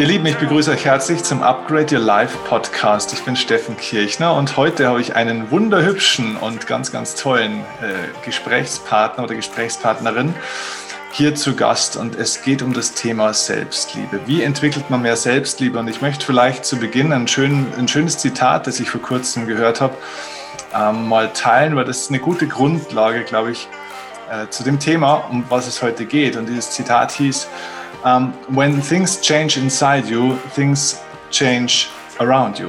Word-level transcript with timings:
Ihr 0.00 0.06
Lieben, 0.06 0.24
ich 0.24 0.38
begrüße 0.38 0.70
euch 0.70 0.86
herzlich 0.86 1.22
zum 1.24 1.42
Upgrade 1.42 1.94
Your 1.94 2.02
Life 2.02 2.38
Podcast. 2.48 3.12
Ich 3.12 3.22
bin 3.22 3.36
Steffen 3.36 3.76
Kirchner 3.76 4.34
und 4.34 4.56
heute 4.56 4.86
habe 4.86 5.02
ich 5.02 5.14
einen 5.14 5.50
wunderhübschen 5.50 6.38
und 6.38 6.66
ganz, 6.66 6.90
ganz 6.90 7.16
tollen 7.16 7.60
äh, 7.82 8.24
Gesprächspartner 8.24 9.24
oder 9.24 9.34
Gesprächspartnerin 9.34 10.34
hier 11.12 11.34
zu 11.34 11.54
Gast 11.54 11.98
und 11.98 12.16
es 12.16 12.40
geht 12.40 12.62
um 12.62 12.72
das 12.72 12.94
Thema 12.94 13.34
Selbstliebe. 13.34 14.20
Wie 14.24 14.42
entwickelt 14.42 14.88
man 14.88 15.02
mehr 15.02 15.16
Selbstliebe? 15.16 15.78
Und 15.78 15.88
ich 15.88 16.00
möchte 16.00 16.24
vielleicht 16.24 16.64
zu 16.64 16.78
Beginn 16.78 17.12
ein, 17.12 17.28
schön, 17.28 17.66
ein 17.76 17.86
schönes 17.86 18.16
Zitat, 18.16 18.66
das 18.66 18.80
ich 18.80 18.88
vor 18.88 19.02
kurzem 19.02 19.46
gehört 19.46 19.82
habe, 19.82 19.98
ähm, 20.74 21.08
mal 21.08 21.30
teilen, 21.34 21.76
weil 21.76 21.84
das 21.84 21.98
ist 21.98 22.08
eine 22.08 22.20
gute 22.20 22.46
Grundlage, 22.46 23.22
glaube 23.24 23.50
ich, 23.50 23.68
äh, 24.30 24.48
zu 24.48 24.62
dem 24.62 24.78
Thema, 24.78 25.16
um 25.30 25.44
was 25.50 25.66
es 25.66 25.82
heute 25.82 26.06
geht. 26.06 26.38
Und 26.38 26.48
dieses 26.48 26.70
Zitat 26.70 27.12
hieß, 27.12 27.48
um, 28.04 28.32
when 28.48 28.80
things 28.80 29.20
change 29.20 29.58
inside 29.58 30.08
you, 30.08 30.36
things 30.54 31.00
change 31.30 31.88
around 32.18 32.58
you. 32.58 32.68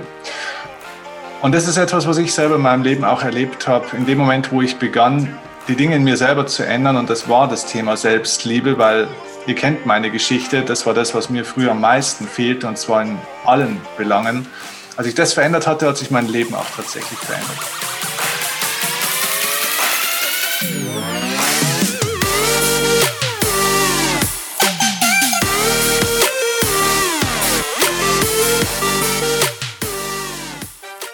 Und 1.42 1.56
das 1.56 1.68
ist 1.68 1.78
etwas, 1.78 2.08
was 2.08 2.18
ich 2.18 2.34
selber 2.34 2.56
in 2.56 2.62
meinem 2.62 2.84
Leben 2.84 3.04
auch 3.04 3.24
erlebt 3.24 3.68
habe. 3.68 3.86
In 3.98 4.06
dem 4.06 4.20
Moment, 4.20 4.52
wo 4.52 4.62
ich 4.62 4.78
begann, 4.78 5.36
die 5.68 5.76
Dinge 5.76 5.96
in 5.96 6.04
mir 6.04 6.18
selber 6.18 6.46
zu 6.46 6.64
ändern, 6.64 6.98
und 6.98 7.10
das 7.10 7.28
war 7.28 7.48
das 7.48 7.66
Thema 7.66 7.98
Selbstliebe, 7.98 8.78
weil 8.78 9.08
ihr 9.48 9.56
kennt 9.56 9.86
meine 9.86 10.12
Geschichte, 10.12 10.62
das 10.62 10.86
war 10.86 10.94
das, 10.94 11.16
was 11.16 11.30
mir 11.30 11.44
früher 11.44 11.72
am 11.72 11.82
meisten 11.82 12.28
fehlte, 12.28 12.68
und 12.68 12.78
zwar 12.78 13.02
in 13.02 13.18
allen 13.46 13.82
Belangen. 13.98 14.46
Als 14.98 15.08
ich 15.08 15.16
das 15.16 15.34
verändert 15.34 15.66
hatte, 15.66 15.88
hat 15.88 15.98
sich 15.98 16.12
mein 16.12 16.28
Leben 16.28 16.54
auch 16.54 16.70
tatsächlich 16.76 17.18
verändert. 17.18 17.58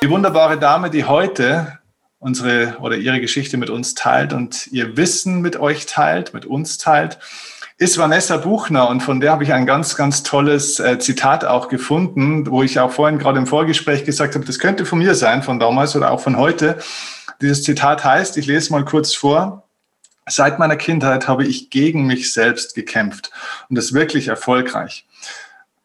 Die 0.08 0.13
wunderbare 0.13 0.58
Dame, 0.58 0.89
die 0.89 1.03
heute 1.03 1.80
unsere 2.17 2.77
oder 2.80 2.95
ihre 2.95 3.19
Geschichte 3.19 3.58
mit 3.58 3.69
uns 3.69 3.94
teilt 3.94 4.31
und 4.31 4.67
ihr 4.67 4.95
Wissen 4.95 5.41
mit 5.41 5.59
euch 5.59 5.86
teilt, 5.86 6.33
mit 6.33 6.45
uns 6.45 6.77
teilt, 6.77 7.19
ist 7.77 7.97
Vanessa 7.97 8.38
Buchner 8.38 8.88
und 8.88 9.02
von 9.02 9.19
der 9.19 9.33
habe 9.33 9.44
ich 9.44 9.52
ein 9.52 9.66
ganz, 9.66 9.97
ganz 9.97 10.23
tolles 10.23 10.80
äh, 10.80 10.97
Zitat 10.97 11.44
auch 11.44 11.67
gefunden, 11.67 12.50
wo 12.50 12.63
ich 12.63 12.80
auch 12.80 12.91
vorhin 12.91 13.19
gerade 13.19 13.38
im 13.38 13.47
Vorgespräch 13.47 14.05
gesagt 14.05 14.35
habe, 14.35 14.45
das 14.45 14.59
könnte 14.59 14.85
von 14.85 15.00
mir 15.00 15.13
sein, 15.13 15.44
von 15.44 15.59
damals 15.59 15.94
oder 15.94 16.11
auch 16.11 16.22
von 16.22 16.38
heute. 16.38 16.78
Dieses 17.41 17.63
Zitat 17.63 18.05
heißt, 18.05 18.38
ich 18.38 18.45
lese 18.45 18.72
mal 18.72 18.85
kurz 18.85 19.13
vor, 19.13 19.67
seit 20.25 20.58
meiner 20.58 20.78
Kindheit 20.78 21.28
habe 21.28 21.45
ich 21.45 21.69
gegen 21.69 22.08
mich 22.08 22.31
selbst 22.31 22.75
gekämpft 22.75 23.31
und 23.67 23.75
das 23.78 23.91
wirklich 23.91 24.30
erfolgreich. 24.30 25.05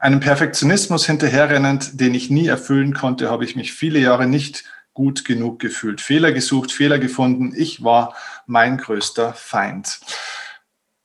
Einem 0.03 0.19
Perfektionismus 0.19 1.07
hinterherrennend, 1.07 2.01
den 2.01 2.13
ich 2.13 2.29
nie 2.29 2.49
erfüllen 2.49 2.93
konnte, 2.93 3.31
habe 3.31 3.45
ich 3.45 3.55
mich 3.55 3.73
viele 3.73 4.01
Jahre 4.01 4.27
nicht 4.27 4.65
gut 4.95 5.25
genug 5.25 5.61
gefühlt. 5.61 6.01
Fehler 6.01 6.33
gesucht, 6.33 6.73
Fehler 6.73 6.99
gefunden. 6.99 7.55
Ich 7.57 7.85
war 7.85 8.17
mein 8.47 8.79
größter 8.79 9.33
Feind. 9.33 10.01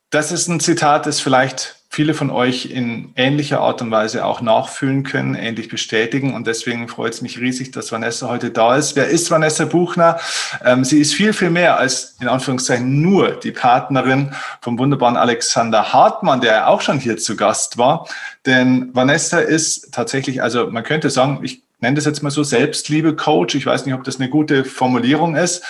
Das 0.10 0.32
ist 0.32 0.48
ein 0.48 0.60
Zitat, 0.60 1.06
das 1.06 1.20
vielleicht 1.20 1.76
viele 1.98 2.14
von 2.14 2.30
euch 2.30 2.68
in 2.68 3.12
ähnlicher 3.16 3.60
Art 3.60 3.82
und 3.82 3.90
Weise 3.90 4.24
auch 4.24 4.40
nachfühlen 4.40 5.02
können, 5.02 5.34
ähnlich 5.34 5.68
bestätigen. 5.68 6.36
Und 6.36 6.46
deswegen 6.46 6.88
freut 6.88 7.16
es 7.16 7.24
mich 7.24 7.40
riesig, 7.40 7.72
dass 7.72 7.92
Vanessa 7.92 8.28
heute 8.28 8.52
da 8.52 8.76
ist. 8.76 8.96
Wer 8.96 9.08
ist 9.08 9.32
Vanessa 9.32 9.66
Buchner? 9.66 10.20
Ähm, 10.64 10.84
sie 10.84 11.02
ist 11.02 11.16
viel, 11.16 11.34
viel 11.34 11.50
mehr 11.50 11.80
als 11.80 12.16
in 12.22 12.28
Anführungszeichen 12.28 13.02
nur 13.02 13.32
die 13.32 13.52
Partnerin 13.52 14.32
vom 14.62 14.78
wunderbaren 14.78 15.18
Alexander 15.18 15.92
Hartmann, 15.92 16.40
der 16.40 16.70
auch 16.70 16.82
schon 16.82 17.00
hier 17.00 17.18
zu 17.18 17.36
Gast 17.36 17.80
war. 17.80 18.08
Denn 18.46 18.92
Vanessa 18.94 19.40
ist 19.40 19.92
tatsächlich, 19.92 20.44
also 20.44 20.68
man 20.70 20.84
könnte 20.84 21.10
sagen, 21.10 21.40
ich 21.42 21.64
nenne 21.80 21.96
das 21.96 22.06
jetzt 22.06 22.22
mal 22.22 22.30
so 22.30 22.44
Selbstliebe-Coach. 22.44 23.56
Ich 23.56 23.66
weiß 23.66 23.88
nicht, 23.88 23.96
ob 23.96 24.04
das 24.04 24.20
eine 24.20 24.30
gute 24.30 24.66
Formulierung 24.66 25.36
ist. 25.36 25.64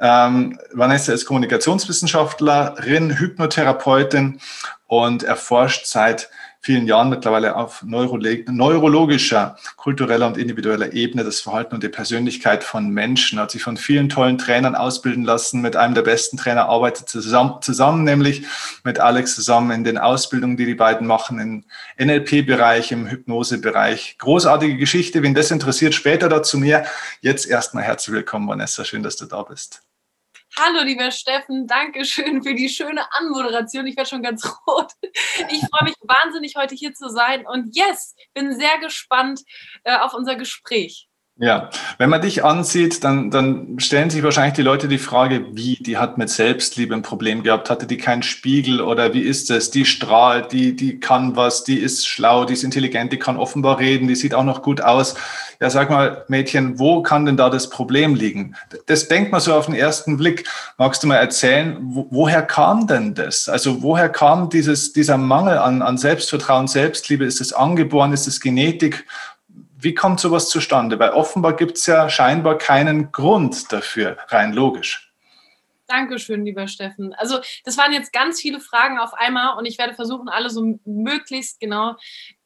Ähm, 0.00 0.58
Vanessa 0.72 1.12
ist 1.12 1.26
Kommunikationswissenschaftlerin, 1.26 3.18
Hypnotherapeutin 3.18 4.40
und 4.86 5.22
erforscht 5.22 5.86
seit 5.86 6.30
vielen 6.66 6.86
Jahren 6.86 7.10
mittlerweile 7.10 7.54
auf 7.54 7.84
neurologischer, 7.84 9.56
kultureller 9.76 10.26
und 10.26 10.36
individueller 10.36 10.92
Ebene 10.92 11.22
das 11.22 11.40
Verhalten 11.40 11.76
und 11.76 11.84
die 11.84 11.88
Persönlichkeit 11.88 12.64
von 12.64 12.88
Menschen. 12.90 13.38
Hat 13.38 13.52
sich 13.52 13.62
von 13.62 13.76
vielen 13.76 14.08
tollen 14.08 14.36
Trainern 14.36 14.74
ausbilden 14.74 15.22
lassen. 15.22 15.60
Mit 15.60 15.76
einem 15.76 15.94
der 15.94 16.02
besten 16.02 16.36
Trainer 16.36 16.68
arbeitet 16.68 17.08
zusammen, 17.08 17.62
zusammen 17.62 18.02
nämlich 18.02 18.46
mit 18.82 18.98
Alex 18.98 19.36
zusammen 19.36 19.70
in 19.70 19.84
den 19.84 19.96
Ausbildungen, 19.96 20.56
die 20.56 20.66
die 20.66 20.74
beiden 20.74 21.06
machen, 21.06 21.38
im 21.38 21.64
NLP-Bereich, 22.04 22.90
im 22.90 23.06
Hypnose-Bereich. 23.06 24.16
Großartige 24.18 24.76
Geschichte. 24.76 25.22
Wen 25.22 25.34
das 25.34 25.52
interessiert, 25.52 25.94
später 25.94 26.28
dazu 26.28 26.58
mehr. 26.58 26.84
Jetzt 27.20 27.46
erstmal 27.46 27.84
herzlich 27.84 28.12
willkommen, 28.12 28.48
Vanessa. 28.48 28.84
Schön, 28.84 29.04
dass 29.04 29.14
du 29.14 29.26
da 29.26 29.44
bist. 29.44 29.85
Hallo, 30.58 30.84
lieber 30.84 31.10
Steffen, 31.10 31.66
danke 31.66 32.06
schön 32.06 32.42
für 32.42 32.54
die 32.54 32.70
schöne 32.70 33.12
Anmoderation. 33.12 33.86
Ich 33.86 33.94
werde 33.94 34.08
schon 34.08 34.22
ganz 34.22 34.42
rot. 34.66 34.90
Ich 35.50 35.60
freue 35.68 35.84
mich 35.84 35.94
wahnsinnig, 36.00 36.56
heute 36.56 36.74
hier 36.74 36.94
zu 36.94 37.10
sein. 37.10 37.46
Und 37.46 37.76
yes, 37.76 38.14
bin 38.32 38.58
sehr 38.58 38.78
gespannt 38.78 39.42
äh, 39.84 39.98
auf 39.98 40.14
unser 40.14 40.34
Gespräch. 40.34 41.08
Ja, 41.38 41.68
wenn 41.98 42.08
man 42.08 42.22
dich 42.22 42.44
ansieht, 42.44 43.04
dann, 43.04 43.30
dann 43.30 43.78
stellen 43.78 44.08
sich 44.08 44.22
wahrscheinlich 44.22 44.54
die 44.54 44.62
Leute 44.62 44.88
die 44.88 44.96
Frage, 44.96 45.44
wie, 45.52 45.76
die 45.76 45.98
hat 45.98 46.16
mit 46.16 46.30
Selbstliebe 46.30 46.94
ein 46.94 47.02
Problem 47.02 47.42
gehabt, 47.42 47.68
hatte 47.68 47.86
die 47.86 47.98
keinen 47.98 48.22
Spiegel 48.22 48.80
oder 48.80 49.12
wie 49.12 49.20
ist 49.20 49.50
es? 49.50 49.70
Die 49.70 49.84
strahlt, 49.84 50.52
die, 50.52 50.74
die 50.74 50.98
kann 50.98 51.36
was, 51.36 51.62
die 51.62 51.78
ist 51.78 52.08
schlau, 52.08 52.46
die 52.46 52.54
ist 52.54 52.64
intelligent, 52.64 53.12
die 53.12 53.18
kann 53.18 53.36
offenbar 53.36 53.78
reden, 53.78 54.08
die 54.08 54.14
sieht 54.14 54.32
auch 54.32 54.44
noch 54.44 54.62
gut 54.62 54.80
aus. 54.80 55.14
Ja, 55.60 55.68
sag 55.68 55.90
mal, 55.90 56.24
Mädchen, 56.28 56.78
wo 56.78 57.02
kann 57.02 57.26
denn 57.26 57.36
da 57.36 57.50
das 57.50 57.68
Problem 57.68 58.14
liegen? 58.14 58.56
Das 58.86 59.08
denkt 59.08 59.30
man 59.30 59.42
so 59.42 59.52
auf 59.52 59.66
den 59.66 59.74
ersten 59.74 60.16
Blick. 60.16 60.48
Magst 60.78 61.02
du 61.02 61.06
mal 61.06 61.16
erzählen, 61.16 61.76
wo, 61.82 62.06
woher 62.08 62.40
kam 62.40 62.86
denn 62.86 63.12
das? 63.14 63.50
Also 63.50 63.82
woher 63.82 64.08
kam 64.08 64.48
dieses, 64.48 64.94
dieser 64.94 65.18
Mangel 65.18 65.58
an, 65.58 65.82
an 65.82 65.98
Selbstvertrauen, 65.98 66.66
Selbstliebe? 66.66 67.26
Ist 67.26 67.42
es 67.42 67.52
angeboren? 67.52 68.14
Ist 68.14 68.26
es 68.26 68.40
Genetik? 68.40 69.04
Wie 69.86 69.94
kommt 69.94 70.18
sowas 70.18 70.48
zustande? 70.48 70.98
Weil 70.98 71.10
offenbar 71.10 71.54
gibt 71.54 71.76
es 71.76 71.86
ja 71.86 72.10
scheinbar 72.10 72.58
keinen 72.58 73.12
Grund 73.12 73.72
dafür, 73.72 74.16
rein 74.26 74.52
logisch. 74.52 75.14
Dankeschön, 75.86 76.44
lieber 76.44 76.66
Steffen. 76.66 77.14
Also 77.14 77.38
das 77.64 77.78
waren 77.78 77.92
jetzt 77.92 78.12
ganz 78.12 78.40
viele 78.40 78.58
Fragen 78.58 78.98
auf 78.98 79.14
einmal 79.14 79.56
und 79.56 79.64
ich 79.64 79.78
werde 79.78 79.94
versuchen, 79.94 80.28
alle 80.28 80.50
so 80.50 80.80
möglichst 80.84 81.60
genau 81.60 81.94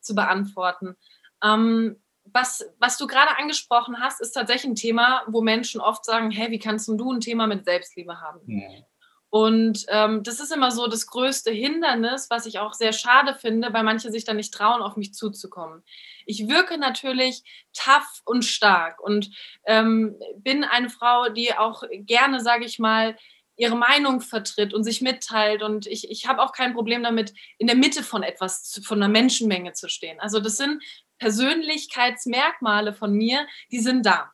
zu 0.03 0.15
beantworten. 0.15 0.97
Ähm, 1.43 1.97
was, 2.27 2.62
was 2.79 2.99
du 2.99 3.06
gerade 3.06 3.39
angesprochen 3.39 4.00
hast, 4.00 4.21
ist 4.21 4.33
tatsächlich 4.33 4.73
ein 4.73 4.75
Thema, 4.75 5.23
wo 5.27 5.41
Menschen 5.41 5.81
oft 5.81 6.05
sagen, 6.05 6.31
hey, 6.31 6.50
wie 6.50 6.59
kannst 6.59 6.89
du 6.89 7.11
ein 7.11 7.21
Thema 7.21 7.47
mit 7.47 7.65
Selbstliebe 7.65 8.21
haben? 8.21 8.41
Mhm. 8.45 8.84
Und 9.31 9.87
ähm, 9.89 10.25
das 10.25 10.41
ist 10.41 10.53
immer 10.53 10.73
so 10.73 10.89
das 10.89 11.06
größte 11.06 11.53
Hindernis, 11.53 12.29
was 12.29 12.45
ich 12.45 12.59
auch 12.59 12.75
sehr 12.75 12.93
schade 12.93 13.34
finde, 13.34 13.73
weil 13.73 13.84
manche 13.84 14.11
sich 14.11 14.25
dann 14.25 14.37
nicht 14.37 14.53
trauen, 14.53 14.83
auf 14.83 14.97
mich 14.97 15.15
zuzukommen. 15.15 15.83
Ich 16.31 16.49
wirke 16.49 16.79
natürlich 16.79 17.43
tough 17.73 18.23
und 18.25 18.45
stark 18.45 19.01
und 19.01 19.31
ähm, 19.67 20.17
bin 20.37 20.63
eine 20.63 20.89
Frau, 20.89 21.29
die 21.29 21.53
auch 21.55 21.83
gerne, 21.91 22.41
sage 22.41 22.65
ich 22.65 22.79
mal, 22.79 23.17
ihre 23.57 23.77
Meinung 23.77 24.21
vertritt 24.21 24.73
und 24.73 24.85
sich 24.85 25.01
mitteilt. 25.01 25.63
Und 25.63 25.87
ich, 25.87 26.09
ich 26.09 26.27
habe 26.27 26.41
auch 26.41 26.53
kein 26.53 26.73
Problem 26.73 27.03
damit, 27.03 27.35
in 27.59 27.67
der 27.67 27.77
Mitte 27.77 28.03
von 28.03 28.23
etwas, 28.23 28.81
von 28.85 29.03
einer 29.03 29.13
Menschenmenge 29.13 29.73
zu 29.73 29.89
stehen. 29.89 30.21
Also 30.21 30.41
das 30.41 30.57
sind 30.57 30.83
Persönlichkeitsmerkmale 31.19 32.95
von 32.95 33.12
mir, 33.12 33.47
die 33.71 33.81
sind 33.81 34.07
da. 34.07 34.33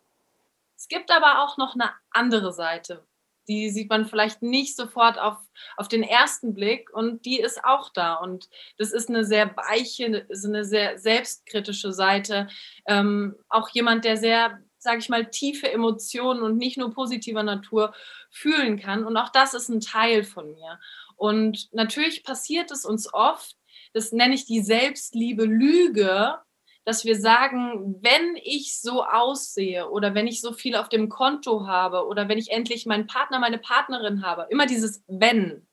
Es 0.76 0.88
gibt 0.88 1.10
aber 1.10 1.42
auch 1.42 1.56
noch 1.56 1.74
eine 1.74 1.92
andere 2.10 2.52
Seite 2.52 3.06
die 3.48 3.70
sieht 3.70 3.88
man 3.88 4.06
vielleicht 4.06 4.42
nicht 4.42 4.76
sofort 4.76 5.18
auf, 5.18 5.36
auf 5.76 5.88
den 5.88 6.02
ersten 6.02 6.54
Blick 6.54 6.92
und 6.92 7.24
die 7.24 7.40
ist 7.40 7.64
auch 7.64 7.90
da. 7.90 8.14
Und 8.14 8.48
das 8.78 8.92
ist 8.92 9.08
eine 9.08 9.24
sehr 9.24 9.56
weiche, 9.56 10.26
eine 10.44 10.64
sehr 10.64 10.98
selbstkritische 10.98 11.92
Seite. 11.92 12.48
Ähm, 12.86 13.36
auch 13.48 13.68
jemand, 13.70 14.04
der 14.04 14.16
sehr, 14.16 14.60
sage 14.78 14.98
ich 14.98 15.08
mal, 15.08 15.30
tiefe 15.30 15.70
Emotionen 15.70 16.42
und 16.42 16.56
nicht 16.56 16.76
nur 16.76 16.92
positiver 16.92 17.42
Natur 17.42 17.94
fühlen 18.30 18.78
kann. 18.78 19.04
Und 19.04 19.16
auch 19.16 19.30
das 19.30 19.54
ist 19.54 19.68
ein 19.68 19.80
Teil 19.80 20.24
von 20.24 20.52
mir. 20.52 20.78
Und 21.16 21.72
natürlich 21.72 22.24
passiert 22.24 22.70
es 22.70 22.84
uns 22.84 23.12
oft, 23.12 23.56
das 23.92 24.12
nenne 24.12 24.34
ich 24.34 24.44
die 24.44 24.60
Selbstliebe 24.60 25.44
Lüge, 25.44 26.38
dass 26.86 27.04
wir 27.04 27.18
sagen, 27.18 27.96
wenn 28.00 28.36
ich 28.36 28.80
so 28.80 29.04
aussehe 29.04 29.90
oder 29.90 30.14
wenn 30.14 30.28
ich 30.28 30.40
so 30.40 30.52
viel 30.52 30.76
auf 30.76 30.88
dem 30.88 31.08
Konto 31.08 31.66
habe 31.66 32.06
oder 32.06 32.28
wenn 32.28 32.38
ich 32.38 32.52
endlich 32.52 32.86
meinen 32.86 33.08
Partner, 33.08 33.40
meine 33.40 33.58
Partnerin 33.58 34.24
habe, 34.24 34.46
immer 34.50 34.66
dieses 34.66 35.02
wenn, 35.08 35.66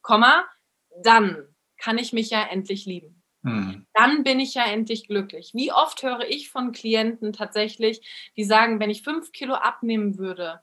Komma, 0.00 0.44
dann 1.02 1.44
kann 1.76 1.98
ich 1.98 2.12
mich 2.12 2.30
ja 2.30 2.46
endlich 2.46 2.86
lieben. 2.86 3.20
Hm. 3.42 3.84
Dann 3.94 4.22
bin 4.22 4.38
ich 4.38 4.54
ja 4.54 4.64
endlich 4.64 5.08
glücklich. 5.08 5.50
Wie 5.54 5.72
oft 5.72 6.04
höre 6.04 6.28
ich 6.28 6.50
von 6.50 6.70
Klienten 6.70 7.32
tatsächlich, 7.32 8.30
die 8.36 8.44
sagen, 8.44 8.78
wenn 8.78 8.90
ich 8.90 9.02
fünf 9.02 9.32
Kilo 9.32 9.54
abnehmen 9.54 10.18
würde, 10.18 10.60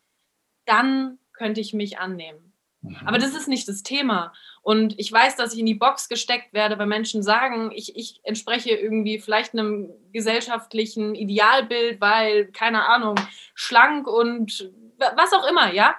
dann 0.65 1.19
könnte 1.33 1.59
ich 1.59 1.73
mich 1.73 1.99
annehmen. 1.99 2.46
Mhm. 2.81 2.97
Aber 3.05 3.17
das 3.17 3.35
ist 3.35 3.47
nicht 3.47 3.67
das 3.67 3.83
Thema. 3.83 4.33
Und 4.61 4.99
ich 4.99 5.11
weiß, 5.11 5.35
dass 5.35 5.53
ich 5.53 5.59
in 5.59 5.65
die 5.65 5.75
Box 5.75 6.09
gesteckt 6.09 6.53
werde, 6.53 6.77
weil 6.77 6.87
Menschen 6.87 7.23
sagen, 7.23 7.71
ich, 7.73 7.95
ich 7.95 8.19
entspreche 8.23 8.71
irgendwie 8.71 9.19
vielleicht 9.19 9.53
einem 9.53 9.91
gesellschaftlichen 10.11 11.15
Idealbild, 11.15 12.01
weil, 12.01 12.47
keine 12.51 12.85
Ahnung, 12.87 13.15
schlank 13.55 14.07
und 14.07 14.71
was 14.97 15.33
auch 15.33 15.47
immer, 15.47 15.73
ja. 15.73 15.95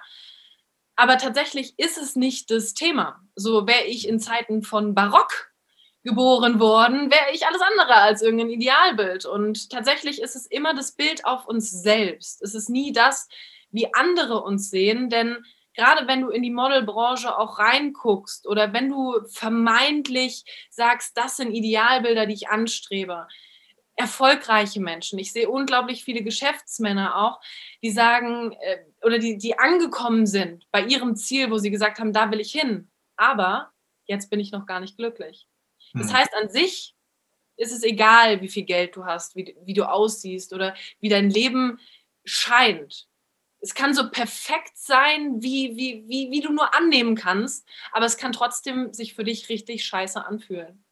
Aber 0.95 1.17
tatsächlich 1.17 1.73
ist 1.77 1.97
es 1.97 2.15
nicht 2.15 2.51
das 2.51 2.73
Thema. 2.73 3.21
So 3.35 3.65
wäre 3.65 3.85
ich 3.85 4.07
in 4.07 4.19
Zeiten 4.19 4.63
von 4.63 4.93
Barock 4.93 5.49
geboren 6.03 6.59
worden, 6.59 7.11
wäre 7.11 7.31
ich 7.33 7.45
alles 7.45 7.61
andere 7.61 7.95
als 7.95 8.21
irgendein 8.21 8.49
Idealbild. 8.49 9.25
Und 9.25 9.69
tatsächlich 9.69 10.21
ist 10.21 10.35
es 10.35 10.45
immer 10.45 10.73
das 10.73 10.93
Bild 10.93 11.25
auf 11.25 11.45
uns 11.45 11.71
selbst. 11.71 12.41
Es 12.41 12.53
ist 12.53 12.69
nie 12.69 12.91
das, 12.91 13.27
wie 13.71 13.93
andere 13.93 14.41
uns 14.41 14.69
sehen, 14.69 15.09
denn 15.09 15.45
gerade 15.79 16.07
wenn 16.07 16.21
du 16.21 16.29
in 16.29 16.43
die 16.43 16.51
Modelbranche 16.51 17.37
auch 17.37 17.57
reinguckst 17.57 18.47
oder 18.47 18.73
wenn 18.73 18.89
du 18.89 19.15
vermeintlich 19.27 20.43
sagst, 20.69 21.15
das 21.17 21.37
sind 21.37 21.53
Idealbilder, 21.53 22.25
die 22.25 22.33
ich 22.33 22.49
anstrebe, 22.49 23.27
erfolgreiche 23.95 24.81
Menschen. 24.81 25.19
Ich 25.19 25.31
sehe 25.31 25.49
unglaublich 25.49 26.03
viele 26.03 26.21
Geschäftsmänner 26.21 27.15
auch, 27.15 27.39
die 27.81 27.91
sagen 27.91 28.51
äh, 28.61 28.77
oder 29.03 29.19
die, 29.19 29.37
die 29.37 29.57
angekommen 29.57 30.25
sind 30.25 30.67
bei 30.71 30.83
ihrem 30.83 31.15
Ziel, 31.15 31.49
wo 31.49 31.57
sie 31.57 31.71
gesagt 31.71 31.99
haben, 31.99 32.13
da 32.13 32.29
will 32.29 32.41
ich 32.41 32.51
hin. 32.51 32.89
Aber 33.15 33.71
jetzt 34.05 34.29
bin 34.29 34.39
ich 34.39 34.51
noch 34.51 34.65
gar 34.65 34.81
nicht 34.81 34.97
glücklich. 34.97 35.47
Das 35.93 36.09
hm. 36.09 36.17
heißt, 36.17 36.33
an 36.33 36.49
sich 36.49 36.93
ist 37.55 37.71
es 37.71 37.83
egal, 37.83 38.41
wie 38.41 38.49
viel 38.49 38.63
Geld 38.63 38.95
du 38.97 39.05
hast, 39.05 39.35
wie, 39.35 39.55
wie 39.63 39.73
du 39.73 39.89
aussiehst 39.89 40.53
oder 40.53 40.75
wie 40.99 41.09
dein 41.09 41.29
Leben 41.29 41.79
scheint 42.25 43.08
es 43.61 43.73
kann 43.73 43.93
so 43.93 44.09
perfekt 44.09 44.77
sein, 44.77 45.41
wie, 45.41 45.75
wie, 45.75 46.03
wie, 46.07 46.31
wie 46.31 46.41
du 46.41 46.51
nur 46.51 46.73
annehmen 46.73 47.15
kannst, 47.15 47.67
aber 47.91 48.05
es 48.05 48.17
kann 48.17 48.31
trotzdem 48.31 48.93
sich 48.93 49.13
für 49.13 49.23
dich 49.23 49.49
richtig 49.49 49.85
scheiße 49.85 50.25
anfühlen. 50.25 50.83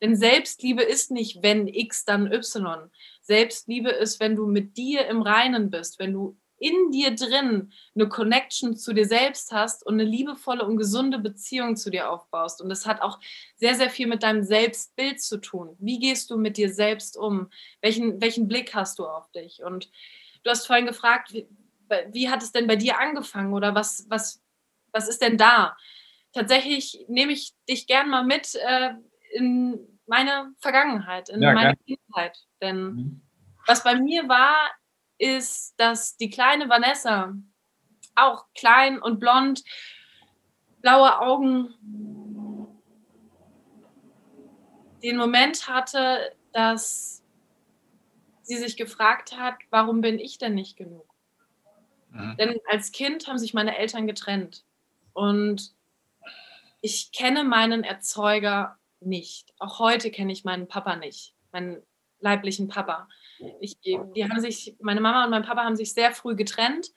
Denn 0.00 0.16
Selbstliebe 0.16 0.82
ist 0.82 1.10
nicht, 1.10 1.42
wenn 1.42 1.66
X, 1.66 2.04
dann 2.04 2.32
Y. 2.32 2.90
Selbstliebe 3.20 3.90
ist, 3.90 4.20
wenn 4.20 4.36
du 4.36 4.46
mit 4.46 4.76
dir 4.76 5.06
im 5.06 5.22
Reinen 5.22 5.70
bist, 5.70 5.98
wenn 5.98 6.12
du 6.12 6.36
in 6.60 6.90
dir 6.90 7.14
drin 7.14 7.72
eine 7.94 8.08
Connection 8.08 8.76
zu 8.76 8.92
dir 8.92 9.06
selbst 9.06 9.52
hast 9.52 9.86
und 9.86 9.94
eine 9.94 10.04
liebevolle 10.04 10.64
und 10.64 10.76
gesunde 10.76 11.18
Beziehung 11.18 11.76
zu 11.76 11.90
dir 11.90 12.10
aufbaust. 12.10 12.60
Und 12.60 12.68
das 12.68 12.86
hat 12.86 13.00
auch 13.00 13.20
sehr, 13.56 13.74
sehr 13.74 13.90
viel 13.90 14.08
mit 14.08 14.22
deinem 14.22 14.42
Selbstbild 14.42 15.20
zu 15.20 15.38
tun. 15.38 15.76
Wie 15.78 16.00
gehst 16.00 16.30
du 16.30 16.36
mit 16.36 16.56
dir 16.56 16.72
selbst 16.72 17.16
um? 17.16 17.48
Welchen, 17.80 18.20
welchen 18.20 18.48
Blick 18.48 18.74
hast 18.74 18.98
du 18.98 19.06
auf 19.06 19.30
dich? 19.30 19.62
Und 19.62 19.88
du 20.42 20.50
hast 20.50 20.66
vorhin 20.66 20.86
gefragt, 20.86 21.32
wie 22.12 22.28
hat 22.28 22.42
es 22.42 22.52
denn 22.52 22.66
bei 22.66 22.76
dir 22.76 22.98
angefangen 22.98 23.52
oder 23.52 23.74
was, 23.74 24.06
was, 24.08 24.42
was 24.92 25.08
ist 25.08 25.22
denn 25.22 25.36
da? 25.36 25.76
Tatsächlich 26.32 27.04
nehme 27.08 27.32
ich 27.32 27.54
dich 27.68 27.86
gern 27.86 28.08
mal 28.08 28.24
mit 28.24 28.54
äh, 28.54 28.94
in 29.32 29.78
meine 30.06 30.54
Vergangenheit, 30.58 31.28
in 31.28 31.42
ja, 31.42 31.52
meine 31.52 31.74
gern. 31.74 31.84
Kindheit. 31.86 32.38
Denn 32.60 32.84
mhm. 32.84 33.22
was 33.66 33.84
bei 33.84 33.94
mir 33.96 34.28
war, 34.28 34.56
ist, 35.18 35.74
dass 35.78 36.16
die 36.16 36.30
kleine 36.30 36.68
Vanessa, 36.68 37.34
auch 38.14 38.46
klein 38.54 39.00
und 39.00 39.20
blond, 39.20 39.62
blaue 40.80 41.20
Augen, 41.20 41.74
den 45.02 45.16
Moment 45.16 45.68
hatte, 45.68 46.34
dass 46.52 47.22
sie 48.42 48.56
sich 48.56 48.76
gefragt 48.76 49.36
hat, 49.38 49.56
warum 49.70 50.00
bin 50.00 50.18
ich 50.18 50.38
denn 50.38 50.54
nicht 50.54 50.76
genug? 50.76 51.07
Mhm. 52.10 52.36
Denn 52.38 52.60
als 52.68 52.92
Kind 52.92 53.26
haben 53.26 53.38
sich 53.38 53.54
meine 53.54 53.76
Eltern 53.76 54.06
getrennt. 54.06 54.64
Und 55.12 55.72
ich 56.80 57.12
kenne 57.12 57.44
meinen 57.44 57.84
Erzeuger 57.84 58.78
nicht. 59.00 59.54
Auch 59.58 59.78
heute 59.78 60.10
kenne 60.10 60.32
ich 60.32 60.44
meinen 60.44 60.68
Papa 60.68 60.96
nicht, 60.96 61.34
meinen 61.52 61.82
leiblichen 62.20 62.68
Papa. 62.68 63.08
Ich, 63.60 63.78
die 63.80 64.24
haben 64.24 64.40
sich, 64.40 64.76
meine 64.80 65.00
Mama 65.00 65.24
und 65.24 65.30
mein 65.30 65.44
Papa 65.44 65.64
haben 65.64 65.76
sich 65.76 65.92
sehr 65.92 66.12
früh 66.12 66.34
getrennt 66.34 66.90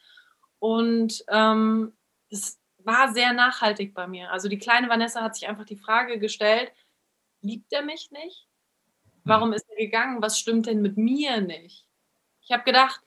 und 0.60 1.24
ähm, 1.28 1.94
das 2.30 2.60
war 2.80 3.14
sehr 3.14 3.34
nachhaltig 3.34 3.94
bei 3.94 4.08
mir. 4.08 4.32
Also 4.32 4.50
die 4.50 4.58
kleine 4.58 4.90
Vanessa 4.90 5.22
hat 5.22 5.36
sich 5.36 5.48
einfach 5.48 5.66
die 5.66 5.76
Frage 5.76 6.18
gestellt, 6.18 6.72
liebt 7.42 7.72
er 7.72 7.84
mich 7.84 8.12
nicht? 8.12 8.48
Warum 9.24 9.50
mhm. 9.50 9.56
ist 9.56 9.70
er 9.70 9.76
gegangen? 9.76 10.22
Was 10.22 10.40
stimmt 10.40 10.66
denn 10.66 10.82
mit 10.82 10.98
mir 10.98 11.42
nicht? 11.42 11.86
Ich 12.44 12.52
habe 12.52 12.64
gedacht, 12.64 13.02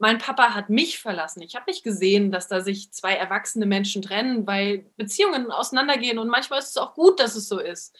mein 0.00 0.18
Papa 0.18 0.54
hat 0.54 0.70
mich 0.70 0.98
verlassen. 0.98 1.42
Ich 1.42 1.54
habe 1.54 1.70
nicht 1.70 1.84
gesehen, 1.84 2.32
dass 2.32 2.48
da 2.48 2.62
sich 2.62 2.90
zwei 2.90 3.14
erwachsene 3.14 3.66
Menschen 3.66 4.00
trennen, 4.00 4.46
weil 4.46 4.86
Beziehungen 4.96 5.50
auseinandergehen 5.50 6.18
und 6.18 6.28
manchmal 6.28 6.58
ist 6.58 6.70
es 6.70 6.76
auch 6.78 6.94
gut, 6.94 7.20
dass 7.20 7.36
es 7.36 7.48
so 7.48 7.58
ist. 7.58 7.96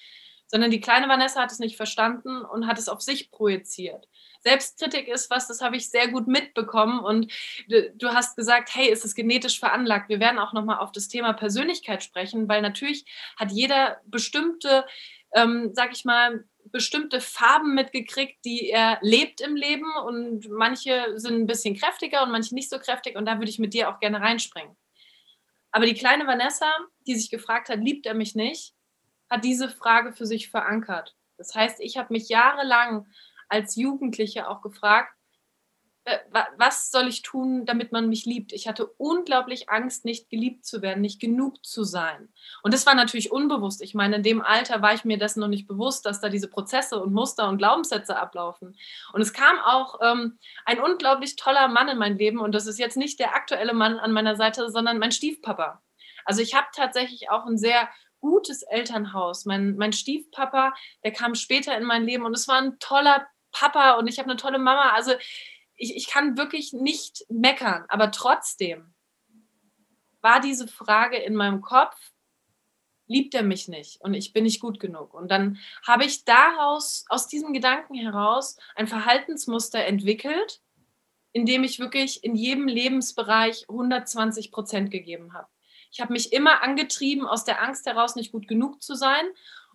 Sondern 0.47 0.71
die 0.71 0.81
kleine 0.81 1.09
Vanessa 1.09 1.43
hat 1.43 1.53
es 1.53 1.59
nicht 1.59 1.77
verstanden 1.77 2.43
und 2.43 2.67
hat 2.67 2.79
es 2.79 2.89
auf 2.89 3.03
sich 3.03 3.31
projiziert. 3.31 4.09
Selbstkritik 4.41 5.09
ist 5.09 5.31
was, 5.31 5.47
das 5.47 5.61
habe 5.61 5.77
ich 5.77 5.91
sehr 5.91 6.09
gut 6.09 6.27
mitbekommen 6.27 7.01
und 7.01 7.31
du 7.69 8.09
hast 8.09 8.35
gesagt, 8.35 8.75
hey, 8.75 8.89
ist 8.89 9.05
es 9.05 9.15
genetisch 9.15 9.61
veranlagt? 9.61 10.09
Wir 10.09 10.21
werden 10.21 10.39
auch 10.39 10.55
nochmal 10.55 10.79
auf 10.79 10.93
das 10.93 11.09
Thema 11.09 11.35
Persönlichkeit 11.35 12.03
sprechen, 12.03 12.49
weil 12.49 12.63
natürlich 12.63 13.05
hat 13.37 13.53
jeder 13.53 14.01
bestimmte, 14.07 14.87
ähm, 15.35 15.73
sag 15.75 15.93
ich 15.93 16.07
mal, 16.07 16.45
bestimmte 16.67 17.21
Farben 17.21 17.75
mitgekriegt, 17.75 18.45
die 18.45 18.71
er 18.71 18.99
lebt 19.01 19.41
im 19.41 19.57
Leben 19.57 19.87
und 20.07 20.49
manche 20.49 21.19
sind 21.19 21.35
ein 21.35 21.47
bisschen 21.47 21.77
kräftiger 21.77 22.23
und 22.23 22.31
manche 22.31 22.55
nicht 22.55 22.71
so 22.71 22.79
kräftig 22.79 23.17
und 23.17 23.27
da 23.27 23.39
würde 23.39 23.51
ich 23.51 23.59
mit 23.59 23.75
dir 23.75 23.91
auch 23.91 24.01
gerne 24.01 24.21
reinspringen. 24.21 24.77
Aber 25.73 25.87
die 25.87 25.95
kleine 25.95 26.27
Vanessa, 26.27 26.71
die 27.07 27.15
sich 27.15 27.31
gefragt 27.31 27.69
hat, 27.69 27.81
liebt 27.81 28.07
er 28.07 28.15
mich 28.15 28.35
nicht, 28.35 28.75
hat 29.29 29.45
diese 29.45 29.69
Frage 29.69 30.13
für 30.13 30.27
sich 30.27 30.51
verankert. 30.51 31.17
Das 31.37 31.55
heißt, 31.55 31.81
ich 31.81 31.97
habe 31.97 32.13
mich 32.13 32.29
jahrelang 32.29 33.07
als 33.49 33.77
Jugendliche 33.77 34.49
auch 34.49 34.63
gefragt, 34.63 35.15
was 36.57 36.91
soll 36.91 37.09
ich 37.09 37.23
tun, 37.23 37.65
damit 37.67 37.93
man 37.93 38.09
mich 38.09 38.25
liebt? 38.25 38.53
Ich 38.53 38.69
hatte 38.69 38.87
unglaublich 38.87 39.69
Angst, 39.69 40.05
nicht 40.05 40.31
geliebt 40.31 40.65
zu 40.65 40.83
werden, 40.83 41.01
nicht 41.01 41.21
genug 41.21 41.65
zu 41.65 41.85
sein. 41.85 42.29
Und 42.63 42.75
das 42.75 42.87
war 42.87 42.95
natürlich 42.95 43.33
unbewusst. 43.33 43.83
Ich 43.83 43.95
meine, 43.95 44.17
in 44.17 44.23
dem 44.23 44.43
Alter 44.43 44.83
war 44.83 44.95
ich 44.95 45.05
mir 45.05 45.19
dessen 45.19 45.41
noch 45.41 45.49
nicht 45.49 45.67
bewusst, 45.67 46.07
dass 46.07 46.21
da 46.21 46.29
diese 46.29 46.49
Prozesse 46.49 47.01
und 47.03 47.13
Muster 47.13 47.49
und 47.49 47.59
Glaubenssätze 47.59 48.17
ablaufen. 48.17 48.77
Und 49.13 49.21
es 49.21 49.33
kam 49.33 49.59
auch 49.59 50.01
ähm, 50.03 50.39
ein 50.65 50.81
unglaublich 50.81 51.37
toller 51.37 51.69
Mann 51.69 51.89
in 51.89 51.99
mein 51.99 52.19
Leben. 52.19 52.39
Und 52.39 52.55
das 52.55 52.67
ist 52.67 52.79
jetzt 52.79 52.97
nicht 52.97 53.19
der 53.19 53.35
aktuelle 53.35 53.75
Mann 53.75 53.99
an 53.99 54.13
meiner 54.13 54.37
Seite, 54.37 54.71
sondern 54.71 54.99
mein 54.99 55.13
Stiefpapa. 55.13 55.83
Also 56.25 56.43
ich 56.43 56.55
habe 56.55 56.67
tatsächlich 56.75 57.31
auch 57.31 57.47
ein 57.47 57.59
sehr 57.59 57.89
gutes 58.21 58.63
Elternhaus. 58.63 59.47
Mein, 59.47 59.77
mein 59.77 59.93
Stiefpapa, 59.93 60.75
der 61.05 61.13
kam 61.13 61.35
später 61.35 61.77
in 61.77 61.85
mein 61.85 62.05
Leben 62.05 62.25
und 62.25 62.35
es 62.35 62.49
war 62.49 62.59
ein 62.59 62.79
toller 62.79 63.27
Papa 63.53 63.93
und 63.93 64.07
ich 64.07 64.19
habe 64.19 64.31
eine 64.31 64.39
tolle 64.39 64.59
Mama. 64.59 64.91
Also 64.91 65.13
ich, 65.81 65.97
ich 65.97 66.09
kann 66.09 66.37
wirklich 66.37 66.73
nicht 66.73 67.25
meckern, 67.31 67.87
aber 67.89 68.11
trotzdem 68.11 68.95
war 70.21 70.41
diese 70.41 70.69
Frage 70.69 71.17
in 71.17 71.35
meinem 71.35 71.63
Kopf, 71.63 71.97
liebt 73.07 73.35
er 73.35 73.43
mich 73.43 73.67
nicht 73.67 74.01
und 74.03 74.15
ich 74.15 74.33
bin 74.33 74.45
nicht 74.45 74.61
gut 74.61 74.79
genug. 74.79 75.15
Und 75.15 75.31
dann 75.31 75.59
habe 75.85 76.05
ich 76.05 76.25
daraus, 76.25 77.07
aus 77.09 77.27
diesem 77.27 77.53
Gedanken 77.53 77.95
heraus, 77.95 78.57
ein 78.77 78.87
Verhaltensmuster 78.87 79.85
entwickelt, 79.85 80.61
in 81.33 81.47
dem 81.47 81.65
ich 81.65 81.81
wirklich 81.81 82.23
in 82.23 82.37
jedem 82.37 82.69
Lebensbereich 82.69 83.65
120 83.69 84.53
Prozent 84.53 84.91
gegeben 84.91 85.33
habe. 85.33 85.49
Ich 85.91 86.01
habe 86.01 86.13
mich 86.13 86.33
immer 86.33 86.63
angetrieben, 86.63 87.27
aus 87.27 87.45
der 87.45 87.63
Angst 87.63 87.87
heraus 87.87 88.17
nicht 88.17 88.33
gut 88.33 88.47
genug 88.47 88.83
zu 88.83 88.95
sein 88.95 89.25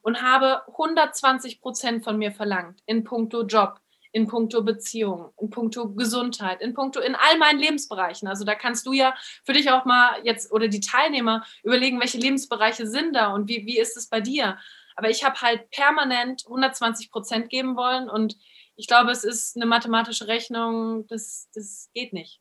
und 0.02 0.22
habe 0.22 0.66
120 0.68 1.62
Prozent 1.62 2.04
von 2.04 2.18
mir 2.18 2.32
verlangt 2.32 2.82
in 2.86 3.04
puncto 3.04 3.44
Job, 3.44 3.82
in 4.16 4.28
puncto 4.28 4.64
Beziehung, 4.64 5.34
in 5.42 5.50
puncto 5.50 5.94
Gesundheit, 5.94 6.62
in 6.62 6.74
puncto 6.74 7.02
in 7.02 7.16
all 7.16 7.38
meinen 7.38 7.60
Lebensbereichen. 7.60 8.30
Also 8.30 8.46
da 8.46 8.56
kannst 8.56 8.86
du 8.86 8.94
ja 8.94 9.14
für 9.44 9.52
dich 9.52 9.70
auch 9.70 9.84
mal 9.84 10.22
jetzt 10.24 10.54
oder 10.54 10.70
die 10.70 10.80
Teilnehmer 10.80 11.44
überlegen, 11.64 12.00
welche 12.00 12.18
Lebensbereiche 12.18 12.88
sind 12.88 13.14
da 13.14 13.34
und 13.34 13.50
wie, 13.50 13.66
wie 13.66 13.78
ist 13.78 13.98
es 13.98 14.08
bei 14.08 14.22
dir. 14.22 14.58
Aber 14.96 15.10
ich 15.10 15.26
habe 15.26 15.42
halt 15.42 15.70
permanent 15.70 16.44
120 16.46 17.12
Prozent 17.12 17.50
geben 17.50 17.76
wollen 17.76 18.10
und 18.10 18.38
ich 18.78 18.88
glaube, 18.88 19.12
es 19.12 19.26
ist 19.26 19.58
eine 19.58 19.66
mathematische 19.66 20.30
Rechnung, 20.30 21.06
das, 21.08 21.50
das 21.54 21.90
geht 21.94 22.14
nicht. 22.14 22.40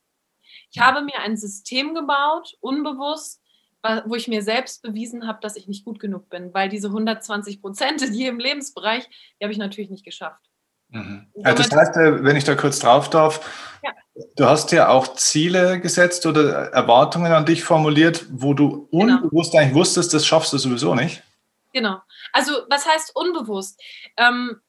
Ich 0.71 0.79
habe 0.79 1.01
mir 1.01 1.19
ein 1.19 1.35
System 1.35 1.93
gebaut, 1.93 2.55
unbewusst, 2.61 3.41
wo 4.05 4.15
ich 4.15 4.29
mir 4.29 4.43
selbst 4.43 4.81
bewiesen 4.81 5.27
habe, 5.27 5.39
dass 5.41 5.57
ich 5.57 5.67
nicht 5.67 5.83
gut 5.83 5.99
genug 5.99 6.29
bin, 6.29 6.53
weil 6.53 6.69
diese 6.69 6.87
120 6.87 7.61
Prozent 7.61 8.01
in 8.01 8.13
jedem 8.13 8.39
Lebensbereich, 8.39 9.09
die 9.09 9.43
habe 9.43 9.51
ich 9.51 9.59
natürlich 9.59 9.89
nicht 9.89 10.05
geschafft. 10.05 10.49
Mhm. 10.95 11.27
Ja, 11.35 11.53
das 11.53 11.69
heißt, 11.71 11.97
äh, 11.97 12.23
wenn 12.23 12.37
ich 12.37 12.45
da 12.45 12.55
kurz 12.55 12.79
drauf 12.79 13.09
darf, 13.09 13.41
ja. 13.83 13.91
du 14.37 14.45
hast 14.45 14.71
ja 14.71 14.87
auch 14.87 15.15
Ziele 15.15 15.81
gesetzt 15.81 16.25
oder 16.25 16.71
Erwartungen 16.71 17.33
an 17.33 17.45
dich 17.45 17.65
formuliert, 17.65 18.25
wo 18.31 18.53
du 18.53 18.87
genau. 18.91 19.15
unbewusst 19.17 19.51
genau. 19.51 19.63
eigentlich 19.63 19.75
wusstest, 19.75 20.13
das 20.13 20.25
schaffst 20.25 20.53
du 20.53 20.57
sowieso 20.57 20.95
nicht. 20.95 21.21
Genau. 21.73 21.97
Also 22.31 22.53
was 22.69 22.87
heißt 22.87 23.13
unbewusst? 23.13 23.81
Ähm, 24.15 24.61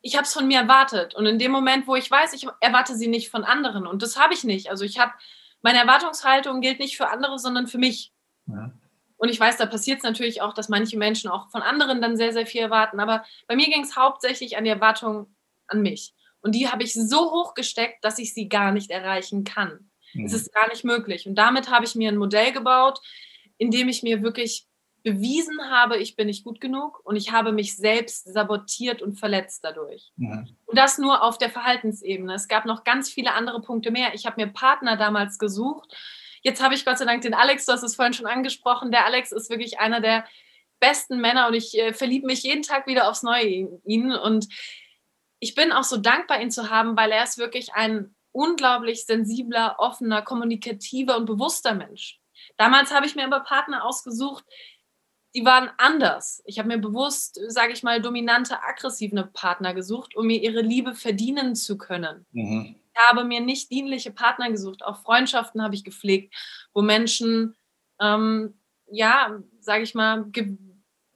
ich 0.00 0.14
habe 0.14 0.24
es 0.24 0.32
von 0.32 0.48
mir 0.48 0.60
erwartet 0.60 1.14
und 1.14 1.26
in 1.26 1.38
dem 1.38 1.52
Moment, 1.52 1.86
wo 1.86 1.94
ich 1.94 2.10
weiß, 2.10 2.32
ich 2.32 2.46
erwarte 2.60 2.96
sie 2.96 3.08
nicht 3.08 3.30
von 3.30 3.44
anderen 3.44 3.86
und 3.86 4.02
das 4.02 4.18
habe 4.18 4.32
ich 4.32 4.42
nicht. 4.42 4.70
Also 4.70 4.86
ich 4.86 4.98
habe 4.98 5.12
meine 5.60 5.80
Erwartungshaltung 5.80 6.62
gilt 6.62 6.78
nicht 6.78 6.96
für 6.96 7.08
andere, 7.08 7.38
sondern 7.38 7.66
für 7.66 7.78
mich. 7.78 8.14
Ja. 8.46 8.70
Und 9.18 9.28
ich 9.28 9.38
weiß, 9.38 9.56
da 9.56 9.66
passiert 9.66 9.98
es 9.98 10.04
natürlich 10.04 10.40
auch, 10.40 10.54
dass 10.54 10.68
manche 10.68 10.96
Menschen 10.96 11.28
auch 11.28 11.50
von 11.50 11.60
anderen 11.60 12.00
dann 12.00 12.16
sehr, 12.16 12.32
sehr 12.32 12.46
viel 12.46 12.62
erwarten. 12.62 13.00
Aber 13.00 13.24
bei 13.46 13.56
mir 13.56 13.66
ging 13.66 13.82
es 13.82 13.96
hauptsächlich 13.96 14.56
an 14.56 14.64
die 14.64 14.70
Erwartung 14.70 15.26
an 15.66 15.82
mich. 15.82 16.14
Und 16.40 16.54
die 16.54 16.68
habe 16.68 16.84
ich 16.84 16.94
so 16.94 17.32
hoch 17.32 17.54
gesteckt, 17.54 18.04
dass 18.04 18.18
ich 18.18 18.32
sie 18.32 18.48
gar 18.48 18.72
nicht 18.72 18.90
erreichen 18.90 19.44
kann. 19.44 19.90
Mhm. 20.14 20.24
Es 20.24 20.32
ist 20.32 20.54
gar 20.54 20.68
nicht 20.68 20.84
möglich. 20.84 21.26
Und 21.26 21.34
damit 21.34 21.68
habe 21.68 21.84
ich 21.84 21.94
mir 21.96 22.10
ein 22.10 22.16
Modell 22.16 22.52
gebaut, 22.52 23.00
in 23.58 23.70
dem 23.70 23.88
ich 23.88 24.04
mir 24.04 24.22
wirklich 24.22 24.68
bewiesen 25.02 25.58
habe, 25.70 25.96
ich 25.96 26.16
bin 26.16 26.26
nicht 26.26 26.44
gut 26.44 26.60
genug 26.60 27.00
und 27.04 27.16
ich 27.16 27.32
habe 27.32 27.52
mich 27.52 27.76
selbst 27.76 28.32
sabotiert 28.32 29.00
und 29.00 29.18
verletzt 29.18 29.64
dadurch. 29.64 30.12
Mhm. 30.16 30.48
Und 30.66 30.78
das 30.78 30.98
nur 30.98 31.22
auf 31.22 31.38
der 31.38 31.50
Verhaltensebene. 31.50 32.34
Es 32.34 32.48
gab 32.48 32.66
noch 32.66 32.84
ganz 32.84 33.08
viele 33.08 33.32
andere 33.34 33.60
Punkte 33.60 33.90
mehr. 33.90 34.14
Ich 34.14 34.26
habe 34.26 34.40
mir 34.40 34.52
Partner 34.52 34.96
damals 34.96 35.38
gesucht. 35.38 35.94
Jetzt 36.42 36.62
habe 36.62 36.74
ich 36.74 36.84
Gott 36.84 36.98
sei 36.98 37.04
Dank 37.04 37.22
den 37.22 37.34
Alex, 37.34 37.66
du 37.66 37.72
hast 37.72 37.82
es 37.82 37.96
vorhin 37.96 38.14
schon 38.14 38.26
angesprochen. 38.26 38.90
Der 38.90 39.04
Alex 39.06 39.32
ist 39.32 39.50
wirklich 39.50 39.78
einer 39.78 40.00
der 40.00 40.24
besten 40.80 41.20
Männer 41.20 41.48
und 41.48 41.54
ich 41.54 41.76
äh, 41.78 41.92
verliebe 41.92 42.26
mich 42.26 42.42
jeden 42.42 42.62
Tag 42.62 42.86
wieder 42.86 43.08
aufs 43.08 43.22
Neue 43.22 43.42
in 43.42 43.82
ihn. 43.84 44.12
Und 44.12 44.48
ich 45.40 45.54
bin 45.54 45.72
auch 45.72 45.84
so 45.84 45.96
dankbar, 45.96 46.40
ihn 46.40 46.50
zu 46.50 46.70
haben, 46.70 46.96
weil 46.96 47.10
er 47.10 47.24
ist 47.24 47.38
wirklich 47.38 47.74
ein 47.74 48.14
unglaublich 48.32 49.04
sensibler, 49.04 49.76
offener, 49.78 50.22
kommunikativer 50.22 51.16
und 51.16 51.26
bewusster 51.26 51.74
Mensch. 51.74 52.20
Damals 52.56 52.92
habe 52.92 53.06
ich 53.06 53.16
mir 53.16 53.24
aber 53.24 53.40
Partner 53.40 53.84
ausgesucht, 53.84 54.44
die 55.34 55.44
waren 55.44 55.70
anders. 55.76 56.42
Ich 56.46 56.58
habe 56.58 56.68
mir 56.68 56.78
bewusst, 56.78 57.38
sage 57.48 57.72
ich 57.72 57.82
mal, 57.82 58.00
dominante, 58.00 58.62
aggressive 58.62 59.28
Partner 59.32 59.74
gesucht, 59.74 60.16
um 60.16 60.26
mir 60.26 60.42
ihre 60.42 60.62
Liebe 60.62 60.94
verdienen 60.94 61.54
zu 61.54 61.76
können. 61.76 62.26
Mhm. 62.32 62.76
Ich 62.98 63.08
habe 63.08 63.24
mir 63.24 63.40
nicht 63.40 63.70
dienliche 63.70 64.10
Partner 64.10 64.50
gesucht. 64.50 64.84
Auch 64.84 65.02
Freundschaften 65.02 65.62
habe 65.62 65.74
ich 65.74 65.84
gepflegt, 65.84 66.34
wo 66.74 66.82
Menschen, 66.82 67.56
ähm, 68.00 68.60
ja, 68.90 69.38
sage 69.60 69.82
ich 69.82 69.94
mal, 69.94 70.24
ge 70.30 70.56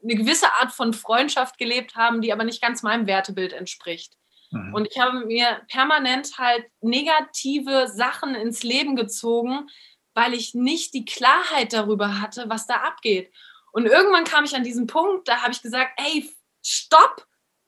eine 0.04 0.16
gewisse 0.16 0.52
Art 0.54 0.72
von 0.72 0.94
Freundschaft 0.94 1.58
gelebt 1.58 1.94
haben, 1.94 2.22
die 2.22 2.32
aber 2.32 2.42
nicht 2.42 2.60
ganz 2.60 2.82
meinem 2.82 3.06
Wertebild 3.06 3.52
entspricht. 3.52 4.16
Mhm. 4.50 4.74
Und 4.74 4.88
ich 4.90 4.98
habe 4.98 5.26
mir 5.26 5.62
permanent 5.68 6.38
halt 6.38 6.64
negative 6.80 7.86
Sachen 7.86 8.34
ins 8.34 8.64
Leben 8.64 8.96
gezogen, 8.96 9.68
weil 10.14 10.34
ich 10.34 10.54
nicht 10.54 10.92
die 10.94 11.04
Klarheit 11.04 11.72
darüber 11.72 12.20
hatte, 12.20 12.48
was 12.48 12.66
da 12.66 12.76
abgeht. 12.76 13.32
Und 13.72 13.86
irgendwann 13.86 14.24
kam 14.24 14.44
ich 14.44 14.56
an 14.56 14.64
diesen 14.64 14.88
Punkt, 14.88 15.28
da 15.28 15.42
habe 15.42 15.52
ich 15.52 15.62
gesagt, 15.62 15.92
ey, 15.98 16.28
stopp! 16.64 17.26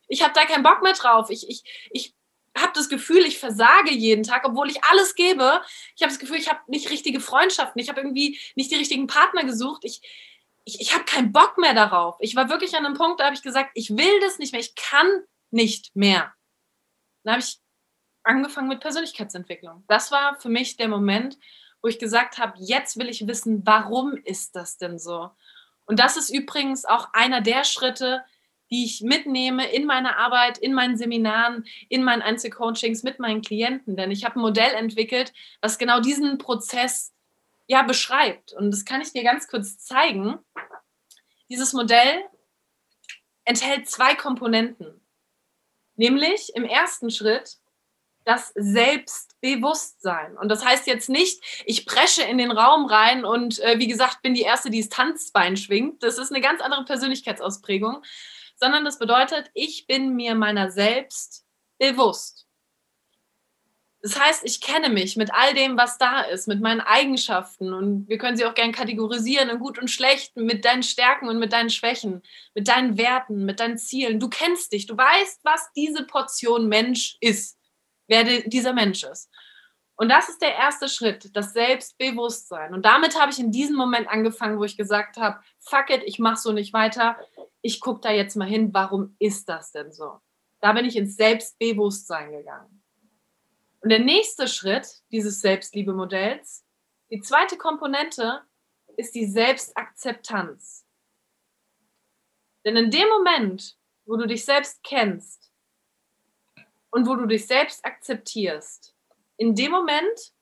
Ich 0.08 0.22
habe 0.22 0.34
da 0.34 0.44
keinen 0.44 0.64
Bock 0.64 0.82
mehr 0.82 0.92
drauf. 0.92 1.30
Ich, 1.30 1.48
ich, 1.48 1.62
ich 1.90 2.14
habe 2.62 2.72
das 2.74 2.88
Gefühl, 2.88 3.24
ich 3.26 3.38
versage 3.38 3.92
jeden 3.92 4.22
Tag, 4.22 4.46
obwohl 4.46 4.70
ich 4.70 4.82
alles 4.84 5.14
gebe. 5.14 5.60
Ich 5.96 6.02
habe 6.02 6.12
das 6.12 6.18
Gefühl, 6.18 6.38
ich 6.38 6.48
habe 6.48 6.60
nicht 6.68 6.90
richtige 6.90 7.20
Freundschaften. 7.20 7.80
Ich 7.80 7.88
habe 7.88 8.00
irgendwie 8.00 8.38
nicht 8.54 8.70
die 8.70 8.76
richtigen 8.76 9.06
Partner 9.06 9.44
gesucht. 9.44 9.84
Ich, 9.84 10.02
ich, 10.64 10.80
ich 10.80 10.94
habe 10.94 11.04
keinen 11.04 11.32
Bock 11.32 11.58
mehr 11.58 11.74
darauf. 11.74 12.16
Ich 12.20 12.36
war 12.36 12.48
wirklich 12.48 12.76
an 12.76 12.86
einem 12.86 12.96
Punkt, 12.96 13.20
da 13.20 13.24
habe 13.24 13.34
ich 13.34 13.42
gesagt, 13.42 13.70
ich 13.74 13.90
will 13.90 14.20
das 14.20 14.38
nicht 14.38 14.52
mehr. 14.52 14.60
Ich 14.60 14.74
kann 14.74 15.06
nicht 15.50 15.94
mehr. 15.94 16.32
Dann 17.24 17.34
habe 17.34 17.42
ich 17.42 17.58
angefangen 18.22 18.68
mit 18.68 18.80
Persönlichkeitsentwicklung. 18.80 19.84
Das 19.88 20.10
war 20.10 20.40
für 20.40 20.48
mich 20.48 20.76
der 20.76 20.88
Moment, 20.88 21.38
wo 21.82 21.88
ich 21.88 21.98
gesagt 21.98 22.38
habe, 22.38 22.54
jetzt 22.58 22.98
will 22.98 23.08
ich 23.08 23.26
wissen, 23.26 23.62
warum 23.66 24.16
ist 24.16 24.56
das 24.56 24.78
denn 24.78 24.98
so? 24.98 25.30
Und 25.86 25.98
das 25.98 26.16
ist 26.16 26.30
übrigens 26.30 26.84
auch 26.84 27.12
einer 27.12 27.42
der 27.42 27.64
Schritte, 27.64 28.24
die 28.70 28.84
ich 28.84 29.02
mitnehme 29.02 29.70
in 29.70 29.86
meiner 29.86 30.16
Arbeit, 30.16 30.58
in 30.58 30.74
meinen 30.74 30.96
Seminaren, 30.96 31.64
in 31.88 32.02
meinen 32.02 32.22
Einzelcoachings 32.22 33.02
mit 33.02 33.18
meinen 33.18 33.42
Klienten. 33.42 33.96
Denn 33.96 34.10
ich 34.10 34.24
habe 34.24 34.38
ein 34.38 34.42
Modell 34.42 34.74
entwickelt, 34.74 35.32
was 35.60 35.78
genau 35.78 36.00
diesen 36.00 36.38
Prozess 36.38 37.12
ja 37.66 37.82
beschreibt. 37.82 38.52
Und 38.52 38.70
das 38.70 38.84
kann 38.84 39.00
ich 39.00 39.12
dir 39.12 39.22
ganz 39.22 39.48
kurz 39.48 39.78
zeigen. 39.78 40.38
Dieses 41.48 41.72
Modell 41.72 42.22
enthält 43.44 43.88
zwei 43.88 44.14
Komponenten. 44.14 45.00
Nämlich 45.96 46.52
im 46.54 46.64
ersten 46.64 47.10
Schritt 47.10 47.58
das 48.24 48.52
Selbstbewusstsein. 48.54 50.36
Und 50.38 50.48
das 50.48 50.64
heißt 50.64 50.86
jetzt 50.86 51.08
nicht, 51.08 51.42
ich 51.66 51.84
presche 51.84 52.22
in 52.22 52.38
den 52.38 52.50
Raum 52.50 52.86
rein 52.86 53.24
und 53.24 53.60
äh, 53.60 53.78
wie 53.78 53.86
gesagt, 53.86 54.22
bin 54.22 54.34
die 54.34 54.42
Erste, 54.42 54.70
die 54.70 54.80
das 54.80 54.88
Tanzbein 54.88 55.56
schwingt. 55.56 56.02
Das 56.02 56.18
ist 56.18 56.32
eine 56.32 56.40
ganz 56.40 56.62
andere 56.62 56.84
Persönlichkeitsausprägung, 56.84 58.02
sondern 58.56 58.84
das 58.84 58.98
bedeutet, 58.98 59.50
ich 59.54 59.86
bin 59.86 60.14
mir 60.14 60.34
meiner 60.34 60.70
selbst 60.70 61.44
bewusst. 61.78 62.46
Das 64.02 64.20
heißt, 64.20 64.44
ich 64.44 64.60
kenne 64.60 64.90
mich 64.90 65.16
mit 65.16 65.32
all 65.32 65.54
dem, 65.54 65.78
was 65.78 65.96
da 65.96 66.20
ist, 66.20 66.46
mit 66.46 66.60
meinen 66.60 66.82
Eigenschaften 66.82 67.72
und 67.72 68.06
wir 68.06 68.18
können 68.18 68.36
sie 68.36 68.44
auch 68.44 68.54
gern 68.54 68.70
kategorisieren 68.70 69.48
in 69.48 69.58
gut 69.58 69.78
und 69.78 69.88
schlecht, 69.88 70.36
mit 70.36 70.66
deinen 70.66 70.82
Stärken 70.82 71.28
und 71.28 71.38
mit 71.38 71.54
deinen 71.54 71.70
Schwächen, 71.70 72.22
mit 72.54 72.68
deinen 72.68 72.98
Werten, 72.98 73.46
mit 73.46 73.60
deinen 73.60 73.78
Zielen. 73.78 74.20
Du 74.20 74.28
kennst 74.28 74.72
dich, 74.72 74.86
du 74.86 74.96
weißt, 74.96 75.40
was 75.42 75.72
diese 75.74 76.04
Portion 76.04 76.68
Mensch 76.68 77.16
ist 77.20 77.58
wer 78.06 78.24
dieser 78.24 78.72
Mensch 78.72 79.04
ist. 79.04 79.30
Und 79.96 80.08
das 80.08 80.28
ist 80.28 80.42
der 80.42 80.54
erste 80.56 80.88
Schritt, 80.88 81.36
das 81.36 81.52
Selbstbewusstsein. 81.52 82.74
Und 82.74 82.84
damit 82.84 83.18
habe 83.20 83.30
ich 83.30 83.38
in 83.38 83.52
diesem 83.52 83.76
Moment 83.76 84.08
angefangen, 84.08 84.58
wo 84.58 84.64
ich 84.64 84.76
gesagt 84.76 85.16
habe, 85.16 85.38
fuck 85.60 85.90
it, 85.90 86.02
ich 86.04 86.18
mache 86.18 86.36
so 86.36 86.52
nicht 86.52 86.72
weiter. 86.72 87.16
Ich 87.66 87.80
gucke 87.80 88.02
da 88.02 88.12
jetzt 88.12 88.36
mal 88.36 88.46
hin, 88.46 88.74
warum 88.74 89.16
ist 89.18 89.48
das 89.48 89.72
denn 89.72 89.90
so? 89.90 90.20
Da 90.60 90.74
bin 90.74 90.84
ich 90.84 90.96
ins 90.96 91.16
Selbstbewusstsein 91.16 92.30
gegangen. 92.30 92.82
Und 93.80 93.88
der 93.88 94.00
nächste 94.00 94.48
Schritt 94.48 95.02
dieses 95.10 95.40
Selbstliebe-Modells, 95.40 96.66
die 97.10 97.22
zweite 97.22 97.56
Komponente, 97.56 98.42
ist 98.98 99.14
die 99.14 99.24
Selbstakzeptanz. 99.24 100.86
Denn 102.66 102.76
in 102.76 102.90
dem 102.90 103.08
Moment, 103.08 103.78
wo 104.04 104.16
du 104.16 104.26
dich 104.26 104.44
selbst 104.44 104.82
kennst, 104.82 105.50
und 106.90 107.08
wo 107.08 107.16
du 107.16 107.26
dich 107.26 107.46
selbst 107.46 107.82
akzeptierst, 107.84 108.94
in 109.38 109.54
dem 109.54 109.72
Moment 109.72 110.32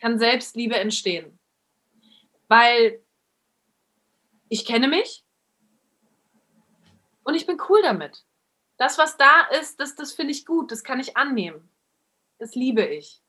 kann 0.00 0.20
Selbstliebe 0.20 0.76
entstehen. 0.76 1.38
Weil 2.46 3.02
ich 4.48 4.64
kenne 4.64 4.88
mich 4.88 5.24
und 7.24 7.34
ich 7.34 7.46
bin 7.46 7.58
cool 7.68 7.82
damit. 7.82 8.24
Das, 8.76 8.98
was 8.98 9.16
da 9.16 9.42
ist, 9.60 9.80
das, 9.80 9.96
das 9.96 10.12
finde 10.12 10.32
ich 10.32 10.46
gut, 10.46 10.70
das 10.70 10.84
kann 10.84 11.00
ich 11.00 11.16
annehmen. 11.16 11.68
Das 12.38 12.54
liebe 12.54 12.84
ich. 12.84 13.20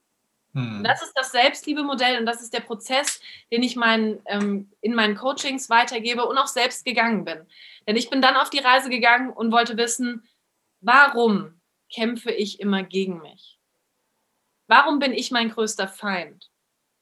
Hm. 0.54 0.84
Das 0.84 1.02
ist 1.02 1.14
das 1.14 1.32
Selbstliebe-Modell 1.32 2.20
und 2.20 2.26
das 2.26 2.42
ist 2.42 2.54
der 2.54 2.60
Prozess, 2.60 3.20
den 3.52 3.64
ich 3.64 3.76
mein, 3.76 4.22
ähm, 4.26 4.72
in 4.82 4.94
meinen 4.94 5.16
Coachings 5.16 5.70
weitergebe 5.70 6.26
und 6.26 6.38
auch 6.38 6.48
selbst 6.48 6.86
gegangen 6.86 7.26
bin. 7.26 7.46
Denn 7.88 7.96
ich 7.96 8.10
bin 8.10 8.22
dann 8.22 8.36
auf 8.36 8.50
die 8.50 8.60
Reise 8.60 8.90
gegangen 8.90 9.32
und 9.32 9.52
wollte 9.52 9.78
wissen, 9.78 10.28
Warum 10.82 11.60
kämpfe 11.94 12.32
ich 12.32 12.60
immer 12.60 12.84
gegen 12.84 13.22
mich? 13.22 13.60
Warum 14.68 15.00
bin 15.00 15.14
ich 15.14 15.32
mein 15.32 15.50
größter 15.50 15.88
Feind? 15.88 16.50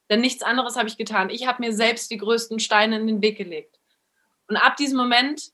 Denn 0.09 0.21
nichts 0.21 0.41
anderes 0.41 0.77
habe 0.77 0.87
ich 0.87 0.97
getan. 0.97 1.29
Ich 1.29 1.45
habe 1.45 1.61
mir 1.61 1.73
selbst 1.73 2.09
die 2.09 2.17
größten 2.17 2.59
Steine 2.59 2.97
in 2.97 3.07
den 3.07 3.21
Weg 3.21 3.37
gelegt. 3.37 3.76
Und 4.47 4.57
ab 4.57 4.75
diesem 4.77 4.97
Moment 4.97 5.51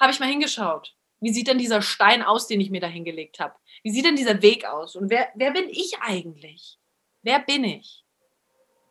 habe 0.00 0.12
ich 0.12 0.20
mal 0.20 0.28
hingeschaut. 0.28 0.94
Wie 1.20 1.32
sieht 1.32 1.46
denn 1.46 1.58
dieser 1.58 1.82
Stein 1.82 2.22
aus, 2.22 2.48
den 2.48 2.60
ich 2.60 2.70
mir 2.70 2.80
da 2.80 2.88
hingelegt 2.88 3.38
habe? 3.38 3.54
Wie 3.84 3.90
sieht 3.90 4.04
denn 4.04 4.16
dieser 4.16 4.42
Weg 4.42 4.64
aus? 4.64 4.96
Und 4.96 5.08
wer, 5.10 5.28
wer 5.34 5.52
bin 5.52 5.68
ich 5.68 5.98
eigentlich? 6.00 6.78
Wer 7.22 7.38
bin 7.38 7.62
ich? 7.62 8.04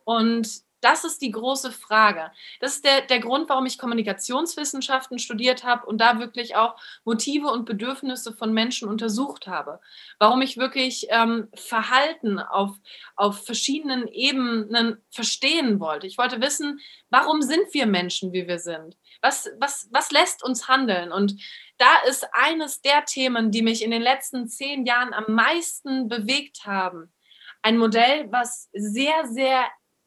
Und 0.05 0.63
das 0.81 1.03
ist 1.03 1.21
die 1.21 1.31
große 1.31 1.71
Frage. 1.71 2.31
Das 2.59 2.75
ist 2.75 2.85
der, 2.85 3.01
der 3.01 3.19
Grund, 3.19 3.49
warum 3.49 3.65
ich 3.67 3.77
Kommunikationswissenschaften 3.77 5.19
studiert 5.19 5.63
habe 5.63 5.85
und 5.85 5.99
da 5.99 6.19
wirklich 6.19 6.55
auch 6.55 6.75
Motive 7.05 7.47
und 7.47 7.65
Bedürfnisse 7.65 8.33
von 8.33 8.51
Menschen 8.51 8.89
untersucht 8.89 9.45
habe. 9.47 9.79
Warum 10.17 10.41
ich 10.41 10.57
wirklich 10.57 11.07
ähm, 11.09 11.49
Verhalten 11.53 12.39
auf, 12.39 12.71
auf 13.15 13.45
verschiedenen 13.45 14.07
Ebenen 14.07 14.97
verstehen 15.09 15.79
wollte. 15.79 16.07
Ich 16.07 16.17
wollte 16.17 16.41
wissen, 16.41 16.79
warum 17.09 17.43
sind 17.43 17.73
wir 17.73 17.85
Menschen, 17.85 18.33
wie 18.33 18.47
wir 18.47 18.57
sind? 18.57 18.97
Was, 19.21 19.49
was, 19.59 19.87
was 19.91 20.11
lässt 20.11 20.43
uns 20.43 20.67
handeln? 20.67 21.11
Und 21.11 21.39
da 21.77 21.97
ist 22.07 22.27
eines 22.33 22.81
der 22.81 23.05
Themen, 23.05 23.51
die 23.51 23.61
mich 23.61 23.83
in 23.83 23.91
den 23.91 24.01
letzten 24.01 24.47
zehn 24.47 24.85
Jahren 24.85 25.13
am 25.13 25.33
meisten 25.33 26.07
bewegt 26.07 26.65
haben. 26.65 27.13
Ein 27.61 27.77
Modell, 27.77 28.31
was 28.31 28.69
sehr, 28.73 29.25
sehr 29.27 29.65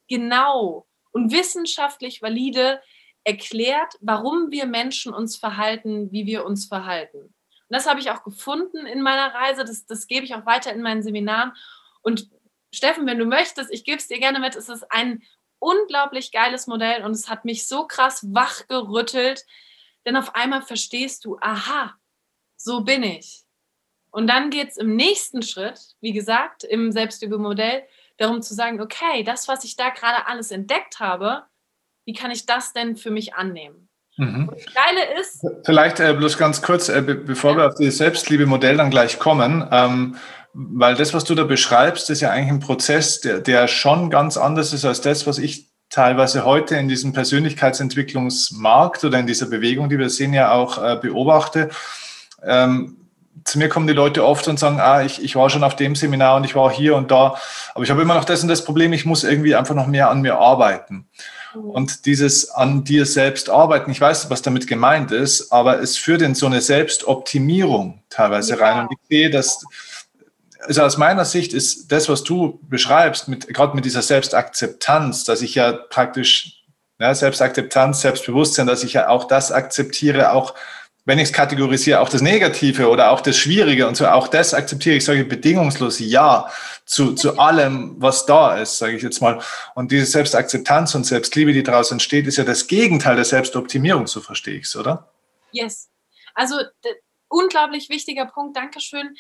genau 0.09 0.87
und 1.13 1.33
wissenschaftlich 1.33 2.23
valide 2.23 2.83
erklärt, 3.23 3.95
warum 4.01 4.51
wir 4.51 4.67
Menschen 4.67 5.15
uns 5.15 5.37
verhalten, 5.37 6.13
wie 6.13 6.27
wir 6.27 6.45
uns 6.45 6.67
verhalten. 6.67 7.19
Und 7.19 7.35
das 7.71 7.89
habe 7.89 8.01
ich 8.01 8.11
auch 8.11 8.23
gefunden 8.23 8.87
in 8.87 9.01
meiner 9.01 9.33
Reise. 9.33 9.65
Das, 9.65 9.87
das 9.87 10.07
gebe 10.07 10.27
ich 10.27 10.35
auch 10.35 10.45
weiter 10.45 10.73
in 10.73 10.83
meinen 10.83 11.03
Seminaren. 11.03 11.53
Und 12.03 12.29
Steffen, 12.75 13.07
wenn 13.07 13.19
du 13.19 13.25
möchtest, 13.25 13.73
ich 13.73 13.85
gebe 13.85 13.99
es 13.99 14.09
dir 14.09 14.19
gerne 14.19 14.41
mit. 14.41 14.57
Es 14.57 14.69
ist 14.69 14.91
ein 14.91 15.23
unglaublich 15.65 16.31
geiles 16.31 16.67
Modell 16.67 17.05
und 17.05 17.13
es 17.13 17.29
hat 17.29 17.45
mich 17.45 17.67
so 17.67 17.87
krass 17.87 18.27
wachgerüttelt, 18.35 19.45
denn 20.05 20.17
auf 20.17 20.35
einmal 20.35 20.63
verstehst 20.63 21.25
du, 21.25 21.39
aha, 21.41 21.95
so 22.57 22.83
bin 22.83 23.03
ich. 23.03 23.43
Und 24.11 24.29
dann 24.29 24.51
geht 24.51 24.71
es 24.71 24.77
im 24.77 24.95
nächsten 24.95 25.43
Schritt, 25.43 25.81
wie 26.01 26.13
gesagt, 26.13 26.63
im 26.63 26.93
Selbstübermodell, 26.93 27.83
darum 28.19 28.43
zu 28.43 28.55
sagen, 28.55 28.81
okay, 28.81 29.25
das, 29.25 29.49
was 29.49 29.65
ich 29.65 29.75
da 29.75 29.89
gerade 29.89 30.29
alles 30.29 30.51
entdeckt 30.51 31.01
habe, 31.01 31.45
wie 32.05 32.13
kann 32.13 32.31
ich 32.31 32.47
das 32.47 32.73
denn 32.73 32.97
für 32.97 33.11
mich 33.11 33.35
annehmen? 33.35 33.89
Mhm. 34.17 34.51
Das 34.53 34.73
Geile 34.73 35.21
ist. 35.21 35.45
Vielleicht 35.65 35.99
äh, 35.99 36.13
bloß 36.13 36.39
ganz 36.39 36.63
kurz, 36.63 36.89
äh, 36.89 37.03
be 37.03 37.17
bevor 37.17 37.53
ja. 37.53 37.57
wir 37.57 37.67
auf 37.67 37.75
das 37.77 37.97
Selbstliebe-Modell 37.97 38.77
dann 38.77 38.91
gleich 38.91 39.19
kommen, 39.19 39.67
ähm, 39.73 40.17
weil 40.55 40.95
das, 40.95 41.13
was 41.13 41.25
du 41.25 41.35
da 41.35 41.45
beschreibst, 41.45 42.09
ist 42.11 42.21
ja 42.21 42.31
eigentlich 42.31 42.51
ein 42.51 42.61
Prozess, 42.61 43.21
der, 43.21 43.41
der 43.41 43.67
schon 43.67 44.09
ganz 44.09 44.37
anders 44.37 44.73
ist 44.73 44.85
als 44.85 45.01
das, 45.01 45.27
was 45.27 45.39
ich 45.39 45.67
teilweise 45.91 46.45
heute 46.45 46.77
in 46.77 46.89
diesem 46.89 47.13
Persönlichkeitsentwicklungsmarkt 47.13 49.05
oder 49.05 49.19
in 49.19 49.27
dieser 49.27 49.47
Bewegung, 49.47 49.89
die 49.89 49.99
wir 49.99 50.11
sehen, 50.11 50.33
ja 50.33 50.53
auch 50.53 50.83
äh, 50.83 50.97
beobachte. 50.97 51.71
Ähm, 52.43 52.97
zu 53.45 53.59
mir 53.59 53.69
kommen 53.69 53.87
die 53.87 53.93
Leute 53.93 54.25
oft 54.25 54.47
und 54.49 54.59
sagen, 54.59 54.81
ah, 54.81 55.03
ich, 55.03 55.23
ich 55.23 55.37
war 55.37 55.51
schon 55.51 55.65
auf 55.65 55.77
dem 55.77 55.97
Seminar 55.97 56.37
und 56.37 56.45
ich 56.45 56.55
war 56.55 56.73
hier 56.73 56.95
und 56.97 57.11
da, 57.11 57.37
aber 57.75 57.85
ich 57.85 57.91
habe 57.91 58.03
immer 58.03 58.15
noch 58.15 58.25
das 58.25 58.43
und 58.43 58.49
das 58.49 58.65
Problem, 58.65 58.93
ich 58.93 59.05
muss 59.05 59.25
irgendwie 59.25 59.55
einfach 59.55 59.75
noch 59.75 59.87
mehr 59.87 60.09
an 60.09 60.23
mir 60.23 60.39
arbeiten. 60.39 61.07
Mhm. 61.55 61.71
Und 61.71 62.07
dieses 62.07 62.51
an 62.51 62.85
dir 62.85 63.07
selbst 63.07 63.51
arbeiten, 63.51 63.91
ich 63.91 64.01
weiß, 64.01 64.31
was 64.31 64.43
damit 64.43 64.67
gemeint 64.67 65.11
ist, 65.11 65.53
aber 65.53 65.81
es 65.81 65.97
führt 65.97 66.23
in 66.23 66.35
so 66.35 66.47
eine 66.47 66.61
Selbstoptimierung 66.61 68.03
teilweise 68.09 68.57
ja. 68.57 68.65
rein. 68.65 68.87
Und 68.87 68.93
ich 68.93 69.09
sehe, 69.09 69.31
dass, 69.31 69.65
also 70.67 70.83
aus 70.83 70.97
meiner 70.97 71.25
Sicht 71.25 71.53
ist 71.53 71.93
das, 71.93 72.09
was 72.09 72.25
du 72.25 72.59
beschreibst, 72.63 73.29
mit, 73.29 73.49
gerade 73.49 73.75
mit 73.75 73.85
dieser 73.85 74.03
Selbstakzeptanz, 74.03 75.25
dass 75.25 75.43
ich 75.43 75.55
ja 75.55 75.73
praktisch, 75.73 76.65
ja, 76.99 77.15
Selbstakzeptanz, 77.15 78.01
Selbstbewusstsein, 78.01 78.67
dass 78.67 78.85
ich 78.85 78.95
ja 78.95 79.09
auch 79.09 79.25
das 79.25 79.53
akzeptiere, 79.53 80.33
auch 80.33 80.55
wenn 81.07 81.19
ich 81.19 81.25
es 81.25 81.33
kategorisiere, 81.33 82.01
auch 82.01 82.09
das 82.09 82.23
Negative 82.23 82.89
oder 82.89 83.11
auch 83.11 83.21
das 83.21 83.37
Schwierige 83.37 83.87
und 83.87 83.95
so, 83.95 84.07
auch 84.07 84.27
das 84.27 84.55
akzeptiere 84.55 84.97
ich, 84.97 85.05
sage 85.05 85.25
bedingungslos 85.25 85.99
Ja 85.99 86.51
zu, 86.87 87.15
zu 87.15 87.39
allem, 87.39 87.97
was 87.99 88.25
da 88.25 88.57
ist, 88.57 88.79
sage 88.79 88.97
ich 88.97 89.03
jetzt 89.03 89.21
mal. 89.21 89.41
Und 89.75 89.93
diese 89.93 90.07
Selbstakzeptanz 90.07 90.95
und 90.95 91.05
Selbstliebe, 91.05 91.53
die 91.53 91.63
daraus 91.63 91.91
entsteht, 91.91 92.27
ist 92.27 92.39
ja 92.39 92.45
das 92.45 92.67
Gegenteil 92.67 93.17
der 93.17 93.27
Selbstoptimierung, 93.27 94.07
so 94.07 94.21
verstehe 94.23 94.57
ich 94.57 94.65
es, 94.65 94.77
oder? 94.77 95.11
Yes. 95.53 95.91
Also 96.35 96.57
unglaublich 97.29 97.91
wichtiger 97.91 98.25
Punkt, 98.25 98.57
Dankeschön. 98.57 99.15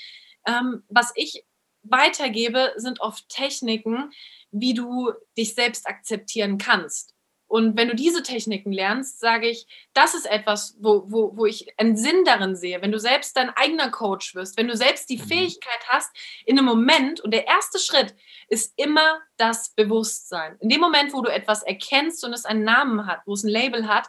Ähm, 0.46 0.84
was 0.88 1.12
ich 1.14 1.44
weitergebe, 1.82 2.72
sind 2.76 3.00
oft 3.00 3.28
Techniken, 3.28 4.10
wie 4.50 4.74
du 4.74 5.12
dich 5.36 5.54
selbst 5.54 5.86
akzeptieren 5.86 6.58
kannst. 6.58 7.14
Und 7.46 7.76
wenn 7.76 7.88
du 7.88 7.94
diese 7.94 8.22
Techniken 8.22 8.72
lernst, 8.72 9.20
sage 9.20 9.48
ich, 9.48 9.66
das 9.92 10.14
ist 10.14 10.24
etwas, 10.24 10.76
wo, 10.80 11.04
wo, 11.06 11.36
wo 11.36 11.46
ich 11.46 11.78
einen 11.78 11.96
Sinn 11.96 12.24
darin 12.24 12.56
sehe. 12.56 12.80
Wenn 12.82 12.90
du 12.90 12.98
selbst 12.98 13.36
dein 13.36 13.50
eigener 13.50 13.90
Coach 13.90 14.34
wirst, 14.34 14.56
wenn 14.56 14.66
du 14.66 14.76
selbst 14.76 15.08
die 15.10 15.18
mhm. 15.18 15.28
Fähigkeit 15.28 15.80
hast, 15.88 16.10
in 16.46 16.58
einem 16.58 16.66
Moment, 16.66 17.20
und 17.20 17.32
der 17.32 17.46
erste 17.46 17.78
Schritt 17.78 18.16
ist 18.48 18.72
immer 18.76 19.20
das 19.36 19.70
Bewusstsein. 19.74 20.56
In 20.60 20.68
dem 20.68 20.80
Moment, 20.80 21.12
wo 21.12 21.20
du 21.20 21.30
etwas 21.30 21.62
erkennst 21.62 22.24
und 22.24 22.32
es 22.32 22.44
einen 22.44 22.64
Namen 22.64 23.06
hat, 23.06 23.20
wo 23.26 23.34
es 23.34 23.44
ein 23.44 23.50
Label 23.50 23.86
hat, 23.86 24.08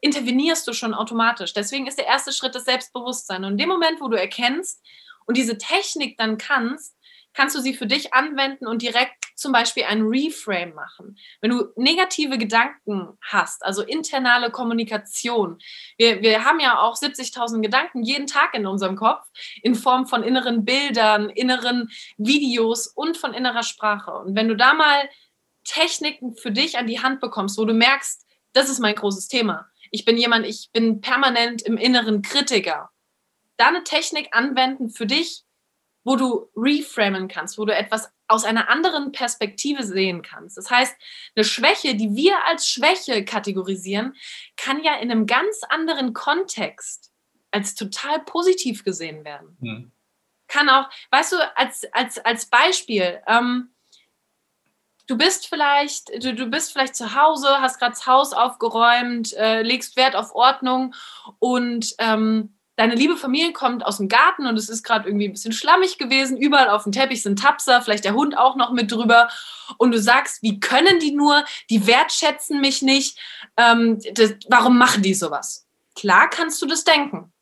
intervenierst 0.00 0.66
du 0.66 0.72
schon 0.72 0.94
automatisch. 0.94 1.52
Deswegen 1.54 1.86
ist 1.86 1.98
der 1.98 2.06
erste 2.06 2.32
Schritt 2.32 2.54
das 2.54 2.64
Selbstbewusstsein. 2.64 3.44
Und 3.44 3.52
in 3.52 3.58
dem 3.58 3.68
Moment, 3.68 4.00
wo 4.00 4.08
du 4.08 4.18
erkennst 4.18 4.82
und 5.26 5.36
diese 5.36 5.58
Technik 5.58 6.16
dann 6.18 6.38
kannst, 6.38 6.96
kannst 7.34 7.56
du 7.56 7.60
sie 7.60 7.74
für 7.74 7.86
dich 7.86 8.14
anwenden 8.14 8.66
und 8.66 8.80
direkt 8.80 9.24
zum 9.34 9.52
Beispiel 9.52 9.84
ein 9.84 10.02
Reframe 10.02 10.72
machen. 10.74 11.18
Wenn 11.40 11.50
du 11.50 11.64
negative 11.76 12.38
Gedanken 12.38 13.18
hast, 13.20 13.64
also 13.64 13.82
internale 13.82 14.50
Kommunikation, 14.50 15.58
wir, 15.98 16.22
wir 16.22 16.44
haben 16.44 16.60
ja 16.60 16.78
auch 16.78 16.94
70.000 16.94 17.60
Gedanken 17.60 18.02
jeden 18.02 18.26
Tag 18.26 18.54
in 18.54 18.66
unserem 18.66 18.96
Kopf 18.96 19.26
in 19.62 19.74
Form 19.74 20.06
von 20.06 20.22
inneren 20.22 20.64
Bildern, 20.64 21.28
inneren 21.28 21.90
Videos 22.16 22.86
und 22.86 23.16
von 23.16 23.34
innerer 23.34 23.64
Sprache. 23.64 24.12
Und 24.12 24.36
wenn 24.36 24.48
du 24.48 24.56
da 24.56 24.72
mal 24.72 25.08
Techniken 25.64 26.36
für 26.36 26.52
dich 26.52 26.78
an 26.78 26.86
die 26.86 27.00
Hand 27.00 27.20
bekommst, 27.20 27.58
wo 27.58 27.64
du 27.64 27.74
merkst, 27.74 28.24
das 28.52 28.70
ist 28.70 28.78
mein 28.78 28.94
großes 28.94 29.28
Thema. 29.28 29.66
Ich 29.90 30.04
bin 30.04 30.16
jemand, 30.16 30.46
ich 30.46 30.70
bin 30.72 31.00
permanent 31.00 31.62
im 31.62 31.76
inneren 31.76 32.22
Kritiker. 32.22 32.90
Da 33.56 33.68
eine 33.68 33.84
Technik 33.84 34.28
anwenden 34.32 34.90
für 34.90 35.06
dich, 35.06 35.44
wo 36.04 36.16
du 36.16 36.50
reframen 36.54 37.28
kannst, 37.28 37.58
wo 37.58 37.64
du 37.64 37.74
etwas 37.74 38.12
aus 38.28 38.44
einer 38.44 38.68
anderen 38.68 39.12
Perspektive 39.12 39.84
sehen 39.84 40.22
kannst. 40.22 40.56
Das 40.56 40.70
heißt, 40.70 40.94
eine 41.34 41.44
Schwäche, 41.44 41.94
die 41.94 42.14
wir 42.14 42.44
als 42.46 42.68
Schwäche 42.68 43.24
kategorisieren, 43.24 44.14
kann 44.56 44.82
ja 44.82 44.96
in 44.96 45.10
einem 45.10 45.26
ganz 45.26 45.62
anderen 45.68 46.12
Kontext 46.12 47.10
als 47.50 47.74
total 47.74 48.20
positiv 48.20 48.84
gesehen 48.84 49.24
werden. 49.24 49.56
Hm. 49.60 49.92
Kann 50.48 50.68
auch, 50.68 50.88
weißt 51.10 51.32
du, 51.32 51.56
als, 51.56 51.86
als, 51.92 52.18
als 52.18 52.46
Beispiel, 52.46 53.22
ähm, 53.26 53.74
du 55.06 55.16
bist 55.16 55.46
vielleicht, 55.46 56.10
du, 56.22 56.34
du 56.34 56.46
bist 56.46 56.72
vielleicht 56.72 56.96
zu 56.96 57.14
Hause, 57.14 57.48
hast 57.60 57.78
gerade 57.78 57.92
das 57.92 58.06
Haus 58.06 58.32
aufgeräumt, 58.32 59.32
äh, 59.34 59.62
legst 59.62 59.96
Wert 59.96 60.16
auf 60.16 60.34
Ordnung 60.34 60.94
und 61.38 61.94
ähm, 61.98 62.53
deine 62.76 62.94
liebe 62.94 63.16
Familie 63.16 63.52
kommt 63.52 63.84
aus 63.84 63.98
dem 63.98 64.08
Garten 64.08 64.46
und 64.46 64.56
es 64.56 64.68
ist 64.68 64.82
gerade 64.82 65.08
irgendwie 65.08 65.28
ein 65.28 65.32
bisschen 65.32 65.52
schlammig 65.52 65.98
gewesen. 65.98 66.36
Überall 66.36 66.70
auf 66.70 66.84
dem 66.84 66.92
Teppich 66.92 67.22
sind 67.22 67.38
Tapser, 67.38 67.82
vielleicht 67.82 68.04
der 68.04 68.14
Hund 68.14 68.36
auch 68.36 68.56
noch 68.56 68.72
mit 68.72 68.90
drüber. 68.90 69.28
Und 69.78 69.92
du 69.92 70.00
sagst, 70.00 70.42
wie 70.42 70.60
können 70.60 70.98
die 70.98 71.12
nur? 71.12 71.44
Die 71.70 71.86
wertschätzen 71.86 72.60
mich 72.60 72.82
nicht. 72.82 73.18
Ähm, 73.56 74.00
das, 74.14 74.34
warum 74.48 74.78
machen 74.78 75.02
die 75.02 75.14
sowas? 75.14 75.66
Klar 75.94 76.28
kannst 76.28 76.60
du 76.60 76.66
das 76.66 76.84
denken. 76.84 77.32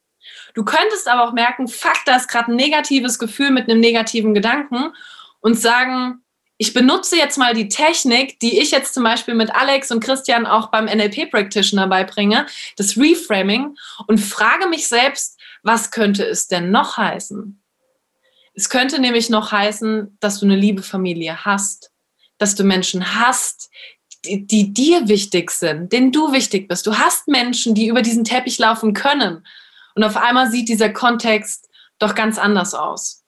Du 0.54 0.64
könntest 0.64 1.08
aber 1.08 1.24
auch 1.24 1.32
merken, 1.32 1.66
fuck, 1.66 1.96
da 2.04 2.16
ist 2.16 2.28
gerade 2.28 2.52
ein 2.52 2.56
negatives 2.56 3.18
Gefühl 3.18 3.50
mit 3.50 3.68
einem 3.68 3.80
negativen 3.80 4.34
Gedanken 4.34 4.92
und 5.40 5.54
sagen, 5.54 6.21
ich 6.62 6.74
benutze 6.74 7.16
jetzt 7.16 7.38
mal 7.38 7.54
die 7.54 7.66
Technik, 7.66 8.38
die 8.38 8.60
ich 8.60 8.70
jetzt 8.70 8.94
zum 8.94 9.02
Beispiel 9.02 9.34
mit 9.34 9.52
Alex 9.52 9.90
und 9.90 9.98
Christian 9.98 10.46
auch 10.46 10.68
beim 10.68 10.84
NLP 10.84 11.28
Practitioner 11.28 11.88
beibringe, 11.88 12.46
das 12.76 12.96
Reframing 12.96 13.76
und 14.06 14.18
frage 14.18 14.68
mich 14.68 14.86
selbst, 14.86 15.40
was 15.64 15.90
könnte 15.90 16.24
es 16.24 16.46
denn 16.46 16.70
noch 16.70 16.96
heißen? 16.96 17.60
Es 18.54 18.68
könnte 18.68 19.00
nämlich 19.00 19.28
noch 19.28 19.50
heißen, 19.50 20.16
dass 20.20 20.38
du 20.38 20.46
eine 20.46 20.54
liebe 20.54 20.84
Familie 20.84 21.44
hast, 21.44 21.90
dass 22.38 22.54
du 22.54 22.62
Menschen 22.62 23.16
hast, 23.16 23.68
die, 24.24 24.46
die 24.46 24.72
dir 24.72 25.08
wichtig 25.08 25.50
sind, 25.50 25.92
denen 25.92 26.12
du 26.12 26.30
wichtig 26.30 26.68
bist. 26.68 26.86
Du 26.86 26.96
hast 26.96 27.26
Menschen, 27.26 27.74
die 27.74 27.88
über 27.88 28.02
diesen 28.02 28.22
Teppich 28.22 28.60
laufen 28.60 28.94
können. 28.94 29.44
Und 29.96 30.04
auf 30.04 30.16
einmal 30.16 30.48
sieht 30.48 30.68
dieser 30.68 30.90
Kontext 30.90 31.68
doch 31.98 32.14
ganz 32.14 32.38
anders 32.38 32.72
aus. 32.72 33.21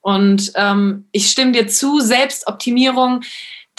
Und 0.00 0.52
ähm, 0.54 1.08
ich 1.12 1.30
stimme 1.30 1.52
dir 1.52 1.68
zu, 1.68 2.00
Selbstoptimierung, 2.00 3.22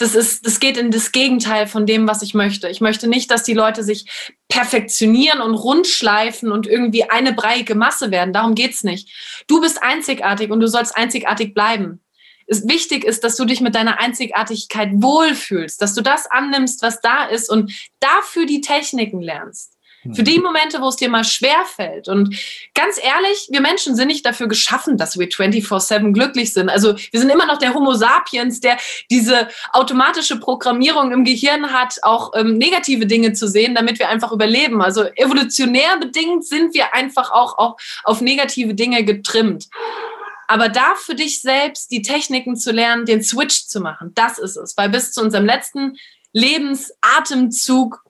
das, 0.02 0.14
ist, 0.14 0.46
das 0.46 0.58
geht 0.58 0.76
in 0.76 0.90
das 0.90 1.12
Gegenteil 1.12 1.66
von 1.66 1.86
dem, 1.86 2.08
was 2.08 2.22
ich 2.22 2.34
möchte. 2.34 2.68
Ich 2.68 2.80
möchte 2.80 3.08
nicht, 3.08 3.30
dass 3.30 3.44
die 3.44 3.54
Leute 3.54 3.84
sich 3.84 4.06
perfektionieren 4.48 5.40
und 5.40 5.54
rundschleifen 5.54 6.50
und 6.50 6.66
irgendwie 6.66 7.08
eine 7.08 7.32
breiige 7.32 7.74
Masse 7.74 8.10
werden. 8.10 8.32
Darum 8.32 8.54
geht's 8.54 8.82
nicht. 8.82 9.08
Du 9.46 9.60
bist 9.60 9.82
einzigartig 9.82 10.50
und 10.50 10.60
du 10.60 10.66
sollst 10.66 10.96
einzigartig 10.96 11.54
bleiben. 11.54 12.00
Es, 12.46 12.66
wichtig 12.68 13.04
ist, 13.04 13.22
dass 13.22 13.36
du 13.36 13.44
dich 13.44 13.60
mit 13.60 13.74
deiner 13.74 14.00
Einzigartigkeit 14.00 14.90
wohlfühlst, 14.94 15.80
dass 15.80 15.94
du 15.94 16.02
das 16.02 16.26
annimmst, 16.30 16.82
was 16.82 17.00
da 17.00 17.24
ist 17.24 17.48
und 17.48 17.72
dafür 18.00 18.46
die 18.46 18.60
Techniken 18.60 19.20
lernst. 19.20 19.78
Für 20.14 20.24
die 20.24 20.40
Momente, 20.40 20.80
wo 20.80 20.88
es 20.88 20.96
dir 20.96 21.08
mal 21.08 21.22
schwer 21.22 21.64
fällt. 21.64 22.08
Und 22.08 22.36
ganz 22.74 22.98
ehrlich, 23.00 23.48
wir 23.50 23.60
Menschen 23.60 23.94
sind 23.94 24.08
nicht 24.08 24.26
dafür 24.26 24.48
geschaffen, 24.48 24.96
dass 24.96 25.16
wir 25.16 25.28
24-7 25.28 26.12
glücklich 26.12 26.52
sind. 26.52 26.68
Also 26.68 26.96
wir 26.96 27.20
sind 27.20 27.30
immer 27.30 27.46
noch 27.46 27.58
der 27.58 27.72
Homo 27.72 27.94
sapiens, 27.94 28.58
der 28.58 28.78
diese 29.10 29.48
automatische 29.72 30.40
Programmierung 30.40 31.12
im 31.12 31.24
Gehirn 31.24 31.72
hat, 31.72 31.98
auch 32.02 32.32
ähm, 32.34 32.58
negative 32.58 33.06
Dinge 33.06 33.32
zu 33.32 33.46
sehen, 33.46 33.76
damit 33.76 34.00
wir 34.00 34.08
einfach 34.08 34.32
überleben. 34.32 34.82
Also 34.82 35.04
evolutionär 35.14 35.96
bedingt 35.98 36.44
sind 36.44 36.74
wir 36.74 36.94
einfach 36.94 37.30
auch, 37.30 37.58
auch 37.58 37.76
auf 38.02 38.20
negative 38.20 38.74
Dinge 38.74 39.04
getrimmt. 39.04 39.68
Aber 40.48 40.68
da 40.68 40.96
für 40.96 41.14
dich 41.14 41.40
selbst 41.40 41.92
die 41.92 42.02
Techniken 42.02 42.56
zu 42.56 42.72
lernen, 42.72 43.06
den 43.06 43.22
Switch 43.22 43.66
zu 43.66 43.80
machen, 43.80 44.12
das 44.14 44.38
ist 44.38 44.56
es. 44.56 44.76
Weil 44.76 44.88
bis 44.88 45.12
zu 45.12 45.22
unserem 45.22 45.46
letzten 45.46 45.96
Lebensatemzug 46.32 48.02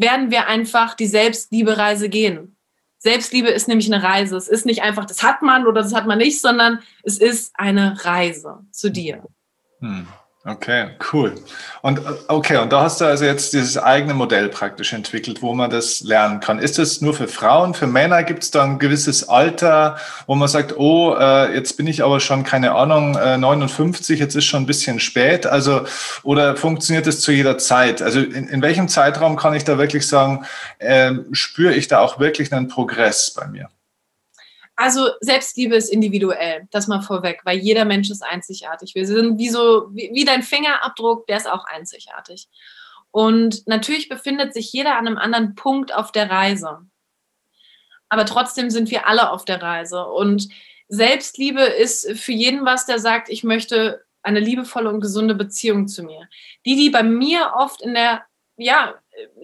werden 0.00 0.30
wir 0.30 0.46
einfach 0.46 0.94
die 0.94 1.06
Selbstliebe-Reise 1.06 2.08
gehen. 2.08 2.56
Selbstliebe 2.98 3.48
ist 3.48 3.68
nämlich 3.68 3.92
eine 3.92 4.02
Reise. 4.02 4.36
Es 4.36 4.48
ist 4.48 4.66
nicht 4.66 4.82
einfach, 4.82 5.06
das 5.06 5.22
hat 5.22 5.42
man 5.42 5.66
oder 5.66 5.82
das 5.82 5.94
hat 5.94 6.06
man 6.06 6.18
nicht, 6.18 6.40
sondern 6.40 6.80
es 7.02 7.18
ist 7.18 7.52
eine 7.54 8.04
Reise 8.04 8.58
zu 8.70 8.90
dir. 8.90 9.22
Hm. 9.80 10.06
Okay, 10.42 10.92
cool. 11.12 11.34
Und 11.82 11.98
äh, 11.98 12.02
okay, 12.28 12.56
und 12.56 12.72
da 12.72 12.80
hast 12.80 13.02
du 13.02 13.04
also 13.04 13.26
jetzt 13.26 13.52
dieses 13.52 13.76
eigene 13.76 14.14
Modell 14.14 14.48
praktisch 14.48 14.94
entwickelt, 14.94 15.42
wo 15.42 15.52
man 15.52 15.68
das 15.68 16.00
lernen 16.00 16.40
kann. 16.40 16.58
Ist 16.58 16.78
das 16.78 17.02
nur 17.02 17.12
für 17.12 17.28
Frauen? 17.28 17.74
Für 17.74 17.86
Männer 17.86 18.22
gibt 18.22 18.42
es 18.42 18.50
da 18.50 18.64
ein 18.64 18.78
gewisses 18.78 19.28
Alter, 19.28 19.98
wo 20.26 20.34
man 20.34 20.48
sagt, 20.48 20.78
oh, 20.78 21.14
äh, 21.14 21.54
jetzt 21.54 21.76
bin 21.76 21.86
ich 21.86 22.02
aber 22.02 22.20
schon, 22.20 22.42
keine 22.42 22.72
Ahnung, 22.72 23.18
äh, 23.18 23.36
59, 23.36 24.18
jetzt 24.18 24.34
ist 24.34 24.46
schon 24.46 24.62
ein 24.62 24.66
bisschen 24.66 24.98
spät. 24.98 25.46
Also, 25.46 25.82
oder 26.22 26.56
funktioniert 26.56 27.06
das 27.06 27.20
zu 27.20 27.32
jeder 27.32 27.58
Zeit? 27.58 28.00
Also 28.00 28.20
in, 28.20 28.48
in 28.48 28.62
welchem 28.62 28.88
Zeitraum 28.88 29.36
kann 29.36 29.52
ich 29.52 29.64
da 29.64 29.76
wirklich 29.76 30.08
sagen, 30.08 30.46
äh, 30.78 31.12
spüre 31.32 31.74
ich 31.74 31.88
da 31.88 32.00
auch 32.00 32.18
wirklich 32.18 32.50
einen 32.50 32.68
Progress 32.68 33.30
bei 33.30 33.46
mir? 33.46 33.68
Also 34.80 35.10
Selbstliebe 35.20 35.76
ist 35.76 35.90
individuell, 35.90 36.66
das 36.70 36.86
mal 36.86 37.02
vorweg, 37.02 37.42
weil 37.44 37.58
jeder 37.58 37.84
Mensch 37.84 38.08
ist 38.08 38.22
einzigartig. 38.22 38.94
Wir 38.94 39.06
sind 39.06 39.36
wie 39.36 39.50
so, 39.50 39.90
wie, 39.92 40.08
wie 40.14 40.24
dein 40.24 40.42
Fingerabdruck, 40.42 41.26
der 41.26 41.36
ist 41.36 41.50
auch 41.50 41.66
einzigartig. 41.66 42.48
Und 43.10 43.66
natürlich 43.66 44.08
befindet 44.08 44.54
sich 44.54 44.72
jeder 44.72 44.96
an 44.96 45.06
einem 45.06 45.18
anderen 45.18 45.54
Punkt 45.54 45.94
auf 45.94 46.12
der 46.12 46.30
Reise. 46.30 46.78
Aber 48.08 48.24
trotzdem 48.24 48.70
sind 48.70 48.90
wir 48.90 49.06
alle 49.06 49.32
auf 49.32 49.44
der 49.44 49.60
Reise. 49.60 50.06
Und 50.06 50.48
Selbstliebe 50.88 51.60
ist 51.60 52.12
für 52.18 52.32
jeden 52.32 52.64
was, 52.64 52.86
der 52.86 53.00
sagt, 53.00 53.28
ich 53.28 53.44
möchte 53.44 54.02
eine 54.22 54.40
liebevolle 54.40 54.88
und 54.88 55.02
gesunde 55.02 55.34
Beziehung 55.34 55.88
zu 55.88 56.04
mir. 56.04 56.26
Die, 56.64 56.76
die 56.76 56.88
bei 56.88 57.02
mir 57.02 57.52
oft 57.54 57.82
in 57.82 57.92
der, 57.92 58.22
ja, 58.56 58.94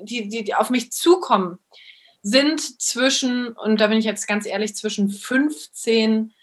die, 0.01 0.31
die, 0.31 0.44
die 0.44 0.55
auf 0.55 0.70
mich 0.70 0.92
zukommen, 0.92 1.59
sind 2.27 2.83
zwischen, 2.83 3.49
und 3.53 3.81
da 3.81 3.87
bin 3.87 3.99
ich 3.99 4.05
jetzt 4.05 4.27
ganz 4.27 4.47
ehrlich, 4.47 4.75
zwischen 4.75 5.11
15 5.11 6.35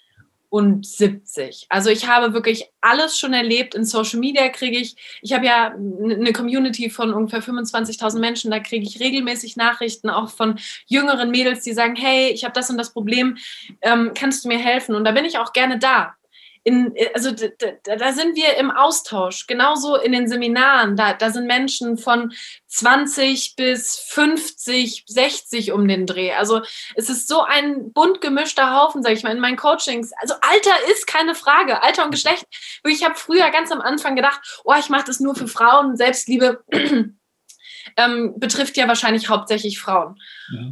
und 0.47 0.85
70. 0.85 1.65
Also 1.67 1.89
ich 1.89 2.07
habe 2.07 2.33
wirklich 2.33 2.69
alles 2.79 3.19
schon 3.19 3.33
erlebt. 3.33 3.75
In 3.75 3.83
Social 3.83 4.19
Media 4.19 4.47
kriege 4.47 4.77
ich, 4.77 4.95
ich 5.21 5.33
habe 5.33 5.45
ja 5.45 5.73
eine 5.73 6.31
Community 6.31 6.89
von 6.89 7.13
ungefähr 7.13 7.43
25.000 7.43 8.19
Menschen, 8.19 8.49
da 8.49 8.59
kriege 8.59 8.85
ich 8.85 9.01
regelmäßig 9.01 9.57
Nachrichten 9.57 10.09
auch 10.09 10.29
von 10.29 10.57
jüngeren 10.85 11.31
Mädels, 11.31 11.63
die 11.63 11.73
sagen, 11.73 11.97
hey, 11.97 12.29
ich 12.29 12.45
habe 12.45 12.53
das 12.53 12.69
und 12.69 12.77
das 12.77 12.93
Problem, 12.93 13.37
ähm, 13.81 14.11
kannst 14.17 14.45
du 14.45 14.47
mir 14.47 14.59
helfen? 14.59 14.95
Und 14.95 15.03
da 15.03 15.11
bin 15.11 15.25
ich 15.25 15.37
auch 15.37 15.51
gerne 15.51 15.79
da 15.79 16.15
in, 16.63 16.93
also 17.13 17.31
da, 17.31 17.95
da, 17.97 18.13
sind 18.13 18.37
wir 18.37 18.55
im 18.55 18.71
Austausch, 18.71 19.47
genauso 19.47 19.97
in 19.97 20.13
den 20.13 20.29
Seminaren. 20.29 20.95
Da, 20.95 21.13
da 21.13 21.29
sind 21.29 21.45
Menschen 21.45 21.97
von 21.97 22.33
20 22.67 23.55
bis 23.57 23.99
50, 23.99 25.03
60 25.07 25.73
um 25.73 25.87
den 25.87 26.05
Dreh. 26.05 26.31
Also 26.31 26.61
es 26.95 27.09
ist 27.09 27.27
so 27.27 27.41
ein 27.41 27.91
bunt 27.91 28.21
gemischter 28.21 28.75
Haufen, 28.75 29.03
sage 29.03 29.15
ich 29.15 29.23
mal, 29.23 29.33
in 29.33 29.41
meinen 29.41 29.57
Coachings. 29.57 30.11
Also 30.21 30.35
Alter 30.35 30.91
ist 30.91 31.05
keine 31.05 31.35
Frage, 31.35 31.83
Alter 31.83 32.05
und 32.05 32.11
Geschlecht. 32.11 32.45
Ich 32.85 33.03
habe 33.03 33.15
früher 33.15 33.49
ganz 33.51 33.71
am 33.71 33.81
Anfang 33.81 34.15
gedacht, 34.15 34.61
oh, 34.63 34.73
ich 34.79 34.89
mache 34.89 35.05
das 35.05 35.19
nur 35.19 35.35
für 35.35 35.49
Frauen. 35.49 35.97
Selbstliebe 35.97 36.63
ähm, 37.97 38.33
betrifft 38.37 38.77
ja 38.77 38.87
wahrscheinlich 38.87 39.27
hauptsächlich 39.27 39.79
Frauen. 39.79 40.17
Ja 40.53 40.71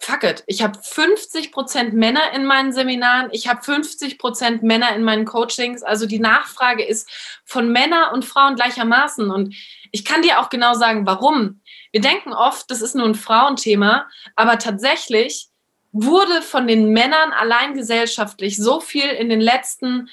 fuck 0.00 0.24
it, 0.24 0.42
ich 0.46 0.62
habe 0.62 0.78
50% 0.78 1.92
Männer 1.92 2.32
in 2.34 2.46
meinen 2.46 2.72
Seminaren, 2.72 3.28
ich 3.32 3.48
habe 3.48 3.60
50% 3.60 4.64
Männer 4.64 4.96
in 4.96 5.04
meinen 5.04 5.26
Coachings. 5.26 5.82
Also 5.82 6.06
die 6.06 6.18
Nachfrage 6.18 6.82
ist 6.82 7.08
von 7.44 7.70
Männern 7.70 8.14
und 8.14 8.24
Frauen 8.24 8.56
gleichermaßen. 8.56 9.30
Und 9.30 9.54
ich 9.92 10.06
kann 10.06 10.22
dir 10.22 10.40
auch 10.40 10.48
genau 10.48 10.74
sagen, 10.74 11.06
warum. 11.06 11.60
Wir 11.92 12.00
denken 12.00 12.32
oft, 12.32 12.70
das 12.70 12.80
ist 12.80 12.94
nur 12.94 13.06
ein 13.06 13.14
Frauenthema, 13.14 14.08
aber 14.36 14.58
tatsächlich 14.58 15.48
wurde 15.92 16.40
von 16.40 16.66
den 16.66 16.92
Männern 16.92 17.32
allein 17.32 17.74
gesellschaftlich 17.74 18.56
so 18.56 18.80
viel 18.80 19.08
in 19.08 19.28
den 19.28 19.40
letzten 19.40 20.08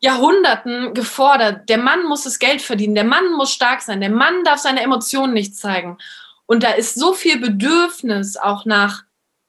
Jahrhunderten 0.00 0.92
gefordert. 0.92 1.68
Der 1.68 1.78
Mann 1.78 2.04
muss 2.04 2.24
das 2.24 2.38
Geld 2.38 2.60
verdienen, 2.60 2.96
der 2.96 3.04
Mann 3.04 3.32
muss 3.32 3.52
stark 3.52 3.80
sein, 3.80 4.00
der 4.00 4.10
Mann 4.10 4.44
darf 4.44 4.58
seine 4.58 4.82
Emotionen 4.82 5.32
nicht 5.32 5.56
zeigen. 5.56 5.96
Und 6.52 6.64
da 6.64 6.72
ist 6.72 6.96
so 6.96 7.14
viel 7.14 7.38
Bedürfnis 7.38 8.36
auch 8.36 8.66
nach 8.66 9.04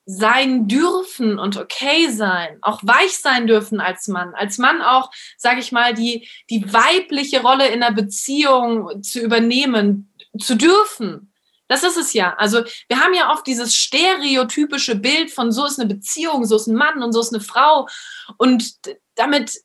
sein 0.06 0.70
dürfen 0.70 1.38
und 1.38 1.58
okay 1.58 2.10
sein, 2.10 2.60
auch 2.62 2.80
weich 2.82 3.18
sein 3.18 3.46
dürfen 3.46 3.82
als 3.82 4.08
Mann, 4.08 4.34
als 4.36 4.58
Mann 4.58 4.82
auch, 4.82 5.12
sage 5.36 5.60
ich 5.60 5.74
mal, 5.74 5.94
die, 5.94 6.30
die 6.50 6.72
weibliche 6.72 7.42
Rolle 7.42 7.68
in 7.68 7.82
der 7.82 7.92
Beziehung 7.92 9.04
zu 9.04 9.20
übernehmen, 9.20 10.14
zu 10.40 10.56
dürfen. 10.56 11.34
Das 11.68 11.84
ist 11.84 11.98
es 11.98 12.14
ja. 12.14 12.36
Also 12.38 12.64
wir 12.88 13.02
haben 13.02 13.14
ja 13.14 13.34
oft 13.34 13.46
dieses 13.48 13.76
stereotypische 13.76 14.96
Bild 14.96 15.30
von 15.30 15.52
so 15.52 15.66
ist 15.66 15.82
eine 15.82 15.94
Beziehung, 15.94 16.46
so 16.46 16.56
ist 16.56 16.68
ein 16.68 16.76
Mann 16.76 17.04
und 17.04 17.12
so 17.12 17.20
ist 17.20 17.34
eine 17.34 17.44
Frau. 17.44 17.90
Und 18.38 18.76
damit 19.16 19.58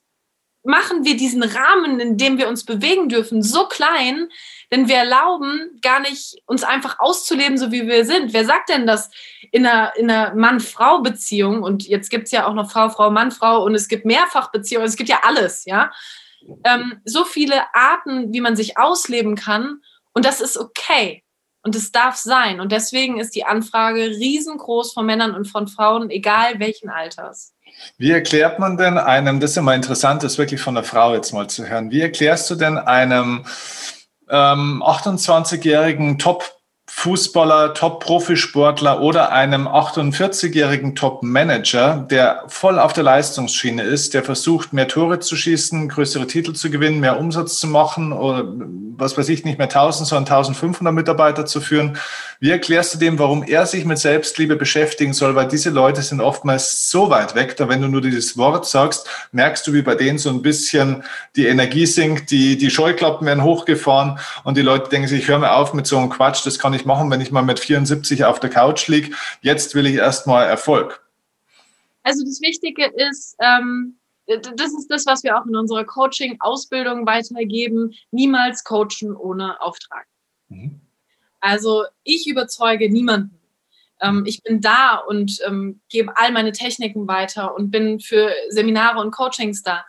machen 0.69 1.03
wir 1.03 1.17
diesen 1.17 1.41
Rahmen, 1.41 1.99
in 1.99 2.17
dem 2.17 2.37
wir 2.37 2.47
uns 2.47 2.63
bewegen 2.63 3.09
dürfen, 3.09 3.41
so 3.41 3.65
klein, 3.65 4.29
denn 4.71 4.87
wir 4.87 4.97
erlauben 4.97 5.79
gar 5.81 5.99
nicht, 5.99 6.43
uns 6.45 6.63
einfach 6.63 6.99
auszuleben, 6.99 7.57
so 7.57 7.71
wie 7.71 7.87
wir 7.87 8.05
sind. 8.05 8.33
Wer 8.33 8.45
sagt 8.45 8.69
denn 8.69 8.85
das 8.85 9.09
in 9.51 9.65
einer, 9.65 9.95
in 9.97 10.11
einer 10.11 10.35
Mann-Frau-Beziehung? 10.35 11.63
Und 11.63 11.87
jetzt 11.87 12.11
gibt 12.11 12.25
es 12.25 12.31
ja 12.31 12.45
auch 12.45 12.53
noch 12.53 12.71
Frau, 12.71 12.89
Frau, 12.89 13.09
Mann, 13.09 13.31
Frau 13.31 13.63
und 13.63 13.73
es 13.73 13.87
gibt 13.87 14.05
Mehrfachbeziehungen, 14.05 14.87
es 14.87 14.95
gibt 14.95 15.09
ja 15.09 15.21
alles, 15.23 15.65
ja. 15.65 15.91
Ähm, 16.63 17.01
so 17.03 17.25
viele 17.25 17.73
Arten, 17.73 18.31
wie 18.31 18.41
man 18.41 18.55
sich 18.55 18.77
ausleben 18.77 19.35
kann. 19.35 19.81
Und 20.13 20.23
das 20.23 20.39
ist 20.39 20.55
okay. 20.55 21.23
Und 21.63 21.75
es 21.75 21.91
darf 21.91 22.15
sein. 22.15 22.61
Und 22.61 22.71
deswegen 22.71 23.19
ist 23.19 23.35
die 23.35 23.43
Anfrage 23.43 24.07
riesengroß 24.07 24.93
von 24.93 25.05
Männern 25.05 25.35
und 25.35 25.45
von 25.45 25.67
Frauen, 25.67 26.09
egal 26.09 26.59
welchen 26.59 26.89
Alters. 26.89 27.53
Wie 27.97 28.11
erklärt 28.11 28.59
man 28.59 28.77
denn 28.77 28.97
einem, 28.97 29.39
das 29.39 29.51
ist 29.51 29.57
immer 29.57 29.75
interessant, 29.75 30.23
das 30.23 30.37
wirklich 30.37 30.61
von 30.61 30.75
der 30.75 30.83
Frau 30.83 31.13
jetzt 31.13 31.33
mal 31.33 31.47
zu 31.47 31.67
hören, 31.67 31.91
wie 31.91 32.01
erklärst 32.01 32.49
du 32.49 32.55
denn 32.55 32.77
einem 32.77 33.45
ähm, 34.29 34.83
28-jährigen 34.83 36.17
Top- 36.17 36.58
Fußballer, 36.99 37.75
Top-Profisportler 37.75 38.99
oder 38.99 39.31
einem 39.31 39.69
48-jährigen 39.69 40.95
Top-Manager, 40.95 42.05
der 42.11 42.43
voll 42.47 42.77
auf 42.77 42.91
der 42.91 43.05
Leistungsschiene 43.05 43.83
ist, 43.83 44.13
der 44.13 44.21
versucht, 44.21 44.73
mehr 44.73 44.89
Tore 44.89 45.19
zu 45.19 45.37
schießen, 45.37 45.87
größere 45.87 46.27
Titel 46.27 46.51
zu 46.51 46.69
gewinnen, 46.69 46.99
mehr 46.99 47.17
Umsatz 47.17 47.57
zu 47.57 47.67
machen 47.67 48.11
oder 48.11 48.43
was 48.97 49.17
weiß 49.17 49.29
ich, 49.29 49.45
nicht 49.45 49.57
mehr 49.57 49.69
1000, 49.69 50.09
sondern 50.09 50.25
1500 50.25 50.93
Mitarbeiter 50.93 51.45
zu 51.45 51.61
führen. 51.61 51.97
Wie 52.41 52.51
erklärst 52.51 52.95
du 52.95 52.97
dem, 52.97 53.17
warum 53.17 53.43
er 53.43 53.65
sich 53.65 53.85
mit 53.85 53.97
Selbstliebe 53.97 54.57
beschäftigen 54.57 55.13
soll? 55.13 55.35
Weil 55.35 55.47
diese 55.47 55.69
Leute 55.69 56.01
sind 56.01 56.19
oftmals 56.19 56.91
so 56.91 57.09
weit 57.09 57.33
weg, 57.33 57.55
da 57.55 57.69
wenn 57.69 57.81
du 57.81 57.87
nur 57.87 58.01
dieses 58.01 58.37
Wort 58.37 58.65
sagst, 58.65 59.07
merkst 59.31 59.65
du, 59.65 59.71
wie 59.71 59.83
bei 59.83 59.95
denen 59.95 60.17
so 60.17 60.29
ein 60.29 60.41
bisschen 60.41 61.05
die 61.37 61.47
Energie 61.47 61.85
sinkt, 61.85 62.29
die, 62.31 62.57
die 62.57 62.69
Scheuklappen 62.69 63.25
werden 63.25 63.43
hochgefahren 63.43 64.19
und 64.43 64.57
die 64.57 64.63
Leute 64.63 64.89
denken 64.89 65.07
sich, 65.07 65.21
ich 65.21 65.27
höre 65.29 65.39
mir 65.39 65.53
auf 65.53 65.73
mit 65.73 65.87
so 65.87 65.97
einem 65.97 66.09
Quatsch, 66.09 66.45
das 66.45 66.59
kann 66.59 66.73
ich 66.73 66.85
machen, 66.89 67.09
wenn 67.11 67.21
ich 67.21 67.31
mal 67.31 67.43
mit 67.43 67.59
74 67.59 68.25
auf 68.25 68.39
der 68.39 68.49
Couch 68.49 68.87
liege. 68.87 69.15
Jetzt 69.41 69.75
will 69.75 69.85
ich 69.85 69.95
erstmal 69.95 70.47
Erfolg. 70.47 71.05
Also 72.03 72.25
das 72.25 72.41
Wichtige 72.41 72.85
ist, 72.87 73.35
ähm, 73.39 73.95
das 74.25 74.73
ist 74.73 74.87
das, 74.89 75.05
was 75.05 75.23
wir 75.23 75.37
auch 75.37 75.45
in 75.45 75.55
unserer 75.55 75.85
Coaching-Ausbildung 75.85 77.05
weitergeben. 77.05 77.93
Niemals 78.11 78.63
coachen 78.63 79.15
ohne 79.15 79.61
Auftrag. 79.61 80.05
Mhm. 80.49 80.81
Also 81.39 81.85
ich 82.03 82.27
überzeuge 82.27 82.91
niemanden. 82.91 83.39
Ähm, 84.01 84.23
ich 84.25 84.41
bin 84.43 84.59
da 84.59 84.95
und 84.95 85.39
ähm, 85.45 85.81
gebe 85.89 86.15
all 86.17 86.31
meine 86.31 86.51
Techniken 86.51 87.07
weiter 87.07 87.53
und 87.55 87.69
bin 87.69 87.99
für 87.99 88.31
Seminare 88.49 88.99
und 88.99 89.11
Coachings 89.11 89.61
da. 89.61 89.85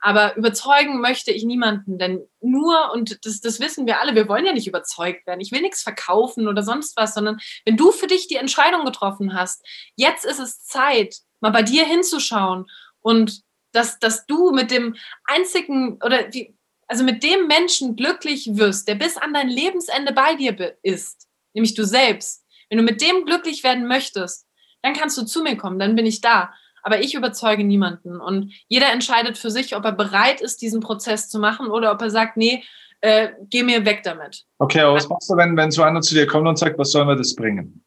Aber 0.00 0.36
überzeugen 0.36 1.00
möchte 1.00 1.32
ich 1.32 1.44
niemanden, 1.44 1.98
denn 1.98 2.24
nur, 2.40 2.92
und 2.92 3.24
das, 3.26 3.40
das 3.40 3.58
wissen 3.58 3.86
wir 3.86 4.00
alle, 4.00 4.14
wir 4.14 4.28
wollen 4.28 4.46
ja 4.46 4.52
nicht 4.52 4.68
überzeugt 4.68 5.26
werden. 5.26 5.40
Ich 5.40 5.50
will 5.50 5.60
nichts 5.60 5.82
verkaufen 5.82 6.46
oder 6.46 6.62
sonst 6.62 6.96
was, 6.96 7.14
sondern 7.14 7.38
wenn 7.64 7.76
du 7.76 7.90
für 7.90 8.06
dich 8.06 8.28
die 8.28 8.36
Entscheidung 8.36 8.84
getroffen 8.84 9.34
hast, 9.34 9.66
jetzt 9.96 10.24
ist 10.24 10.38
es 10.38 10.64
Zeit, 10.64 11.16
mal 11.40 11.50
bei 11.50 11.62
dir 11.62 11.84
hinzuschauen 11.84 12.66
und 13.00 13.42
dass, 13.72 13.98
dass 13.98 14.26
du 14.26 14.50
mit 14.52 14.70
dem 14.70 14.96
einzigen 15.24 16.00
oder 16.02 16.32
wie, 16.32 16.56
also 16.86 17.04
mit 17.04 17.22
dem 17.22 17.46
Menschen 17.46 17.96
glücklich 17.96 18.48
wirst, 18.52 18.88
der 18.88 18.94
bis 18.94 19.16
an 19.16 19.34
dein 19.34 19.48
Lebensende 19.48 20.12
bei 20.12 20.34
dir 20.34 20.76
ist, 20.82 21.28
nämlich 21.52 21.74
du 21.74 21.84
selbst. 21.84 22.44
Wenn 22.68 22.78
du 22.78 22.84
mit 22.84 23.02
dem 23.02 23.24
glücklich 23.24 23.62
werden 23.64 23.86
möchtest, 23.86 24.46
dann 24.82 24.94
kannst 24.94 25.18
du 25.18 25.24
zu 25.24 25.42
mir 25.42 25.56
kommen, 25.56 25.78
dann 25.78 25.96
bin 25.96 26.06
ich 26.06 26.20
da. 26.20 26.52
Aber 26.82 27.00
ich 27.00 27.14
überzeuge 27.14 27.64
niemanden. 27.64 28.20
Und 28.20 28.52
jeder 28.68 28.92
entscheidet 28.92 29.38
für 29.38 29.50
sich, 29.50 29.76
ob 29.76 29.84
er 29.84 29.92
bereit 29.92 30.40
ist, 30.40 30.62
diesen 30.62 30.80
Prozess 30.80 31.28
zu 31.28 31.38
machen 31.38 31.68
oder 31.68 31.92
ob 31.92 32.00
er 32.02 32.10
sagt, 32.10 32.36
nee, 32.36 32.64
äh, 33.00 33.28
geh 33.50 33.62
mir 33.62 33.84
weg 33.84 34.02
damit. 34.02 34.44
Okay, 34.58 34.80
aber 34.80 34.94
was 34.94 35.08
machst 35.08 35.30
du, 35.30 35.36
wenn, 35.36 35.56
wenn 35.56 35.70
so 35.70 35.82
einer 35.82 36.00
zu 36.00 36.14
dir 36.14 36.26
kommt 36.26 36.48
und 36.48 36.58
sagt, 36.58 36.78
was 36.78 36.90
soll 36.90 37.04
mir 37.04 37.16
das 37.16 37.34
bringen? 37.34 37.84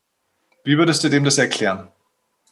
Wie 0.64 0.78
würdest 0.78 1.04
du 1.04 1.10
dem 1.10 1.24
das 1.24 1.38
erklären? 1.38 1.90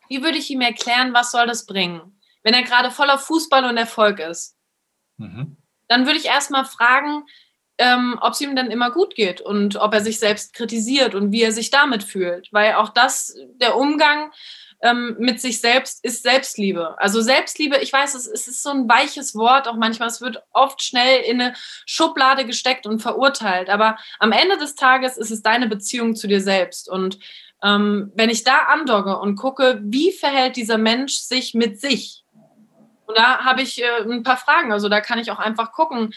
Wie 0.10 0.24
würde 0.24 0.38
ich 0.38 0.50
ihm 0.50 0.62
erklären, 0.62 1.14
was 1.14 1.32
soll 1.32 1.46
das 1.46 1.66
bringen? 1.66 2.20
Wenn 2.44 2.54
er 2.54 2.64
gerade 2.64 2.92
voller 2.92 3.18
Fußball 3.18 3.66
und 3.66 3.78
Erfolg 3.78 4.20
ist, 4.20 4.58
mhm. 5.18 5.58
dann 5.88 6.06
würde 6.06 6.18
ich 6.18 6.26
erstmal 6.26 6.66
fragen, 6.66 7.24
ähm, 7.78 8.18
ob 8.22 8.34
es 8.34 8.42
ihm 8.42 8.56
dann 8.56 8.72
immer 8.72 8.92
gut 8.92 9.16
geht 9.16 9.40
und 9.40 9.78
ob 9.78 9.94
er 9.94 10.02
sich 10.02 10.20
selbst 10.20 10.54
kritisiert 10.54 11.16
und 11.16 11.32
wie 11.32 11.44
er 11.44 11.52
sich 11.52 11.70
damit 11.70 12.04
fühlt. 12.04 12.50
Weil 12.52 12.74
auch 12.74 12.90
das, 12.90 13.36
der 13.56 13.78
Umgang 13.78 14.32
ähm, 14.82 15.16
mit 15.20 15.42
sich 15.42 15.60
selbst 15.60 16.04
ist 16.04 16.24
Selbstliebe. 16.24 16.96
Also 17.00 17.22
Selbstliebe, 17.22 17.78
ich 17.78 17.92
weiß, 17.92 18.16
es, 18.16 18.28
es 18.28 18.48
ist 18.48 18.64
so 18.64 18.70
ein 18.70 18.88
weiches 18.88 19.36
Wort, 19.36 19.68
auch 19.68 19.76
manchmal, 19.76 20.08
es 20.08 20.22
wird 20.22 20.42
oft 20.52 20.82
schnell 20.82 21.22
in 21.24 21.42
eine 21.42 21.54
Schublade 21.86 22.46
gesteckt 22.46 22.88
und 22.88 23.02
verurteilt. 23.02 23.70
Aber 23.70 23.98
am 24.20 24.32
Ende 24.32 24.58
des 24.58 24.76
Tages 24.76 25.18
ist 25.18 25.32
es 25.32 25.42
deine 25.42 25.68
Beziehung 25.68 26.16
zu 26.16 26.28
dir 26.28 26.42
selbst. 26.42 26.90
Und 26.90 27.20
ähm, 27.62 28.12
wenn 28.16 28.30
ich 28.30 28.44
da 28.44 28.58
andogge 28.70 29.18
und 29.20 29.36
gucke, 29.36 29.80
wie 29.84 30.12
verhält 30.12 30.56
dieser 30.56 30.78
Mensch 30.78 31.16
sich 31.16 31.54
mit 31.54 31.82
sich? 31.82 32.24
Und 33.06 33.18
da 33.18 33.40
habe 33.40 33.62
ich 33.62 33.82
äh, 33.82 34.04
ein 34.04 34.24
paar 34.24 34.38
Fragen. 34.38 34.72
Also 34.72 34.88
da 34.88 35.02
kann 35.02 35.20
ich 35.20 35.32
auch 35.32 35.40
einfach 35.40 35.72
gucken. 35.74 36.14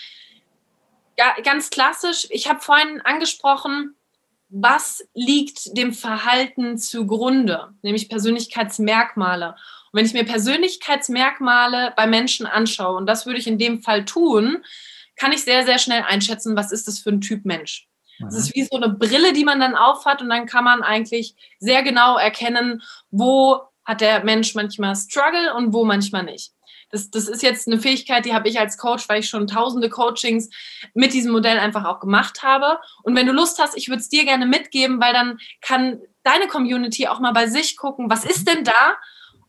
Ja, 1.19 1.35
ganz 1.43 1.71
klassisch, 1.71 2.27
ich 2.31 2.49
habe 2.49 2.61
vorhin 2.61 3.01
angesprochen, 3.03 3.97
was 4.53 5.03
liegt 5.15 5.77
dem 5.79 5.95
Verhalten 5.95 6.77
zugrunde, 6.77 7.71
nämlich 7.81 8.11
Persönlichkeitsmerkmale. 8.11 9.49
Und 9.93 9.99
wenn 9.99 10.05
ich 10.05 10.13
mir 10.13 10.25
Persönlichkeitsmerkmale 10.25 11.95
bei 11.97 12.07
Menschen 12.07 12.47
anschaue, 12.47 12.97
und 12.97 13.07
das 13.07 13.25
würde 13.25 13.39
ich 13.39 13.47
in 13.47 13.59
dem 13.59 13.83
Fall 13.83 14.05
tun, 14.05 14.63
kann 15.17 15.33
ich 15.33 15.43
sehr, 15.43 15.65
sehr 15.65 15.79
schnell 15.79 16.03
einschätzen, 16.03 16.55
was 16.55 16.71
ist 16.71 16.87
das 16.87 16.99
für 16.99 17.11
ein 17.11 17.23
Typ 17.23 17.47
Mensch. 17.47 17.89
Es 18.29 18.37
ist 18.37 18.55
wie 18.55 18.65
so 18.65 18.77
eine 18.77 18.91
Brille, 18.91 19.33
die 19.33 19.45
man 19.45 19.59
dann 19.59 19.75
aufhat 19.75 20.23
und 20.23 20.29
dann 20.29 20.47
kann 20.47 20.65
man 20.65 20.83
eigentlich 20.83 21.35
sehr 21.59 21.83
genau 21.83 22.19
erkennen, 22.19 22.83
wo 23.11 23.61
hat 23.85 24.01
der 24.01 24.23
Mensch 24.23 24.55
manchmal 24.55 24.95
Struggle 24.95 25.55
und 25.55 25.73
wo 25.73 25.85
manchmal 25.85 26.23
nicht. 26.23 26.53
Das, 26.93 27.11
das 27.11 27.27
ist 27.27 27.43
jetzt 27.43 27.67
eine 27.67 27.81
Fähigkeit, 27.81 28.25
die 28.25 28.35
habe 28.35 28.49
ich 28.49 28.61
als 28.61 28.79
Coach, 28.79 29.09
weil 29.09 29.21
ich 29.21 29.29
schon 29.29 29.47
tausende 29.47 29.89
Coachings 29.89 30.51
mit 30.95 31.13
diesem 31.13 31.33
Modell 31.33 31.59
einfach 31.59 31.85
auch 31.85 32.01
gemacht 32.01 32.43
habe. 32.43 32.79
Und 33.03 33.17
wenn 33.17 33.27
du 33.27 33.33
Lust 33.33 33.59
hast, 33.59 33.77
ich 33.77 33.89
würde 33.89 34.01
es 34.01 34.09
dir 34.09 34.25
gerne 34.25 34.47
mitgeben, 34.47 35.01
weil 35.01 35.13
dann 35.13 35.39
kann 35.61 36.01
deine 36.23 36.47
Community 36.49 37.09
auch 37.09 37.19
mal 37.19 37.33
bei 37.33 37.47
sich 37.47 37.77
gucken, 37.77 38.11
was 38.11 38.25
ist 38.25 38.47
denn 38.47 38.63
da? 38.63 38.97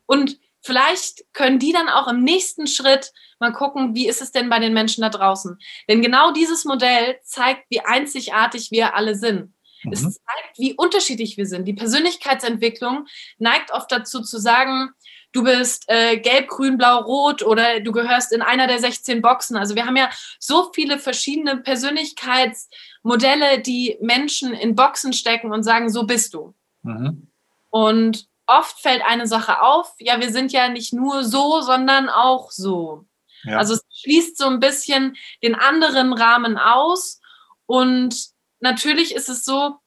Und 0.06 0.39
vielleicht 0.62 1.23
können 1.34 1.60
die 1.60 1.73
dann 1.73 1.89
auch 1.89 2.08
im 2.08 2.23
nächsten 2.23 2.65
Schritt 2.65 3.12
mal 3.39 3.51
gucken, 3.51 3.93
wie 3.93 4.08
ist 4.08 4.21
es 4.21 4.32
denn 4.32 4.49
bei 4.49 4.60
den 4.60 4.73
Menschen 4.73 5.01
da 5.01 5.10
draußen? 5.10 5.58
Denn 5.89 6.01
genau 6.01 6.32
dieses 6.32 6.65
Modell 6.65 7.19
zeigt, 7.23 7.65
wie 7.69 7.82
einzigartig 7.82 8.71
wir 8.71 8.95
alle 8.95 9.15
sind. 9.15 9.52
Mhm. 9.84 9.93
Es 9.93 10.02
zeigt, 10.02 10.58
wie 10.58 10.74
unterschiedlich 10.74 11.38
wir 11.38 11.46
sind. 11.46 11.65
Die 11.65 11.74
Persönlichkeitsentwicklung 11.74 13.08
neigt 13.38 13.72
oft 13.72 13.91
dazu 13.91 14.22
zu 14.22 14.39
sagen, 14.39 14.91
du 15.32 15.43
bist 15.43 15.86
äh, 15.88 16.17
gelb, 16.17 16.48
grün, 16.48 16.78
blau, 16.78 17.00
rot 17.00 17.43
oder 17.43 17.80
du 17.80 17.91
gehörst 17.91 18.32
in 18.32 18.41
einer 18.41 18.67
der 18.67 18.80
16 18.80 19.22
Boxen. 19.22 19.58
Also 19.58 19.76
wir 19.76 19.86
haben 19.86 19.98
ja 19.98 20.10
so 20.39 20.72
viele 20.74 21.00
verschiedene 21.00 21.58
Persönlichkeitsmodelle, 21.58 23.60
die 23.60 23.98
Menschen 24.02 24.54
in 24.54 24.76
Boxen 24.76 25.13
stecken 25.13 25.52
und 25.52 25.63
sagen, 25.63 25.89
so 25.89 26.04
bist 26.04 26.34
du. 26.34 26.54
Mhm. 26.84 27.28
Und 27.69 28.28
oft 28.46 28.80
fällt 28.80 29.02
eine 29.04 29.28
Sache 29.28 29.62
auf, 29.62 29.93
ja, 30.00 30.19
wir 30.19 30.32
sind 30.32 30.52
ja 30.52 30.69
nicht 30.69 30.93
nur 30.93 31.24
so, 31.24 31.62
sondern 31.62 32.10
auch 32.10 32.52
so. 32.52 33.06
Ja. 33.43 33.58
Also 33.58 33.74
es 33.74 33.84
schließt 34.02 34.38
so 34.38 34.46
ein 34.46 34.60
bisschen 34.60 35.17
den 35.41 35.56
anderen 35.56 36.13
Rahmen 36.13 36.58
aus. 36.58 37.19
Und 37.65 38.33
natürlich 38.63 39.13
ist 39.13 39.30
es 39.30 39.45
so, 39.45 39.78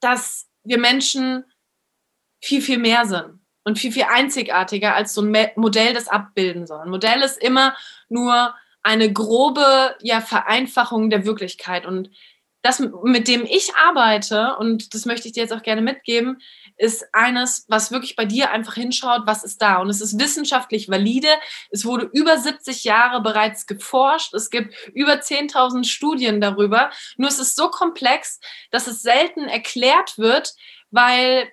dass 0.00 0.50
wir 0.64 0.78
Menschen 0.78 1.44
viel, 2.42 2.60
viel 2.60 2.78
mehr 2.78 3.06
sind 3.06 3.40
und 3.64 3.78
viel, 3.78 3.92
viel 3.92 4.04
einzigartiger 4.04 4.94
als 4.94 5.14
so 5.14 5.22
ein 5.22 5.50
Modell, 5.56 5.94
das 5.94 6.08
abbilden 6.08 6.66
soll. 6.66 6.80
Ein 6.80 6.90
Modell 6.90 7.22
ist 7.22 7.42
immer 7.42 7.74
nur 8.08 8.54
eine 8.82 9.10
grobe 9.10 9.96
ja, 10.00 10.20
Vereinfachung 10.20 11.08
der 11.08 11.24
Wirklichkeit. 11.24 11.86
Und 11.86 12.10
das, 12.64 12.80
mit 12.80 13.28
dem 13.28 13.44
ich 13.44 13.76
arbeite, 13.76 14.56
und 14.56 14.94
das 14.94 15.04
möchte 15.04 15.28
ich 15.28 15.34
dir 15.34 15.42
jetzt 15.42 15.52
auch 15.52 15.62
gerne 15.62 15.82
mitgeben, 15.82 16.40
ist 16.78 17.04
eines, 17.12 17.66
was 17.68 17.92
wirklich 17.92 18.16
bei 18.16 18.24
dir 18.24 18.52
einfach 18.52 18.72
hinschaut, 18.72 19.26
was 19.26 19.44
ist 19.44 19.60
da. 19.60 19.76
Und 19.82 19.90
es 19.90 20.00
ist 20.00 20.18
wissenschaftlich 20.18 20.88
valide. 20.88 21.28
Es 21.70 21.84
wurde 21.84 22.08
über 22.14 22.38
70 22.38 22.84
Jahre 22.84 23.20
bereits 23.20 23.66
geforscht. 23.66 24.32
Es 24.32 24.48
gibt 24.48 24.74
über 24.94 25.12
10.000 25.12 25.84
Studien 25.84 26.40
darüber. 26.40 26.90
Nur 27.18 27.28
es 27.28 27.38
ist 27.38 27.54
so 27.54 27.68
komplex, 27.68 28.40
dass 28.70 28.86
es 28.86 29.02
selten 29.02 29.46
erklärt 29.46 30.16
wird, 30.16 30.54
weil 30.90 31.52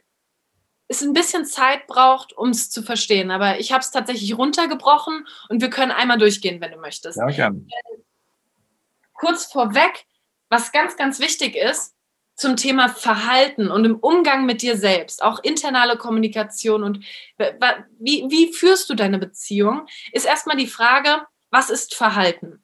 es 0.88 1.02
ein 1.02 1.12
bisschen 1.12 1.46
Zeit 1.46 1.88
braucht, 1.88 2.32
um 2.38 2.52
es 2.52 2.70
zu 2.70 2.84
verstehen. 2.84 3.32
Aber 3.32 3.60
ich 3.60 3.74
habe 3.74 3.82
es 3.82 3.92
tatsächlich 3.92 4.38
runtergebrochen 4.38 5.28
und 5.50 5.62
wir 5.62 5.70
können 5.70 5.92
einmal 5.92 6.20
durchgehen, 6.20 6.62
wenn 6.62 6.72
du 6.72 6.78
möchtest. 6.78 7.18
Ja, 7.18 7.28
gerne. 7.28 7.66
Kurz 9.14 9.52
vorweg, 9.52 10.06
was 10.52 10.72
ganz, 10.72 10.98
ganz 10.98 11.20
wichtig 11.20 11.56
ist 11.56 11.96
zum 12.36 12.58
Thema 12.58 12.90
Verhalten 12.90 13.72
und 13.72 13.86
im 13.86 13.96
Umgang 13.96 14.46
mit 14.46 14.62
dir 14.62 14.78
selbst, 14.78 15.24
auch 15.24 15.44
internale 15.44 15.98
Kommunikation 15.98 16.84
und 16.84 17.06
wie, 18.00 18.26
wie 18.30 18.54
führst 18.54 18.90
du 18.90 18.96
deine 18.96 19.18
Beziehung, 19.18 19.88
ist 20.12 20.26
erstmal 20.26 20.58
die 20.58 20.68
Frage, 20.68 21.26
was 21.52 21.70
ist 21.70 21.96
Verhalten? 21.96 22.64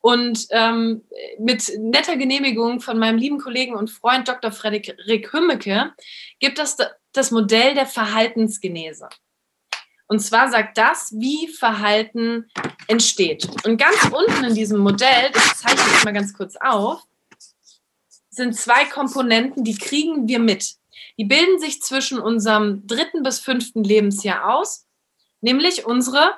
Und 0.00 0.48
ähm, 0.50 1.02
mit 1.38 1.72
netter 1.78 2.16
Genehmigung 2.16 2.80
von 2.80 2.98
meinem 2.98 3.16
lieben 3.16 3.38
Kollegen 3.38 3.74
und 3.74 3.90
Freund 3.90 4.28
Dr. 4.28 4.52
Frederik 4.52 5.32
Hümmeke 5.32 5.94
gibt 6.40 6.58
es 6.58 6.76
das 7.12 7.30
Modell 7.30 7.74
der 7.74 7.86
Verhaltensgenese. 7.86 9.08
Und 10.06 10.18
zwar 10.20 10.50
sagt 10.50 10.76
das, 10.76 11.14
wie 11.16 11.48
Verhalten 11.48 12.50
entsteht. 12.86 13.48
Und 13.64 13.78
ganz 13.78 13.96
unten 14.12 14.44
in 14.44 14.54
diesem 14.54 14.80
Modell, 14.80 15.30
das 15.32 15.60
zeichne 15.60 15.82
ich 15.96 16.04
mal 16.04 16.12
ganz 16.12 16.34
kurz 16.34 16.56
auf, 16.56 17.02
sind 18.34 18.54
zwei 18.54 18.84
Komponenten, 18.84 19.64
die 19.64 19.76
kriegen 19.76 20.28
wir 20.28 20.38
mit. 20.38 20.76
Die 21.18 21.24
bilden 21.24 21.58
sich 21.58 21.82
zwischen 21.82 22.18
unserem 22.18 22.86
dritten 22.86 23.22
bis 23.22 23.40
fünften 23.40 23.84
Lebensjahr 23.84 24.54
aus, 24.54 24.86
nämlich 25.40 25.86
unsere 25.86 26.34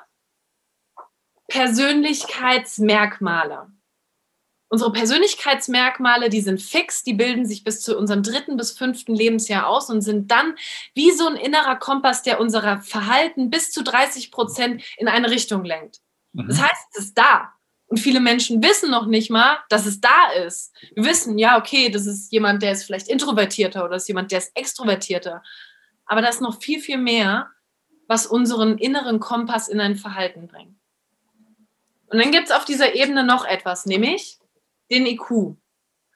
Persönlichkeitsmerkmale. 1.49 3.73
Unsere 4.69 4.93
Persönlichkeitsmerkmale, 4.93 6.29
die 6.29 6.41
sind 6.41 6.61
fix, 6.61 7.05
die 7.05 7.15
bilden 7.15 7.47
sich 7.47 7.63
bis 7.63 7.83
zu 7.83 7.97
unserem 7.97 8.25
dritten 8.25 8.57
bis 8.57 8.73
fünften 8.73 9.15
Lebensjahr 9.15 9.69
aus 9.69 9.91
und 9.91 10.01
sind 10.01 10.33
dann 10.33 10.57
wie 10.93 11.13
so 11.13 11.29
ein 11.29 11.37
innerer 11.37 11.77
Kompass, 11.77 12.23
der 12.23 12.41
unser 12.41 12.81
Verhalten 12.81 13.49
bis 13.49 13.71
zu 13.71 13.85
30 13.85 14.33
Prozent 14.33 14.83
in 14.99 15.07
eine 15.07 15.31
Richtung 15.31 15.65
lenkt. 15.65 16.01
Mhm. 16.33 16.49
Das 16.49 16.61
heißt, 16.61 16.87
es 16.95 17.05
ist 17.05 17.17
da. 17.17 17.53
Und 17.89 17.99
viele 17.99 18.21
Menschen 18.21 18.63
wissen 18.63 18.91
noch 18.91 19.07
nicht 19.07 19.31
mal, 19.31 19.59
dass 19.69 19.87
es 19.87 20.01
da 20.01 20.33
ist. 20.45 20.75
Wir 20.95 21.05
wissen, 21.05 21.39
ja, 21.39 21.59
okay, 21.59 21.89
das 21.89 22.07
ist 22.07 22.33
jemand, 22.33 22.63
der 22.63 22.73
ist 22.73 22.85
vielleicht 22.85 23.09
introvertierter 23.09 23.85
oder 23.85 23.97
ist 23.97 24.09
jemand, 24.09 24.33
der 24.33 24.39
ist 24.39 24.57
extrovertierter. 24.57 25.43
Aber 26.05 26.21
da 26.21 26.29
ist 26.29 26.41
noch 26.41 26.61
viel, 26.61 26.81
viel 26.81 26.99
mehr, 26.99 27.51
was 28.09 28.27
unseren 28.27 28.79
inneren 28.79 29.21
Kompass 29.21 29.69
in 29.69 29.81
ein 29.81 29.97
Verhalten 29.97 30.49
bringt. 30.49 30.77
Und 32.09 32.19
dann 32.19 32.31
gibt 32.31 32.47
es 32.47 32.53
auf 32.53 32.65
dieser 32.65 32.95
Ebene 32.95 33.25
noch 33.25 33.45
etwas, 33.45 33.87
nämlich 33.87 34.39
den 34.91 35.07
IQ. 35.07 35.57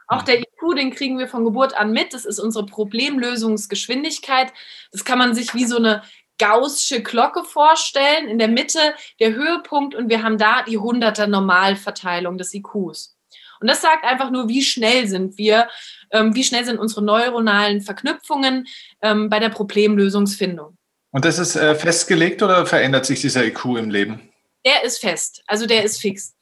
Auch 0.07 0.23
der 0.23 0.41
IQ, 0.41 0.75
den 0.77 0.91
kriegen 0.91 1.19
wir 1.19 1.29
von 1.29 1.45
Geburt 1.45 1.77
an 1.77 1.93
mit. 1.93 2.15
Das 2.15 2.25
ist 2.25 2.41
unsere 2.41 2.67
Problemlösungsgeschwindigkeit. 2.67 4.53
Das 4.91 5.05
kann 5.05 5.19
man 5.19 5.35
sich 5.35 5.55
wie 5.55 5.67
so 5.67 5.77
eine 5.77 6.03
gaußsche 6.41 7.03
Glocke 7.03 7.45
vorstellen. 7.45 8.29
In 8.29 8.39
der 8.39 8.49
Mitte 8.49 8.81
der 9.21 9.35
Höhepunkt 9.35 9.95
und 9.95 10.09
wir 10.09 10.23
haben 10.23 10.39
da 10.39 10.63
die 10.63 10.79
100er 10.79 11.27
Normalverteilung 11.27 12.39
des 12.39 12.55
IQs. 12.55 13.17
Und 13.61 13.69
das 13.69 13.83
sagt 13.83 14.05
einfach 14.05 14.31
nur, 14.31 14.49
wie 14.49 14.63
schnell 14.63 15.07
sind 15.07 15.37
wir, 15.37 15.69
ähm, 16.11 16.35
wie 16.35 16.45
schnell 16.45 16.65
sind 16.65 16.79
unsere 16.79 17.03
neuronalen 17.03 17.83
Verknüpfungen 17.83 18.67
ähm, 19.03 19.29
bei 19.29 19.39
der 19.39 19.51
Problemlösungsfindung. 19.51 20.77
Und 21.13 21.25
das 21.25 21.39
ist 21.39 21.57
äh, 21.57 21.75
festgelegt 21.75 22.43
oder 22.43 22.65
verändert 22.67 23.05
sich 23.05 23.21
dieser 23.21 23.45
IQ 23.45 23.65
im 23.77 23.91
Leben? 23.91 24.33
Der 24.65 24.85
ist 24.85 24.99
fest, 24.99 25.43
also 25.47 25.67
der 25.67 25.85
ist 25.85 26.01
fix. 26.01 26.35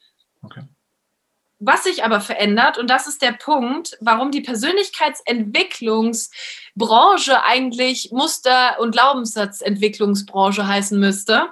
Okay. 0.42 0.62
Was 1.60 1.84
sich 1.84 2.04
aber 2.04 2.20
verändert, 2.20 2.76
und 2.78 2.88
das 2.88 3.08
ist 3.08 3.20
der 3.20 3.32
Punkt, 3.32 3.98
warum 4.00 4.30
die 4.30 4.42
Persönlichkeitsentwicklungsbranche 4.42 7.42
eigentlich 7.42 8.12
Muster- 8.12 8.78
und 8.78 8.92
Glaubenssatzentwicklungsbranche 8.92 10.68
heißen 10.68 11.00
müsste. 11.00 11.48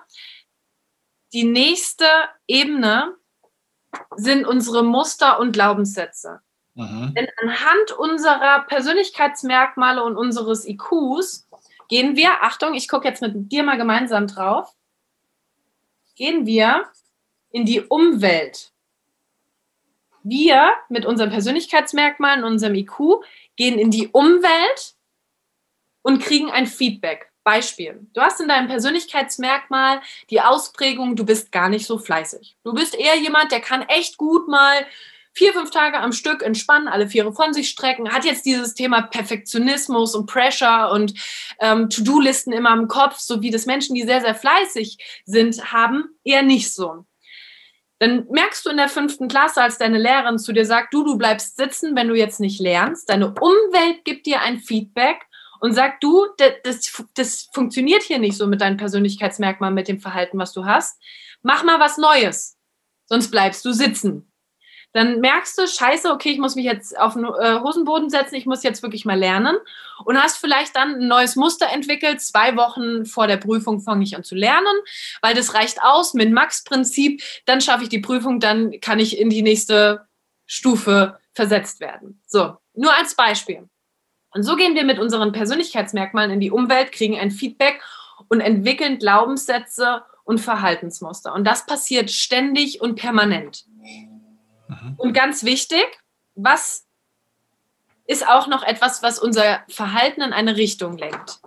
Die 1.32 1.42
nächste 1.42 2.06
Ebene 2.46 3.16
sind 4.16 4.46
unsere 4.46 4.84
Muster 4.84 5.40
und 5.40 5.50
Glaubenssätze. 5.52 6.38
Mhm. 6.74 7.12
Denn 7.14 7.26
anhand 7.42 7.90
unserer 7.98 8.60
Persönlichkeitsmerkmale 8.68 10.04
und 10.04 10.16
unseres 10.16 10.64
IQs 10.66 11.48
gehen 11.88 12.14
wir, 12.16 12.42
Achtung, 12.42 12.74
ich 12.74 12.88
gucke 12.88 13.08
jetzt 13.08 13.22
mit 13.22 13.50
dir 13.50 13.64
mal 13.64 13.78
gemeinsam 13.78 14.28
drauf, 14.28 14.72
gehen 16.14 16.46
wir 16.46 16.84
in 17.50 17.64
die 17.64 17.80
Umwelt. 17.80 18.70
Wir 20.28 20.72
mit 20.88 21.06
unseren 21.06 21.30
Persönlichkeitsmerkmalen, 21.30 22.44
unserem 22.44 22.74
IQ, 22.74 23.22
gehen 23.56 23.78
in 23.78 23.90
die 23.90 24.08
Umwelt 24.08 24.94
und 26.02 26.22
kriegen 26.22 26.50
ein 26.50 26.66
Feedback. 26.66 27.30
Beispiel. 27.46 28.04
Du 28.12 28.20
hast 28.20 28.40
in 28.40 28.48
deinem 28.48 28.66
Persönlichkeitsmerkmal 28.66 30.00
die 30.30 30.40
Ausprägung, 30.40 31.14
du 31.14 31.24
bist 31.24 31.52
gar 31.52 31.68
nicht 31.68 31.86
so 31.86 31.96
fleißig. 31.96 32.56
Du 32.64 32.74
bist 32.74 32.96
eher 32.96 33.16
jemand, 33.16 33.52
der 33.52 33.60
kann 33.60 33.82
echt 33.82 34.16
gut 34.16 34.48
mal 34.48 34.84
vier, 35.32 35.52
fünf 35.52 35.70
Tage 35.70 35.98
am 35.98 36.10
Stück 36.12 36.42
entspannen, 36.42 36.88
alle 36.88 37.08
Viere 37.08 37.32
von 37.32 37.52
sich 37.54 37.68
strecken, 37.68 38.12
hat 38.12 38.24
jetzt 38.24 38.46
dieses 38.46 38.74
Thema 38.74 39.02
Perfektionismus 39.02 40.16
und 40.16 40.26
Pressure 40.26 40.90
und 40.90 41.14
ähm, 41.60 41.88
To-Do-Listen 41.88 42.52
immer 42.52 42.72
im 42.72 42.88
Kopf, 42.88 43.18
so 43.18 43.42
wie 43.42 43.50
das 43.50 43.66
Menschen, 43.66 43.94
die 43.94 44.02
sehr, 44.02 44.22
sehr 44.22 44.34
fleißig 44.34 44.98
sind, 45.24 45.72
haben, 45.72 46.08
eher 46.24 46.42
nicht 46.42 46.72
so. 46.72 47.04
Dann 47.98 48.26
merkst 48.30 48.66
du 48.66 48.70
in 48.70 48.76
der 48.76 48.88
fünften 48.88 49.28
Klasse, 49.28 49.62
als 49.62 49.78
deine 49.78 49.98
Lehrerin 49.98 50.38
zu 50.38 50.52
dir 50.52 50.66
sagt, 50.66 50.92
du, 50.92 51.02
du 51.02 51.16
bleibst 51.16 51.56
sitzen, 51.56 51.96
wenn 51.96 52.09
du 52.09 52.14
jetzt 52.14 52.40
nicht 52.40 52.61
lernst. 52.61 53.09
Deine 53.09 53.28
Umwelt 53.28 54.04
gibt 54.04 54.26
dir 54.26 54.42
ein 54.42 54.59
Feedback 54.59 55.22
und 55.61 55.72
sagt, 55.72 56.02
du, 56.02 56.26
das, 56.37 56.92
das, 57.14 57.48
funktioniert 57.54 58.02
hier 58.02 58.18
nicht 58.18 58.37
so 58.37 58.46
mit 58.46 58.61
deinem 58.61 58.76
Persönlichkeitsmerkmal, 58.76 59.70
mit 59.70 59.88
dem 59.88 60.00
Verhalten, 60.00 60.38
was 60.38 60.52
du 60.52 60.66
hast. 60.66 61.00
Mach 61.42 61.64
mal 61.64 61.80
was 61.80 61.96
Neues, 61.96 62.59
sonst 63.06 63.30
bleibst 63.30 63.64
du 63.64 63.72
sitzen. 63.72 64.30
Dann 64.92 65.20
merkst 65.20 65.59
du, 65.59 65.66
scheiße, 65.66 66.11
okay, 66.11 66.31
ich 66.31 66.38
muss 66.38 66.55
mich 66.55 66.64
jetzt 66.64 66.99
auf 66.99 67.14
den 67.14 67.25
äh, 67.25 67.61
Hosenboden 67.61 68.09
setzen, 68.09 68.35
ich 68.35 68.46
muss 68.46 68.62
jetzt 68.62 68.83
wirklich 68.83 69.05
mal 69.05 69.18
lernen 69.18 69.57
und 70.05 70.16
hast 70.16 70.38
vielleicht 70.38 70.75
dann 70.75 70.94
ein 70.94 71.09
neues 71.09 71.37
Muster 71.37 71.68
entwickelt. 71.70 72.20
Zwei 72.22 72.57
Wochen 72.57 73.05
vor 73.05 73.27
der 73.27 73.37
Prüfung 73.37 73.81
fange 73.81 74.05
ich 74.05 74.16
an 74.16 74.25
zu 74.25 74.35
lernen, 74.35 74.75
weil 75.20 75.35
das 75.35 75.55
reicht 75.55 75.83
aus 75.83 76.14
mit 76.14 76.33
Max-Prinzip. 76.33 77.22
Dann 77.44 77.61
schaffe 77.61 77.83
ich 77.83 77.88
die 77.90 78.01
Prüfung, 78.01 78.40
dann 78.40 78.81
kann 78.81 78.99
ich 78.99 79.18
in 79.18 79.29
die 79.29 79.42
nächste 79.42 80.07
Stufe 80.46 81.18
versetzt 81.35 81.81
werden. 81.81 82.22
So, 82.27 82.57
nur 82.75 82.96
als 82.96 83.14
Beispiel. 83.14 83.68
Und 84.31 84.42
so 84.42 84.57
gehen 84.57 84.75
wir 84.75 84.85
mit 84.85 84.99
unseren 84.99 85.33
Persönlichkeitsmerkmalen 85.33 86.31
in 86.31 86.40
die 86.40 86.51
Umwelt, 86.51 86.92
kriegen 86.92 87.18
ein 87.18 87.31
Feedback 87.31 87.83
und 88.29 88.40
entwickeln 88.40 88.99
Glaubenssätze 88.99 90.03
und 90.25 90.40
Verhaltensmuster. 90.40 91.33
Und 91.33 91.44
das 91.44 91.66
passiert 91.66 92.11
ständig 92.11 92.81
und 92.81 92.96
permanent. 92.96 93.64
Mhm. 94.90 94.94
Und 94.96 95.12
ganz 95.12 95.44
wichtig, 95.44 95.87
was 96.35 96.87
ist 98.07 98.27
auch 98.27 98.46
noch 98.46 98.62
etwas, 98.62 99.03
was 99.03 99.18
unser 99.18 99.62
Verhalten 99.68 100.22
in 100.22 100.33
eine 100.33 100.57
Richtung 100.57 100.96
lenkt. 100.96 101.40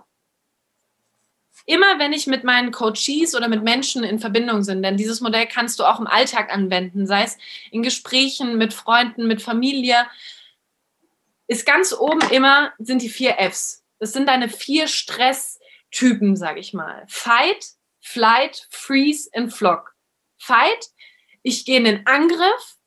Immer 1.66 1.98
wenn 1.98 2.12
ich 2.12 2.26
mit 2.26 2.44
meinen 2.44 2.72
Coaches 2.72 3.34
oder 3.34 3.48
mit 3.48 3.62
Menschen 3.62 4.02
in 4.02 4.18
Verbindung 4.18 4.64
bin, 4.66 4.82
denn 4.82 4.96
dieses 4.96 5.20
Modell 5.20 5.46
kannst 5.46 5.78
du 5.78 5.84
auch 5.84 6.00
im 6.00 6.06
Alltag 6.06 6.52
anwenden, 6.52 7.06
sei 7.06 7.22
es 7.22 7.38
in 7.70 7.82
Gesprächen 7.82 8.58
mit 8.58 8.74
Freunden, 8.74 9.26
mit 9.26 9.40
Familie, 9.40 10.06
ist 11.46 11.66
ganz 11.66 11.92
oben 11.92 12.20
immer, 12.30 12.72
sind 12.78 13.02
die 13.02 13.08
vier 13.08 13.36
Fs. 13.38 13.84
Das 13.98 14.12
sind 14.12 14.28
deine 14.28 14.48
vier 14.48 14.88
Stresstypen, 14.88 16.36
sage 16.36 16.60
ich 16.60 16.72
mal. 16.72 17.04
Fight, 17.08 17.66
Flight, 18.00 18.66
Freeze 18.70 19.28
und 19.34 19.50
Flock. 19.50 19.94
Fight, 20.38 20.90
ich 21.42 21.64
gehe 21.64 21.78
in 21.78 21.84
den 21.84 22.06
Angriff, 22.06 22.78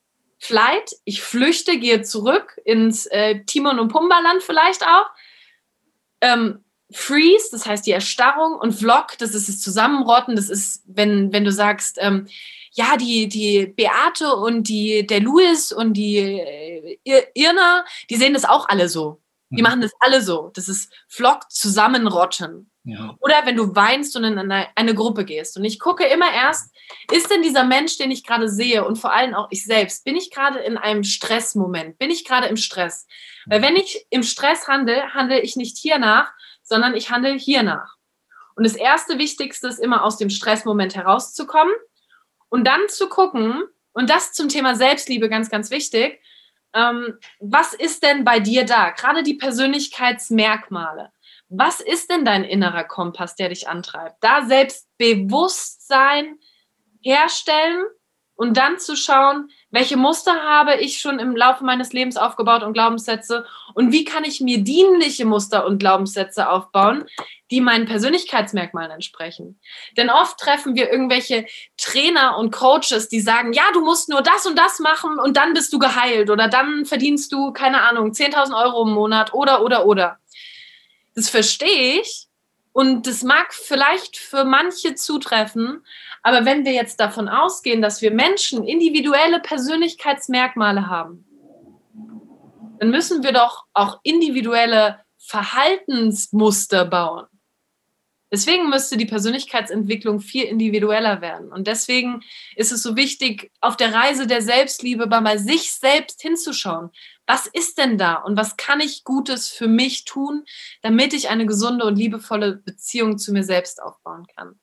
Flight, 0.44 0.98
ich 1.06 1.22
flüchte, 1.22 1.80
gehe 1.80 2.02
zurück 2.02 2.60
ins 2.66 3.06
äh, 3.06 3.46
Timon 3.46 3.80
und 3.80 3.88
Pumba-Land 3.88 4.44
vielleicht 4.44 4.86
auch. 4.86 5.06
Ähm, 6.20 6.66
Freeze, 6.92 7.48
das 7.50 7.66
heißt 7.66 7.88
die 7.88 7.92
Erstarrung 7.92 8.60
und 8.60 8.74
Vlog, 8.74 9.18
das 9.20 9.36
ist 9.36 9.48
das 9.48 9.62
Zusammenrotten, 9.62 10.36
das 10.36 10.50
ist, 10.50 10.84
wenn, 10.86 11.32
wenn 11.32 11.46
du 11.46 11.52
sagst, 11.54 11.98
ähm, 12.02 12.28
ja, 12.74 12.98
die, 12.98 13.30
die 13.30 13.68
Beate 13.68 14.36
und 14.36 14.68
die, 14.68 15.08
der 15.08 15.22
Louis 15.22 15.72
und 15.72 15.94
die 15.94 16.18
äh, 16.18 17.24
Irna, 17.34 17.86
die 18.10 18.18
sehen 18.18 18.34
das 18.34 18.44
auch 18.44 18.68
alle 18.68 18.90
so. 18.90 19.22
Die 19.50 19.62
mhm. 19.62 19.64
machen 19.64 19.82
das 19.82 19.94
alle 20.02 20.22
so. 20.22 20.52
Das 20.56 20.68
ist 20.68 20.92
Vlog 21.08 21.50
zusammenrotten. 21.52 22.70
Ja. 22.86 23.16
Oder 23.22 23.46
wenn 23.46 23.56
du 23.56 23.76
weinst 23.76 24.16
und 24.18 24.26
in 24.26 24.38
eine, 24.38 24.68
eine, 24.76 24.94
Gruppe 24.94 25.24
gehst. 25.24 25.56
Und 25.56 25.64
ich 25.64 25.80
gucke 25.80 26.06
immer 26.06 26.32
erst, 26.34 26.76
ist 27.12 27.32
denn 27.32 27.42
dieser 27.42 27.64
Mensch, 27.64 27.98
den 27.98 28.12
ich 28.12 28.26
gerade 28.26 28.50
sehe 28.50 28.86
und 28.86 28.98
vor 28.98 29.14
allem 29.14 29.34
auch 29.34 29.48
ich 29.52 29.64
selbst, 29.64 30.04
bin 30.04 30.18
ich 30.18 30.32
gerade 30.32 30.60
in 30.60 30.78
einem 30.78 31.06
Stressmoment? 31.06 31.98
Bin 31.98 32.12
ich 32.12 32.26
gerade 32.26 32.48
im 32.48 32.58
Stress? 32.58 33.08
Weil 33.46 33.62
wenn 33.62 33.78
ich 33.78 34.06
im 34.10 34.24
Stress 34.24 34.68
handle, 34.68 35.14
handle 35.14 35.40
ich 35.40 35.56
nicht 35.56 35.78
hier 35.78 35.98
nach, 35.98 36.34
sondern 36.62 36.94
ich 36.94 37.10
handle 37.10 37.34
hier 37.34 37.64
nach. 37.64 37.96
Und 38.56 38.66
das 38.66 38.76
erste 38.76 39.18
Wichtigste 39.18 39.68
ist 39.68 39.80
immer 39.80 40.04
aus 40.04 40.18
dem 40.18 40.30
Stressmoment 40.30 40.96
herauszukommen 40.96 41.74
und 42.50 42.66
dann 42.66 42.82
zu 42.90 43.08
gucken, 43.08 43.64
und 43.94 44.10
das 44.10 44.34
zum 44.34 44.50
Thema 44.50 44.76
Selbstliebe 44.76 45.30
ganz, 45.30 45.50
ganz 45.50 45.70
wichtig, 45.70 46.20
ähm, 46.74 47.20
was 47.40 47.74
ist 47.74 48.04
denn 48.04 48.24
bei 48.24 48.40
dir 48.40 48.66
da? 48.66 48.90
Gerade 48.90 49.24
die 49.24 49.36
Persönlichkeitsmerkmale 49.36 51.12
was 51.56 51.80
ist 51.80 52.10
denn 52.10 52.26
dein 52.26 52.44
innerer 52.44 52.84
Kompass, 52.84 53.36
der 53.36 53.50
dich 53.50 53.68
antreibt? 53.68 54.18
Da 54.22 54.46
Selbstbewusstsein 54.46 56.40
herstellen 57.02 57.86
und 58.36 58.58
dann 58.58 58.80
zu 58.80 58.96
schauen, 58.96 59.50
welche 59.70 59.96
Muster 59.96 60.34
habe 60.42 60.76
ich 60.78 61.00
schon 61.00 61.20
im 61.20 61.36
Laufe 61.36 61.64
meines 61.64 61.94
Lebens 61.94 62.18
aufgebaut 62.18 62.64
und 62.64 62.74
Glaubenssätze 62.74 63.46
und 63.76 63.92
wie 63.92 64.04
kann 64.04 64.24
ich 64.24 64.42
mir 64.42 64.64
dienliche 64.64 65.26
Muster 65.26 65.68
und 65.68 65.78
Glaubenssätze 65.78 66.50
aufbauen, 66.50 67.06
die 67.52 67.62
meinen 67.62 67.86
Persönlichkeitsmerkmalen 67.86 68.90
entsprechen. 68.90 69.60
Denn 69.96 70.10
oft 70.10 70.40
treffen 70.40 70.74
wir 70.74 70.92
irgendwelche 70.92 71.46
Trainer 71.78 72.38
und 72.40 72.52
Coaches, 72.52 73.10
die 73.10 73.20
sagen, 73.20 73.54
ja, 73.54 73.66
du 73.74 73.82
musst 73.82 74.10
nur 74.10 74.24
das 74.24 74.48
und 74.48 74.58
das 74.58 74.80
machen 74.80 75.20
und 75.20 75.38
dann 75.38 75.54
bist 75.54 75.72
du 75.72 75.78
geheilt 75.78 76.32
oder 76.32 76.48
dann 76.48 76.86
verdienst 76.86 77.32
du, 77.32 77.54
keine 77.54 77.84
Ahnung, 77.84 78.12
10.000 78.12 78.60
Euro 78.60 78.88
im 78.88 78.94
Monat 78.94 79.36
oder, 79.36 79.62
oder, 79.62 79.86
oder. 79.86 80.18
Das 81.16 81.30
verstehe 81.30 82.02
ich 82.02 82.28
und 82.72 83.06
das 83.06 83.24
mag 83.24 83.54
vielleicht 83.54 84.18
für 84.18 84.46
manche 84.46 84.96
zutreffen, 84.96 85.86
aber 86.24 86.46
wenn 86.46 86.66
wir 86.66 86.74
jetzt 86.74 87.00
davon 87.00 87.30
ausgehen, 87.30 87.82
dass 87.82 88.02
wir 88.02 88.12
Menschen 88.12 88.64
individuelle 88.64 89.40
Persönlichkeitsmerkmale 89.40 90.88
haben, 90.88 91.26
dann 92.80 92.90
müssen 92.90 93.24
wir 93.24 93.32
doch 93.32 93.66
auch 93.74 94.00
individuelle 94.04 95.00
Verhaltensmuster 95.20 96.86
bauen. 96.86 97.28
Deswegen 98.32 98.68
müsste 98.68 98.98
die 98.98 99.06
Persönlichkeitsentwicklung 99.06 100.20
viel 100.20 100.46
individueller 100.46 101.22
werden. 101.22 101.52
Und 101.52 101.68
deswegen 101.68 102.24
ist 102.56 102.72
es 102.72 102.82
so 102.82 102.96
wichtig, 102.96 103.52
auf 103.62 103.78
der 103.78 103.94
Reise 103.94 104.26
der 104.26 104.42
Selbstliebe 104.42 105.06
bei 105.06 105.38
sich 105.38 105.72
selbst 105.72 106.20
hinzuschauen 106.20 106.90
was 107.26 107.48
ist 107.48 107.78
denn 107.78 107.98
da 107.98 108.16
und 108.16 108.38
was 108.38 108.58
kann 108.58 108.80
ich 108.80 109.04
Gutes 109.04 109.48
für 109.48 109.68
mich 109.68 110.06
tun, 110.06 110.44
damit 110.82 111.14
ich 111.14 111.30
eine 111.30 111.46
gesunde 111.46 111.86
und 111.86 111.96
liebevolle 111.96 112.58
Beziehung 112.58 113.18
zu 113.18 113.32
mir 113.32 113.44
selbst 113.44 113.82
aufbauen 113.82 114.26
kann. 114.36 114.60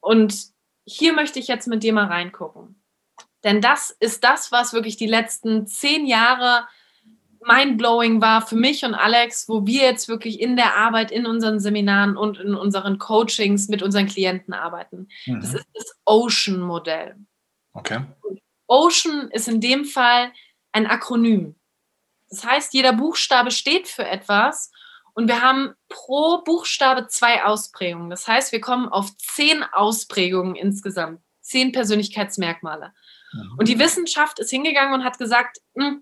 Und 0.00 0.34
hier 0.86 1.12
möchte 1.12 1.38
ich 1.38 1.48
jetzt 1.48 1.66
mit 1.66 1.82
dir 1.82 1.92
mal 1.92 2.06
reingucken. 2.06 2.82
Denn 3.42 3.60
das 3.60 3.90
ist 3.90 4.24
das, 4.24 4.52
was 4.52 4.72
wirklich 4.72 4.96
die 4.96 5.06
letzten 5.06 5.66
zehn 5.66 6.06
Jahre 6.06 6.66
mindblowing 7.46 8.22
war 8.22 8.46
für 8.46 8.56
mich 8.56 8.84
und 8.84 8.94
Alex, 8.94 9.48
wo 9.48 9.66
wir 9.66 9.82
jetzt 9.82 10.08
wirklich 10.08 10.40
in 10.40 10.56
der 10.56 10.76
Arbeit, 10.76 11.10
in 11.10 11.26
unseren 11.26 11.60
Seminaren 11.60 12.16
und 12.16 12.38
in 12.38 12.54
unseren 12.54 12.98
Coachings 12.98 13.68
mit 13.68 13.82
unseren 13.82 14.06
Klienten 14.06 14.54
arbeiten. 14.54 15.08
Mhm. 15.26 15.40
Das 15.40 15.54
ist 15.54 15.66
das 15.74 16.00
Ocean-Modell. 16.06 17.16
Okay. 17.74 18.00
Ocean 18.66 19.30
ist 19.30 19.48
in 19.48 19.60
dem 19.60 19.84
Fall 19.84 20.32
ein 20.72 20.86
Akronym. 20.86 21.56
Das 22.28 22.44
heißt, 22.44 22.74
jeder 22.74 22.92
Buchstabe 22.92 23.50
steht 23.50 23.88
für 23.88 24.06
etwas 24.06 24.72
und 25.14 25.28
wir 25.28 25.40
haben 25.40 25.74
pro 25.88 26.42
Buchstabe 26.42 27.06
zwei 27.06 27.44
Ausprägungen. 27.44 28.10
Das 28.10 28.26
heißt, 28.26 28.52
wir 28.52 28.60
kommen 28.60 28.88
auf 28.88 29.16
zehn 29.16 29.62
Ausprägungen 29.62 30.56
insgesamt, 30.56 31.20
zehn 31.40 31.72
Persönlichkeitsmerkmale. 31.72 32.92
Mhm. 33.32 33.54
Und 33.58 33.68
die 33.68 33.78
Wissenschaft 33.78 34.40
ist 34.40 34.50
hingegangen 34.50 34.94
und 34.94 35.04
hat 35.04 35.18
gesagt, 35.18 35.58
hm, 35.76 36.00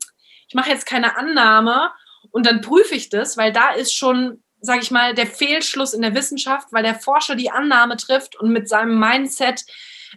ich 0.48 0.55
mache 0.55 0.70
jetzt 0.70 0.87
keine 0.87 1.16
Annahme 1.16 1.90
und 2.31 2.46
dann 2.46 2.61
prüfe 2.61 2.94
ich 2.94 3.11
das, 3.11 3.37
weil 3.37 3.53
da 3.53 3.72
ist 3.72 3.94
schon, 3.94 4.42
sage 4.61 4.81
ich 4.81 4.90
mal, 4.90 5.14
der 5.14 5.27
Fehlschluss 5.27 5.92
in 5.92 6.03
der 6.03 6.14
Wissenschaft, 6.14 6.68
weil 6.72 6.83
der 6.83 6.94
Forscher 6.94 7.35
die 7.37 7.51
Annahme 7.51 7.96
trifft 7.96 8.37
und 8.37 8.51
mit 8.51 8.68
seinem 8.68 8.98
Mindset 8.98 9.64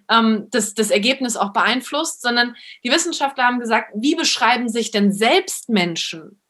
ähm, 0.10 0.48
das, 0.52 0.74
das 0.74 0.92
Ergebnis 0.92 1.38
auch 1.38 1.54
beeinflusst, 1.54 2.22
sondern 2.22 2.56
die 2.84 2.92
Wissenschaftler 2.92 3.46
haben 3.46 3.60
gesagt, 3.60 3.92
wie 3.96 4.16
beschreiben 4.16 4.70
sich 4.70 4.92
denn 4.92 5.12
selbst 5.12 5.70
Menschen? 5.70 6.42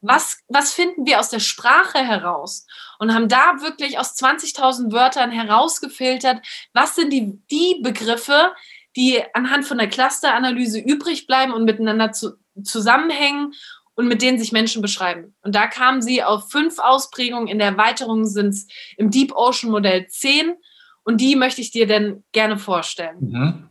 Was, 0.00 0.38
was 0.48 0.72
finden 0.72 1.06
wir 1.06 1.18
aus 1.18 1.30
der 1.30 1.40
Sprache 1.40 1.98
heraus? 1.98 2.66
Und 2.98 3.14
haben 3.14 3.28
da 3.28 3.62
wirklich 3.62 3.98
aus 3.98 4.14
20.000 4.16 4.92
Wörtern 4.92 5.30
herausgefiltert, 5.30 6.44
was 6.74 6.94
sind 6.94 7.10
die, 7.10 7.40
die 7.50 7.80
Begriffe, 7.82 8.52
die 8.96 9.22
anhand 9.34 9.64
von 9.64 9.78
der 9.78 9.88
Clusteranalyse 9.88 10.78
übrig 10.78 11.26
bleiben 11.26 11.52
und 11.52 11.64
miteinander 11.64 12.12
zu, 12.12 12.34
zusammenhängen 12.62 13.54
und 13.94 14.08
mit 14.08 14.22
denen 14.22 14.38
sich 14.38 14.52
Menschen 14.52 14.82
beschreiben. 14.82 15.34
Und 15.42 15.54
da 15.54 15.66
kamen 15.66 16.02
sie 16.02 16.22
auf 16.22 16.50
fünf 16.50 16.78
Ausprägungen. 16.78 17.48
In 17.48 17.58
der 17.58 17.68
Erweiterung 17.68 18.26
sind 18.26 18.48
es 18.50 18.66
im 18.96 19.10
Deep 19.10 19.32
Ocean 19.34 19.70
Modell 19.70 20.06
zehn. 20.08 20.54
Und 21.04 21.20
die 21.20 21.36
möchte 21.36 21.60
ich 21.60 21.70
dir 21.70 21.86
denn 21.86 22.24
gerne 22.32 22.58
vorstellen. 22.58 23.16
Mhm. 23.20 23.70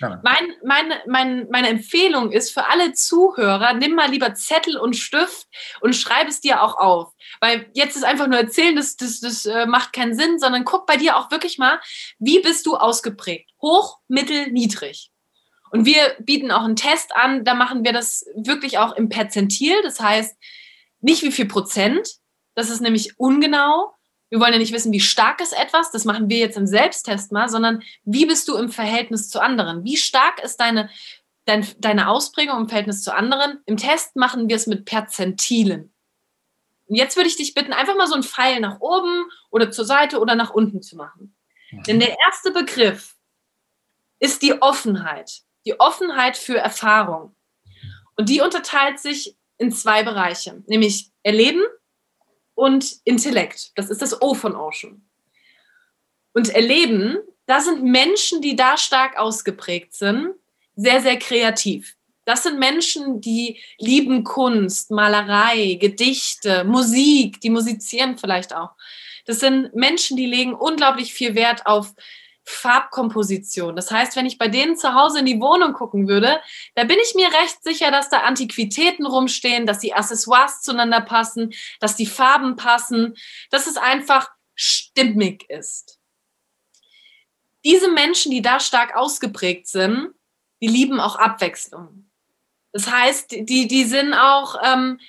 Ja. 0.00 0.20
Mein, 0.22 0.52
meine, 0.64 1.02
mein, 1.06 1.48
meine 1.50 1.68
Empfehlung 1.68 2.30
ist 2.30 2.52
für 2.52 2.68
alle 2.68 2.92
Zuhörer, 2.92 3.74
nimm 3.74 3.94
mal 3.94 4.10
lieber 4.10 4.32
Zettel 4.34 4.76
und 4.76 4.94
Stift 4.94 5.48
und 5.80 5.96
schreib 5.96 6.28
es 6.28 6.40
dir 6.40 6.62
auch 6.62 6.76
auf. 6.76 7.12
Weil 7.40 7.68
jetzt 7.72 7.96
ist 7.96 8.04
einfach 8.04 8.28
nur 8.28 8.38
erzählen, 8.38 8.76
das, 8.76 8.96
das, 8.96 9.20
das 9.20 9.46
äh, 9.46 9.66
macht 9.66 9.92
keinen 9.92 10.14
Sinn, 10.14 10.38
sondern 10.38 10.64
guck 10.64 10.86
bei 10.86 10.96
dir 10.96 11.16
auch 11.16 11.30
wirklich 11.30 11.58
mal, 11.58 11.80
wie 12.18 12.40
bist 12.40 12.64
du 12.66 12.76
ausgeprägt? 12.76 13.50
Hoch, 13.60 13.98
mittel, 14.06 14.52
niedrig. 14.52 15.10
Und 15.70 15.84
wir 15.84 16.16
bieten 16.20 16.50
auch 16.50 16.62
einen 16.62 16.76
Test 16.76 17.14
an, 17.16 17.44
da 17.44 17.54
machen 17.54 17.84
wir 17.84 17.92
das 17.92 18.24
wirklich 18.36 18.78
auch 18.78 18.94
im 18.94 19.08
Perzentil. 19.08 19.74
Das 19.82 20.00
heißt, 20.00 20.36
nicht 21.00 21.22
wie 21.22 21.32
viel 21.32 21.46
Prozent, 21.46 22.08
das 22.54 22.70
ist 22.70 22.80
nämlich 22.80 23.18
ungenau, 23.18 23.92
wir 24.30 24.40
wollen 24.40 24.52
ja 24.52 24.58
nicht 24.58 24.72
wissen, 24.72 24.92
wie 24.92 25.00
stark 25.00 25.40
ist 25.40 25.52
etwas, 25.52 25.90
das 25.90 26.04
machen 26.04 26.28
wir 26.28 26.38
jetzt 26.38 26.56
im 26.56 26.66
Selbsttest 26.66 27.32
mal, 27.32 27.48
sondern 27.48 27.82
wie 28.04 28.26
bist 28.26 28.48
du 28.48 28.56
im 28.56 28.70
Verhältnis 28.70 29.30
zu 29.30 29.40
anderen? 29.40 29.84
Wie 29.84 29.96
stark 29.96 30.42
ist 30.42 30.58
deine, 30.58 30.90
dein, 31.46 31.66
deine 31.78 32.08
Ausprägung 32.08 32.58
im 32.58 32.68
Verhältnis 32.68 33.02
zu 33.02 33.14
anderen? 33.14 33.60
Im 33.66 33.76
Test 33.76 34.16
machen 34.16 34.48
wir 34.48 34.56
es 34.56 34.66
mit 34.66 34.84
Perzentilen. 34.84 35.92
Und 36.86 36.94
jetzt 36.96 37.16
würde 37.16 37.28
ich 37.28 37.36
dich 37.36 37.54
bitten, 37.54 37.72
einfach 37.72 37.96
mal 37.96 38.06
so 38.06 38.14
einen 38.14 38.22
Pfeil 38.22 38.60
nach 38.60 38.80
oben 38.80 39.24
oder 39.50 39.70
zur 39.70 39.84
Seite 39.84 40.20
oder 40.20 40.34
nach 40.34 40.50
unten 40.50 40.82
zu 40.82 40.96
machen. 40.96 41.34
Mhm. 41.70 41.82
Denn 41.84 42.00
der 42.00 42.16
erste 42.26 42.50
Begriff 42.50 43.14
ist 44.20 44.42
die 44.42 44.60
Offenheit. 44.60 45.42
die 45.66 45.78
Offenheit 45.80 46.38
für 46.38 46.56
Erfahrung. 46.56 47.34
Und 48.16 48.28
die 48.30 48.40
unterteilt 48.40 48.98
sich 48.98 49.36
in 49.58 49.70
zwei 49.70 50.02
Bereiche, 50.02 50.62
nämlich 50.66 51.10
Erleben 51.22 51.62
und 52.58 52.96
Intellekt. 53.04 53.70
Das 53.76 53.88
ist 53.88 54.02
das 54.02 54.20
O 54.20 54.34
von 54.34 54.56
Ocean. 54.56 55.00
Und 56.34 56.48
Erleben, 56.48 57.18
da 57.46 57.60
sind 57.60 57.84
Menschen, 57.84 58.42
die 58.42 58.56
da 58.56 58.76
stark 58.76 59.16
ausgeprägt 59.16 59.94
sind, 59.94 60.34
sehr, 60.74 61.00
sehr 61.00 61.20
kreativ. 61.20 61.94
Das 62.24 62.42
sind 62.42 62.58
Menschen, 62.58 63.20
die 63.20 63.60
lieben 63.78 64.24
Kunst, 64.24 64.90
Malerei, 64.90 65.78
Gedichte, 65.80 66.64
Musik, 66.64 67.40
die 67.40 67.50
musizieren 67.50 68.18
vielleicht 68.18 68.52
auch. 68.52 68.70
Das 69.24 69.38
sind 69.38 69.72
Menschen, 69.76 70.16
die 70.16 70.26
legen 70.26 70.54
unglaublich 70.54 71.14
viel 71.14 71.36
Wert 71.36 71.64
auf 71.64 71.94
Farbkomposition. 72.48 73.76
Das 73.76 73.90
heißt, 73.90 74.16
wenn 74.16 74.26
ich 74.26 74.38
bei 74.38 74.48
denen 74.48 74.76
zu 74.76 74.94
Hause 74.94 75.20
in 75.20 75.26
die 75.26 75.40
Wohnung 75.40 75.74
gucken 75.74 76.08
würde, 76.08 76.40
da 76.74 76.84
bin 76.84 76.96
ich 77.02 77.14
mir 77.14 77.28
recht 77.28 77.62
sicher, 77.62 77.90
dass 77.90 78.08
da 78.08 78.20
Antiquitäten 78.20 79.06
rumstehen, 79.06 79.66
dass 79.66 79.78
die 79.78 79.92
Accessoires 79.92 80.62
zueinander 80.62 81.00
passen, 81.02 81.52
dass 81.80 81.94
die 81.94 82.06
Farben 82.06 82.56
passen, 82.56 83.16
dass 83.50 83.66
es 83.66 83.76
einfach 83.76 84.30
stimmig 84.54 85.48
ist. 85.50 85.98
Diese 87.64 87.90
Menschen, 87.90 88.32
die 88.32 88.42
da 88.42 88.60
stark 88.60 88.96
ausgeprägt 88.96 89.66
sind, 89.66 90.14
die 90.62 90.68
lieben 90.68 91.00
auch 91.00 91.16
Abwechslung. 91.16 92.10
Das 92.72 92.90
heißt, 92.90 93.30
die, 93.30 93.68
die 93.68 93.84
sind 93.84 94.14
auch 94.14 94.56
ähm, 94.64 95.00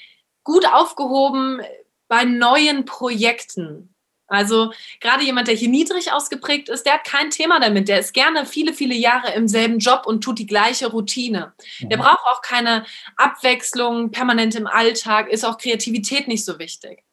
gut 0.43 0.65
aufgehoben 0.67 1.61
bei 2.07 2.25
neuen 2.25 2.85
Projekten. 2.85 3.95
Also 4.29 4.71
gerade 4.99 5.23
jemand, 5.23 5.47
der 5.47 5.55
hier 5.55 5.69
niedrig 5.69 6.11
ausgeprägt 6.11 6.69
ist, 6.69 6.85
der 6.85 6.93
hat 6.93 7.03
kein 7.03 7.29
Thema 7.31 7.59
damit. 7.59 7.87
Der 7.87 7.99
ist 7.99 8.13
gerne 8.13 8.45
viele, 8.45 8.73
viele 8.73 8.95
Jahre 8.95 9.33
im 9.33 9.47
selben 9.47 9.79
Job 9.79 10.03
und 10.05 10.23
tut 10.23 10.39
die 10.39 10.47
gleiche 10.47 10.87
Routine. 10.87 11.53
Der 11.81 11.97
mhm. 11.97 12.01
braucht 12.03 12.25
auch 12.25 12.41
keine 12.41 12.85
Abwechslung 13.17 14.11
permanent 14.11 14.55
im 14.55 14.67
Alltag, 14.67 15.29
ist 15.29 15.43
auch 15.43 15.57
Kreativität 15.57 16.27
nicht 16.27 16.45
so 16.45 16.59
wichtig. 16.59 17.03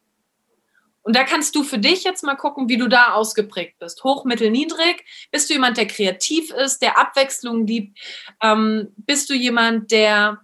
Und 1.07 1.14
da 1.14 1.23
kannst 1.23 1.55
du 1.55 1.62
für 1.62 1.79
dich 1.79 2.03
jetzt 2.03 2.25
mal 2.25 2.35
gucken, 2.35 2.69
wie 2.69 2.79
du 2.79 2.89
da 2.89 3.12
ausgeprägt 3.12 3.79
bist. 3.79 4.03
Hoch, 4.03 4.25
mittel, 4.25 4.51
niedrig. 4.51 5.05
Bist 5.31 5.49
du 5.49 5.55
jemand, 5.55 5.77
der 5.77 5.87
kreativ 5.87 6.51
ist, 6.51 6.83
der 6.83 6.99
Abwechslung 6.99 7.64
liebt? 7.64 7.97
Ähm, 8.43 8.93
bist 8.97 9.31
du 9.31 9.35
jemand, 9.35 9.93
der 9.93 10.41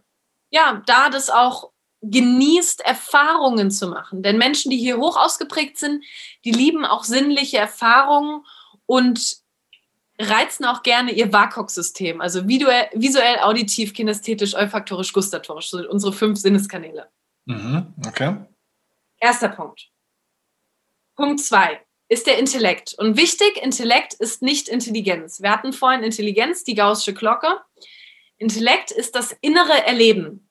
ja 0.50 0.80
da 0.86 1.10
das 1.10 1.30
auch 1.30 1.71
genießt, 2.02 2.80
Erfahrungen 2.80 3.70
zu 3.70 3.88
machen. 3.88 4.22
Denn 4.22 4.36
Menschen, 4.36 4.70
die 4.70 4.76
hier 4.76 4.98
hoch 4.98 5.16
ausgeprägt 5.16 5.78
sind, 5.78 6.04
die 6.44 6.50
lieben 6.50 6.84
auch 6.84 7.04
sinnliche 7.04 7.58
Erfahrungen 7.58 8.44
und 8.86 9.36
reizen 10.18 10.64
auch 10.64 10.82
gerne 10.82 11.12
ihr 11.12 11.32
WAKOK-System, 11.32 12.20
also 12.20 12.46
visuell, 12.46 12.88
visuell, 12.92 13.38
auditiv, 13.38 13.94
kinästhetisch, 13.94 14.54
olfaktorisch, 14.54 15.12
gustatorisch, 15.12 15.70
so 15.70 15.78
unsere 15.88 16.12
fünf 16.12 16.38
Sinneskanäle. 16.38 17.08
Mhm, 17.46 17.94
okay. 18.06 18.36
Erster 19.18 19.48
Punkt. 19.48 19.88
Punkt 21.16 21.40
zwei 21.40 21.80
ist 22.08 22.26
der 22.26 22.38
Intellekt. 22.38 22.94
Und 22.98 23.16
wichtig, 23.16 23.56
Intellekt 23.62 24.14
ist 24.14 24.42
nicht 24.42 24.68
Intelligenz. 24.68 25.40
Wir 25.40 25.50
hatten 25.50 25.72
vorhin 25.72 26.02
Intelligenz, 26.02 26.64
die 26.64 26.74
gaußsche 26.74 27.14
Glocke. 27.14 27.60
Intellekt 28.38 28.90
ist 28.90 29.14
das 29.14 29.34
innere 29.40 29.86
Erleben. 29.86 30.48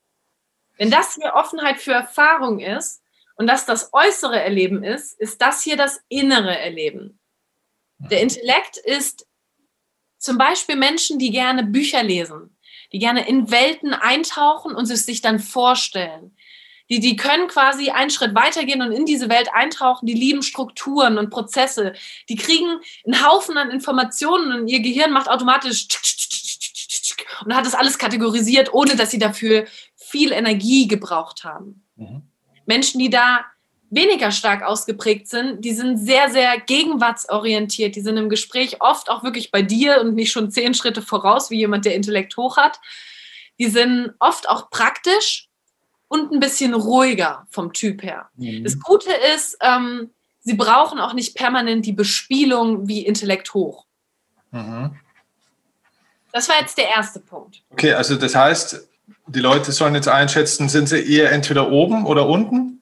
Wenn 0.77 0.91
das 0.91 1.15
hier 1.15 1.33
Offenheit 1.33 1.79
für 1.79 1.93
Erfahrung 1.93 2.59
ist 2.59 3.01
und 3.35 3.47
das 3.47 3.65
das 3.65 3.91
äußere 3.93 4.39
Erleben 4.41 4.83
ist, 4.83 5.19
ist 5.19 5.41
das 5.41 5.63
hier 5.63 5.77
das 5.77 6.01
innere 6.09 6.57
Erleben. 6.57 7.19
Der 7.97 8.19
mhm. 8.19 8.29
Intellekt 8.29 8.77
ist 8.77 9.27
zum 10.17 10.37
Beispiel 10.37 10.75
Menschen, 10.75 11.19
die 11.19 11.31
gerne 11.31 11.63
Bücher 11.63 12.03
lesen, 12.03 12.55
die 12.91 12.99
gerne 12.99 13.27
in 13.27 13.51
Welten 13.51 13.93
eintauchen 13.93 14.75
und 14.75 14.89
es 14.89 15.05
sich 15.05 15.21
dann 15.21 15.39
vorstellen. 15.39 16.35
Die, 16.89 16.99
die 16.99 17.15
können 17.15 17.47
quasi 17.47 17.89
einen 17.89 18.09
Schritt 18.09 18.35
weitergehen 18.35 18.81
und 18.81 18.91
in 18.91 19.05
diese 19.05 19.29
Welt 19.29 19.47
eintauchen. 19.53 20.05
Die 20.05 20.13
lieben 20.13 20.43
Strukturen 20.43 21.17
und 21.17 21.29
Prozesse. 21.29 21.93
Die 22.27 22.35
kriegen 22.35 22.81
einen 23.05 23.25
Haufen 23.25 23.57
an 23.57 23.71
Informationen 23.71 24.51
und 24.51 24.67
ihr 24.67 24.81
Gehirn 24.81 25.11
macht 25.11 25.29
automatisch 25.29 25.87
und 27.45 27.55
hat 27.55 27.65
das 27.65 27.75
alles 27.75 27.97
kategorisiert, 27.97 28.73
ohne 28.73 28.97
dass 28.97 29.09
sie 29.09 29.19
dafür 29.19 29.65
viel 30.11 30.31
Energie 30.31 30.87
gebraucht 30.87 31.43
haben. 31.43 31.83
Mhm. 31.95 32.23
Menschen, 32.65 32.99
die 32.99 33.09
da 33.09 33.45
weniger 33.89 34.31
stark 34.31 34.63
ausgeprägt 34.63 35.27
sind, 35.27 35.65
die 35.65 35.73
sind 35.73 35.97
sehr, 35.97 36.29
sehr 36.29 36.59
gegenwartsorientiert. 36.59 37.95
Die 37.95 38.01
sind 38.01 38.17
im 38.17 38.29
Gespräch 38.29 38.81
oft 38.81 39.09
auch 39.09 39.23
wirklich 39.23 39.51
bei 39.51 39.61
dir 39.61 39.99
und 39.99 40.15
nicht 40.15 40.31
schon 40.31 40.49
zehn 40.49 40.73
Schritte 40.73 41.01
voraus, 41.01 41.49
wie 41.49 41.57
jemand, 41.57 41.85
der 41.85 41.95
Intellekt 41.95 42.37
hoch 42.37 42.57
hat. 42.57 42.79
Die 43.59 43.67
sind 43.67 44.13
oft 44.19 44.49
auch 44.49 44.69
praktisch 44.69 45.49
und 46.07 46.31
ein 46.31 46.39
bisschen 46.39 46.73
ruhiger 46.73 47.47
vom 47.49 47.73
Typ 47.73 48.01
her. 48.01 48.29
Mhm. 48.35 48.63
Das 48.63 48.79
Gute 48.79 49.11
ist, 49.35 49.57
ähm, 49.61 50.11
sie 50.39 50.53
brauchen 50.53 50.99
auch 50.99 51.13
nicht 51.13 51.35
permanent 51.35 51.85
die 51.85 51.93
Bespielung 51.93 52.87
wie 52.87 53.05
Intellekt 53.05 53.53
hoch. 53.53 53.85
Mhm. 54.51 54.97
Das 56.31 56.47
war 56.47 56.59
jetzt 56.61 56.77
der 56.77 56.89
erste 56.89 57.19
Punkt. 57.19 57.61
Okay, 57.71 57.93
also 57.93 58.15
das 58.15 58.35
heißt, 58.35 58.87
die 59.27 59.39
Leute 59.39 59.71
sollen 59.71 59.95
jetzt 59.95 60.07
einschätzen, 60.07 60.69
sind 60.69 60.87
sie 60.87 60.99
eher 60.99 61.31
entweder 61.31 61.71
oben 61.71 62.05
oder 62.05 62.27
unten? 62.27 62.81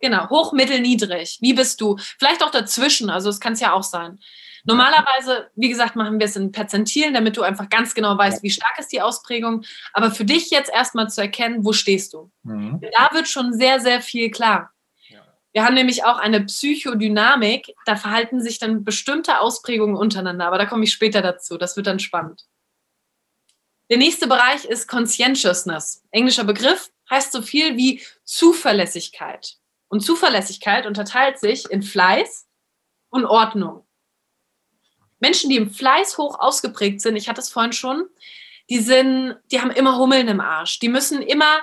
Genau, 0.00 0.28
hoch, 0.28 0.52
mittel, 0.52 0.80
niedrig. 0.80 1.38
Wie 1.40 1.54
bist 1.54 1.80
du? 1.80 1.96
Vielleicht 2.18 2.42
auch 2.42 2.50
dazwischen, 2.50 3.10
also 3.10 3.28
es 3.28 3.40
kann 3.40 3.54
es 3.54 3.60
ja 3.60 3.72
auch 3.72 3.82
sein. 3.82 4.18
Normalerweise, 4.64 5.50
wie 5.54 5.68
gesagt, 5.68 5.96
machen 5.96 6.18
wir 6.18 6.26
es 6.26 6.36
in 6.36 6.52
Perzentilen, 6.52 7.14
damit 7.14 7.36
du 7.36 7.42
einfach 7.42 7.68
ganz 7.68 7.94
genau 7.94 8.18
weißt, 8.18 8.42
wie 8.42 8.50
stark 8.50 8.78
ist 8.78 8.92
die 8.92 9.00
Ausprägung. 9.00 9.64
Aber 9.92 10.10
für 10.10 10.24
dich 10.24 10.50
jetzt 10.50 10.70
erstmal 10.70 11.08
zu 11.08 11.22
erkennen, 11.22 11.64
wo 11.64 11.72
stehst 11.72 12.12
du? 12.12 12.30
Mhm. 12.42 12.80
Da 12.92 13.08
wird 13.12 13.28
schon 13.28 13.54
sehr, 13.54 13.80
sehr 13.80 14.00
viel 14.02 14.30
klar. 14.30 14.70
Wir 15.52 15.64
haben 15.64 15.74
nämlich 15.74 16.04
auch 16.04 16.18
eine 16.18 16.42
Psychodynamik, 16.42 17.74
da 17.86 17.96
verhalten 17.96 18.40
sich 18.40 18.58
dann 18.58 18.84
bestimmte 18.84 19.40
Ausprägungen 19.40 19.96
untereinander, 19.96 20.46
aber 20.46 20.58
da 20.58 20.66
komme 20.66 20.84
ich 20.84 20.92
später 20.92 21.22
dazu. 21.22 21.56
Das 21.56 21.76
wird 21.76 21.86
dann 21.86 21.98
spannend. 21.98 22.44
Der 23.90 23.96
nächste 23.96 24.26
Bereich 24.26 24.64
ist 24.64 24.86
Conscientiousness. 24.86 26.04
Englischer 26.10 26.44
Begriff 26.44 26.90
heißt 27.08 27.32
so 27.32 27.40
viel 27.40 27.76
wie 27.76 28.02
Zuverlässigkeit. 28.24 29.56
Und 29.88 30.00
Zuverlässigkeit 30.00 30.86
unterteilt 30.86 31.38
sich 31.38 31.70
in 31.70 31.82
Fleiß 31.82 32.46
und 33.08 33.24
Ordnung. 33.24 33.86
Menschen, 35.20 35.48
die 35.50 35.56
im 35.56 35.70
Fleiß 35.70 36.18
hoch 36.18 36.38
ausgeprägt 36.38 37.00
sind, 37.00 37.16
ich 37.16 37.28
hatte 37.28 37.40
es 37.40 37.48
vorhin 37.48 37.72
schon, 37.72 38.06
die 38.68 38.80
sind, 38.80 39.36
die 39.50 39.60
haben 39.60 39.70
immer 39.70 39.96
Hummeln 39.96 40.28
im 40.28 40.40
Arsch. 40.40 40.78
Die 40.78 40.90
müssen 40.90 41.22
immer 41.22 41.60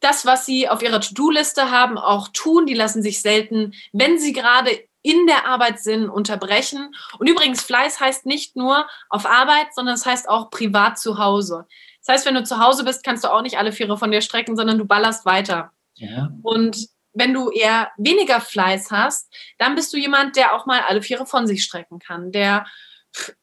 das, 0.00 0.26
was 0.26 0.44
sie 0.44 0.68
auf 0.68 0.82
ihrer 0.82 1.00
To-Do-Liste 1.00 1.70
haben, 1.70 1.96
auch 1.96 2.28
tun. 2.28 2.66
Die 2.66 2.74
lassen 2.74 3.02
sich 3.02 3.22
selten, 3.22 3.72
wenn 3.92 4.18
sie 4.18 4.34
gerade 4.34 4.86
in 5.02 5.26
der 5.26 5.46
Arbeit 5.46 5.80
sind, 5.80 6.08
unterbrechen. 6.08 6.94
Und 7.18 7.28
übrigens, 7.28 7.62
Fleiß 7.62 8.00
heißt 8.00 8.26
nicht 8.26 8.56
nur 8.56 8.86
auf 9.08 9.26
Arbeit, 9.26 9.74
sondern 9.74 9.94
es 9.94 10.06
heißt 10.06 10.28
auch 10.28 10.50
privat 10.50 10.98
zu 10.98 11.18
Hause. 11.18 11.66
Das 12.04 12.14
heißt, 12.14 12.26
wenn 12.26 12.34
du 12.34 12.44
zu 12.44 12.58
Hause 12.58 12.84
bist, 12.84 13.04
kannst 13.04 13.24
du 13.24 13.32
auch 13.32 13.42
nicht 13.42 13.58
alle 13.58 13.72
Viere 13.72 13.98
von 13.98 14.10
dir 14.10 14.20
strecken, 14.20 14.56
sondern 14.56 14.78
du 14.78 14.84
ballerst 14.84 15.24
weiter. 15.26 15.72
Ja. 15.94 16.30
Und 16.42 16.88
wenn 17.12 17.34
du 17.34 17.50
eher 17.50 17.90
weniger 17.98 18.40
Fleiß 18.40 18.90
hast, 18.90 19.32
dann 19.58 19.74
bist 19.74 19.92
du 19.92 19.98
jemand, 19.98 20.36
der 20.36 20.54
auch 20.54 20.66
mal 20.66 20.80
alle 20.88 21.02
Viere 21.02 21.26
von 21.26 21.46
sich 21.46 21.62
strecken 21.62 21.98
kann, 21.98 22.32
der 22.32 22.66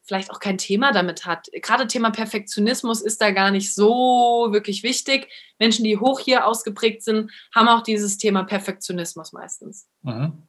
vielleicht 0.03 0.31
auch 0.31 0.39
kein 0.39 0.57
Thema 0.57 0.91
damit 0.91 1.25
hat. 1.25 1.47
Gerade 1.61 1.85
Thema 1.85 2.09
Perfektionismus 2.09 3.01
ist 3.01 3.21
da 3.21 3.31
gar 3.31 3.51
nicht 3.51 3.75
so 3.75 4.47
wirklich 4.49 4.81
wichtig. 4.81 5.29
Menschen, 5.59 5.83
die 5.83 5.97
hoch 5.97 6.19
hier 6.19 6.47
ausgeprägt 6.47 7.03
sind, 7.03 7.31
haben 7.53 7.67
auch 7.67 7.83
dieses 7.83 8.17
Thema 8.17 8.43
Perfektionismus 8.43 9.31
meistens. 9.31 9.87
Mhm. 10.01 10.48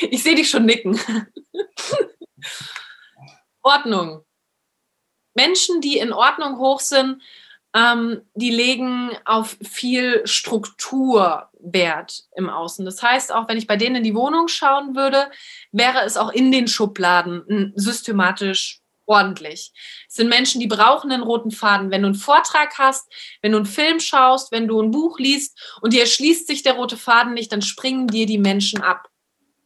Ich 0.00 0.22
sehe 0.22 0.34
dich 0.34 0.48
schon 0.50 0.64
nicken. 0.64 0.98
Ordnung. 3.62 4.24
Menschen, 5.34 5.80
die 5.80 5.98
in 5.98 6.12
Ordnung 6.12 6.58
hoch 6.58 6.80
sind, 6.80 7.22
ähm, 7.74 8.22
die 8.34 8.50
legen 8.50 9.10
auf 9.24 9.56
viel 9.62 10.26
Struktur 10.26 11.48
Wert 11.58 12.24
im 12.36 12.50
Außen. 12.50 12.84
Das 12.84 13.02
heißt, 13.02 13.32
auch 13.32 13.48
wenn 13.48 13.56
ich 13.56 13.66
bei 13.66 13.76
denen 13.76 13.96
in 13.96 14.04
die 14.04 14.14
Wohnung 14.14 14.48
schauen 14.48 14.94
würde, 14.94 15.30
wäre 15.70 16.02
es 16.04 16.16
auch 16.16 16.30
in 16.30 16.52
den 16.52 16.68
Schubladen 16.68 17.72
systematisch 17.76 18.80
ordentlich. 19.06 19.72
Es 20.08 20.16
sind 20.16 20.28
Menschen, 20.28 20.60
die 20.60 20.66
brauchen 20.66 21.10
einen 21.10 21.22
roten 21.22 21.50
Faden. 21.50 21.90
Wenn 21.90 22.02
du 22.02 22.08
einen 22.08 22.14
Vortrag 22.14 22.78
hast, 22.78 23.10
wenn 23.40 23.52
du 23.52 23.58
einen 23.58 23.66
Film 23.66 24.00
schaust, 24.00 24.52
wenn 24.52 24.68
du 24.68 24.80
ein 24.80 24.90
Buch 24.90 25.18
liest 25.18 25.78
und 25.80 25.92
dir 25.92 26.00
erschließt 26.00 26.46
sich 26.46 26.62
der 26.62 26.74
rote 26.74 26.96
Faden 26.96 27.34
nicht, 27.34 27.52
dann 27.52 27.62
springen 27.62 28.06
dir 28.06 28.26
die 28.26 28.38
Menschen 28.38 28.80
ab 28.80 29.08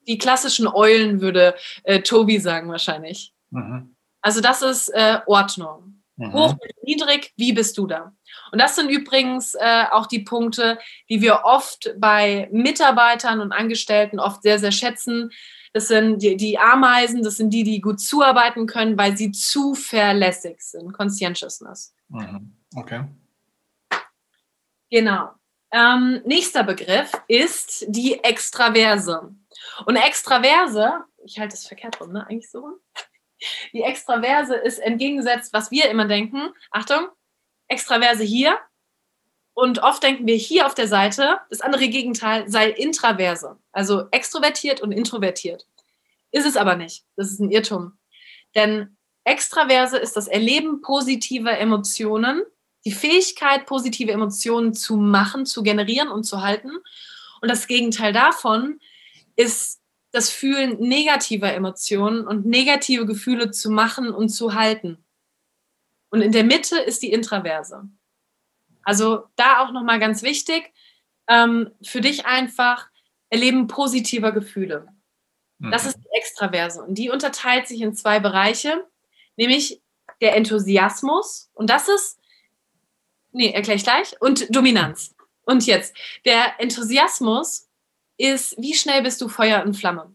die 0.06 0.18
klassischen 0.18 0.66
Eulen, 0.66 1.20
würde 1.20 1.54
äh, 1.84 2.00
Tobi 2.00 2.38
sagen 2.38 2.70
wahrscheinlich. 2.70 3.32
Mhm. 3.50 3.96
Also 4.20 4.40
das 4.40 4.62
ist 4.62 4.88
äh, 4.88 5.20
Ordnung. 5.26 6.02
Mhm. 6.16 6.32
Hoch, 6.32 6.54
niedrig, 6.82 7.32
wie 7.36 7.52
bist 7.52 7.76
du 7.78 7.86
da? 7.86 8.14
Und 8.50 8.60
das 8.60 8.76
sind 8.76 8.90
übrigens 8.90 9.54
äh, 9.54 9.84
auch 9.90 10.06
die 10.06 10.20
Punkte, 10.20 10.78
die 11.10 11.20
wir 11.20 11.42
oft 11.44 11.94
bei 11.98 12.48
Mitarbeitern 12.52 13.40
und 13.40 13.52
Angestellten 13.52 14.18
oft 14.18 14.42
sehr, 14.42 14.58
sehr 14.58 14.72
schätzen. 14.72 15.30
Das 15.72 15.88
sind 15.88 16.22
die, 16.22 16.36
die 16.36 16.58
Ameisen, 16.58 17.22
das 17.22 17.36
sind 17.36 17.50
die, 17.50 17.64
die 17.64 17.80
gut 17.80 18.00
zuarbeiten 18.00 18.66
können, 18.66 18.96
weil 18.96 19.16
sie 19.16 19.30
zuverlässig 19.30 20.60
sind. 20.60 20.92
Conscientiousness. 20.94 21.94
Mhm. 22.08 22.56
Okay. 22.74 23.04
Genau. 24.90 25.30
Ähm, 25.72 26.22
nächster 26.24 26.62
Begriff 26.62 27.12
ist 27.28 27.84
die 27.88 28.22
Extraverse. 28.24 29.34
Und 29.84 29.96
Extraverse, 29.96 31.04
ich 31.24 31.38
halte 31.38 31.54
es 31.54 31.66
verkehrt 31.66 32.00
rum, 32.00 32.12
ne? 32.12 32.26
Eigentlich 32.26 32.50
so 32.50 32.60
rum. 32.60 32.74
Die 33.72 33.82
Extraverse 33.82 34.54
ist 34.54 34.78
entgegengesetzt, 34.78 35.52
was 35.52 35.70
wir 35.70 35.90
immer 35.90 36.06
denken. 36.06 36.52
Achtung, 36.70 37.08
Extraverse 37.68 38.22
hier. 38.22 38.58
Und 39.52 39.82
oft 39.82 40.02
denken 40.02 40.26
wir 40.26 40.36
hier 40.36 40.66
auf 40.66 40.74
der 40.74 40.88
Seite, 40.88 41.40
das 41.50 41.60
andere 41.60 41.88
Gegenteil 41.88 42.48
sei 42.48 42.70
Intraverse. 42.70 43.58
Also 43.72 44.06
extrovertiert 44.10 44.80
und 44.80 44.92
introvertiert. 44.92 45.66
Ist 46.30 46.46
es 46.46 46.56
aber 46.56 46.76
nicht. 46.76 47.04
Das 47.16 47.30
ist 47.30 47.40
ein 47.40 47.50
Irrtum. 47.50 47.98
Denn 48.54 48.96
Extraverse 49.24 49.98
ist 49.98 50.16
das 50.16 50.28
Erleben 50.28 50.80
positiver 50.82 51.58
Emotionen 51.58 52.42
die 52.86 52.92
Fähigkeit, 52.92 53.66
positive 53.66 54.12
Emotionen 54.12 54.72
zu 54.72 54.96
machen, 54.96 55.44
zu 55.44 55.64
generieren 55.64 56.08
und 56.08 56.22
zu 56.22 56.40
halten. 56.40 56.70
Und 57.40 57.50
das 57.50 57.66
Gegenteil 57.66 58.12
davon 58.12 58.80
ist 59.36 59.80
das 60.12 60.30
Fühlen 60.30 60.78
negativer 60.78 61.52
Emotionen 61.52 62.26
und 62.26 62.46
negative 62.46 63.06
Gefühle 63.06 63.50
zu 63.50 63.70
machen 63.70 64.10
und 64.10 64.30
zu 64.30 64.54
halten. 64.54 65.04
Und 66.10 66.22
in 66.22 66.32
der 66.32 66.44
Mitte 66.44 66.78
ist 66.78 67.02
die 67.02 67.12
Intraverse. 67.12 67.88
Also 68.82 69.24
da 69.36 69.60
auch 69.60 69.72
nochmal 69.72 69.98
ganz 69.98 70.22
wichtig, 70.22 70.72
ähm, 71.28 71.70
für 71.82 72.00
dich 72.00 72.26
einfach 72.26 72.88
Erleben 73.28 73.66
positiver 73.66 74.30
Gefühle. 74.30 74.86
Das 75.58 75.82
mhm. 75.82 75.88
ist 75.88 75.98
die 75.98 76.16
Extraverse 76.16 76.80
und 76.82 76.94
die 76.94 77.10
unterteilt 77.10 77.66
sich 77.66 77.80
in 77.80 77.92
zwei 77.92 78.20
Bereiche, 78.20 78.86
nämlich 79.36 79.82
der 80.20 80.36
Enthusiasmus 80.36 81.50
und 81.54 81.68
das 81.68 81.88
ist 81.88 82.20
nee, 83.36 83.52
erkläre 83.52 83.76
ich 83.76 83.84
gleich. 83.84 84.20
Und 84.20 84.54
Dominanz. 84.54 85.14
Und 85.44 85.66
jetzt, 85.66 85.94
der 86.24 86.58
Enthusiasmus 86.58 87.65
ist, 88.16 88.54
wie 88.58 88.74
schnell 88.74 89.02
bist 89.02 89.20
du 89.20 89.28
Feuer 89.28 89.62
und 89.64 89.74
Flamme? 89.74 90.12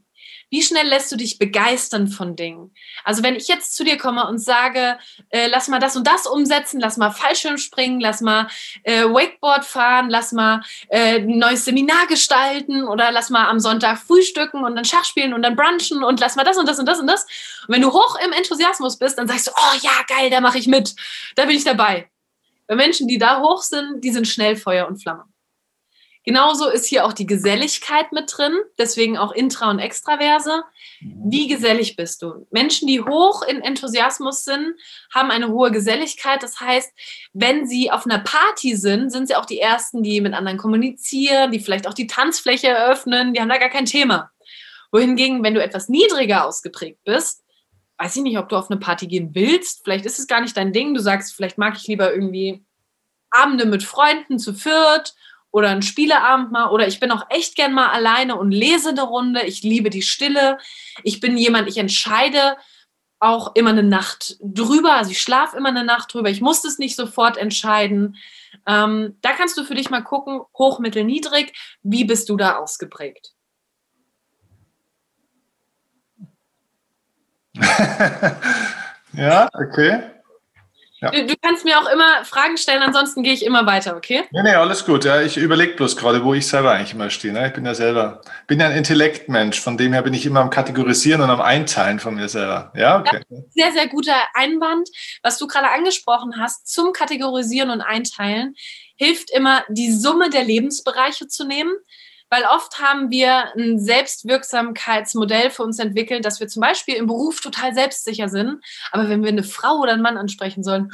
Wie 0.51 0.61
schnell 0.61 0.85
lässt 0.85 1.09
du 1.09 1.15
dich 1.15 1.39
begeistern 1.39 2.09
von 2.09 2.35
Dingen? 2.35 2.75
Also 3.05 3.23
wenn 3.23 3.35
ich 3.35 3.47
jetzt 3.47 3.73
zu 3.73 3.85
dir 3.85 3.97
komme 3.97 4.27
und 4.27 4.37
sage, 4.37 4.99
äh, 5.29 5.47
lass 5.47 5.69
mal 5.69 5.79
das 5.79 5.95
und 5.95 6.05
das 6.05 6.27
umsetzen, 6.27 6.81
lass 6.81 6.97
mal 6.97 7.09
Fallschirm 7.09 7.57
springen, 7.57 8.01
lass 8.01 8.19
mal 8.19 8.47
äh, 8.83 9.03
Wakeboard 9.03 9.63
fahren, 9.63 10.09
lass 10.09 10.33
mal 10.33 10.61
äh, 10.89 11.19
ein 11.19 11.37
neues 11.37 11.63
Seminar 11.63 12.05
gestalten 12.07 12.83
oder 12.83 13.13
lass 13.13 13.29
mal 13.29 13.47
am 13.47 13.61
Sonntag 13.61 13.97
frühstücken 13.99 14.65
und 14.65 14.75
dann 14.75 14.83
Schach 14.83 15.05
spielen 15.05 15.33
und 15.33 15.41
dann 15.41 15.55
brunchen 15.55 16.03
und 16.03 16.19
lass 16.19 16.35
mal 16.35 16.43
das 16.43 16.57
und 16.57 16.67
das 16.67 16.79
und 16.79 16.85
das 16.85 16.99
und 16.99 17.07
das. 17.07 17.23
Und 17.65 17.75
wenn 17.75 17.81
du 17.81 17.93
hoch 17.93 18.17
im 18.25 18.33
Enthusiasmus 18.33 18.97
bist, 18.97 19.17
dann 19.17 19.29
sagst 19.29 19.47
du, 19.47 19.51
oh 19.55 19.77
ja, 19.81 20.03
geil, 20.09 20.29
da 20.29 20.41
mache 20.41 20.57
ich 20.57 20.67
mit, 20.67 20.93
da 21.35 21.45
bin 21.45 21.55
ich 21.55 21.63
dabei. 21.63 22.09
Bei 22.67 22.75
Menschen, 22.75 23.07
die 23.07 23.17
da 23.17 23.39
hoch 23.39 23.61
sind, 23.61 24.03
die 24.03 24.11
sind 24.11 24.27
schnell 24.27 24.57
Feuer 24.57 24.85
und 24.85 25.01
Flamme. 25.01 25.30
Genauso 26.23 26.69
ist 26.69 26.85
hier 26.85 27.05
auch 27.05 27.13
die 27.13 27.25
Geselligkeit 27.25 28.11
mit 28.11 28.31
drin, 28.35 28.53
deswegen 28.77 29.17
auch 29.17 29.31
Intra- 29.31 29.71
und 29.71 29.79
Extraverse. 29.79 30.63
Wie 31.01 31.47
gesellig 31.47 31.95
bist 31.95 32.21
du? 32.21 32.45
Menschen, 32.51 32.87
die 32.87 33.01
hoch 33.01 33.41
in 33.41 33.61
Enthusiasmus 33.61 34.43
sind, 34.43 34.75
haben 35.11 35.31
eine 35.31 35.47
hohe 35.47 35.71
Geselligkeit. 35.71 36.43
Das 36.43 36.59
heißt, 36.59 36.91
wenn 37.33 37.65
sie 37.65 37.89
auf 37.89 38.05
einer 38.05 38.19
Party 38.19 38.75
sind, 38.75 39.09
sind 39.09 39.27
sie 39.27 39.35
auch 39.35 39.47
die 39.47 39.59
Ersten, 39.59 40.03
die 40.03 40.21
mit 40.21 40.35
anderen 40.35 40.59
kommunizieren, 40.59 41.51
die 41.51 41.59
vielleicht 41.59 41.87
auch 41.87 41.95
die 41.95 42.07
Tanzfläche 42.07 42.67
eröffnen, 42.67 43.33
die 43.33 43.41
haben 43.41 43.49
da 43.49 43.57
gar 43.57 43.69
kein 43.69 43.85
Thema. 43.85 44.29
Wohingegen, 44.91 45.43
wenn 45.43 45.55
du 45.55 45.63
etwas 45.63 45.89
niedriger 45.89 46.45
ausgeprägt 46.45 46.99
bist, 47.03 47.43
weiß 47.97 48.15
ich 48.17 48.21
nicht, 48.21 48.37
ob 48.37 48.47
du 48.49 48.57
auf 48.57 48.69
eine 48.69 48.79
Party 48.79 49.07
gehen 49.07 49.33
willst. 49.33 49.83
Vielleicht 49.83 50.05
ist 50.05 50.19
es 50.19 50.27
gar 50.27 50.41
nicht 50.41 50.55
dein 50.55 50.73
Ding. 50.73 50.93
Du 50.93 51.01
sagst, 51.01 51.33
vielleicht 51.33 51.57
mag 51.57 51.75
ich 51.77 51.87
lieber 51.87 52.13
irgendwie 52.13 52.63
Abende 53.31 53.65
mit 53.65 53.83
Freunden 53.83 54.37
zu 54.37 54.53
viert 54.53 55.15
oder 55.51 55.69
ein 55.69 55.81
Spieleabend 55.81 56.51
mal 56.51 56.69
oder 56.69 56.87
ich 56.87 56.99
bin 56.99 57.11
auch 57.11 57.25
echt 57.29 57.55
gern 57.55 57.73
mal 57.73 57.89
alleine 57.89 58.37
und 58.37 58.51
lese 58.51 58.89
eine 58.89 59.03
Runde. 59.03 59.43
Ich 59.43 59.63
liebe 59.63 59.89
die 59.89 60.01
Stille. 60.01 60.57
Ich 61.03 61.19
bin 61.19 61.37
jemand, 61.37 61.67
ich 61.67 61.77
entscheide 61.77 62.57
auch 63.19 63.55
immer 63.55 63.69
eine 63.69 63.83
Nacht 63.83 64.37
drüber. 64.41 64.95
Also 64.95 65.11
ich 65.11 65.21
schlafe 65.21 65.55
immer 65.55 65.69
eine 65.69 65.83
Nacht 65.83 66.13
drüber. 66.13 66.29
Ich 66.29 66.41
muss 66.41 66.61
das 66.61 66.79
nicht 66.79 66.95
sofort 66.95 67.37
entscheiden. 67.37 68.17
Ähm, 68.65 69.17
da 69.21 69.33
kannst 69.33 69.57
du 69.57 69.63
für 69.63 69.75
dich 69.75 69.89
mal 69.89 70.01
gucken, 70.01 70.41
hoch, 70.57 70.79
mittel, 70.79 71.03
niedrig. 71.03 71.53
Wie 71.83 72.05
bist 72.05 72.29
du 72.29 72.37
da 72.37 72.57
ausgeprägt? 72.57 73.33
ja, 79.13 79.49
okay. 79.53 80.20
Ja. 81.01 81.09
Du, 81.09 81.25
du, 81.25 81.33
kannst 81.41 81.65
mir 81.65 81.79
auch 81.79 81.91
immer 81.91 82.23
Fragen 82.25 82.57
stellen, 82.57 82.83
ansonsten 82.83 83.23
gehe 83.23 83.33
ich 83.33 83.43
immer 83.43 83.65
weiter, 83.65 83.95
okay? 83.97 84.23
Nee, 84.31 84.43
nee, 84.43 84.53
alles 84.53 84.85
gut. 84.85 85.03
Ja, 85.03 85.19
ich 85.21 85.35
überlege 85.35 85.73
bloß 85.73 85.97
gerade, 85.97 86.23
wo 86.23 86.35
ich 86.35 86.47
selber 86.47 86.71
eigentlich 86.71 86.93
immer 86.93 87.09
stehe. 87.09 87.33
Ne? 87.33 87.47
Ich 87.47 87.53
bin 87.53 87.65
ja 87.65 87.73
selber, 87.73 88.21
bin 88.45 88.59
ja 88.59 88.67
ein 88.67 88.77
Intellektmensch, 88.77 89.59
von 89.59 89.77
dem 89.77 89.93
her 89.93 90.03
bin 90.03 90.13
ich 90.13 90.27
immer 90.27 90.41
am 90.41 90.51
Kategorisieren 90.51 91.21
und 91.21 91.31
am 91.31 91.41
Einteilen 91.41 91.99
von 91.99 92.13
mir 92.13 92.29
selber. 92.29 92.71
Ja, 92.75 92.99
okay. 92.99 93.23
Sehr, 93.49 93.71
sehr 93.71 93.87
guter 93.87 94.15
Einwand. 94.35 94.89
Was 95.23 95.39
du 95.39 95.47
gerade 95.47 95.69
angesprochen 95.69 96.35
hast, 96.39 96.67
zum 96.67 96.93
Kategorisieren 96.93 97.71
und 97.71 97.81
Einteilen, 97.81 98.53
hilft 98.95 99.31
immer, 99.31 99.63
die 99.69 99.91
Summe 99.91 100.29
der 100.29 100.43
Lebensbereiche 100.43 101.27
zu 101.27 101.45
nehmen 101.47 101.73
weil 102.31 102.45
oft 102.45 102.79
haben 102.81 103.11
wir 103.11 103.53
ein 103.55 103.77
Selbstwirksamkeitsmodell 103.77 105.51
für 105.51 105.63
uns 105.63 105.77
entwickelt, 105.79 106.25
dass 106.25 106.39
wir 106.39 106.47
zum 106.47 106.61
Beispiel 106.61 106.95
im 106.95 107.05
Beruf 107.05 107.41
total 107.41 107.75
selbstsicher 107.75 108.29
sind, 108.29 108.63
aber 108.91 109.09
wenn 109.09 109.21
wir 109.21 109.29
eine 109.29 109.43
Frau 109.43 109.79
oder 109.79 109.91
einen 109.91 110.01
Mann 110.01 110.17
ansprechen 110.17 110.63
sollen, 110.63 110.91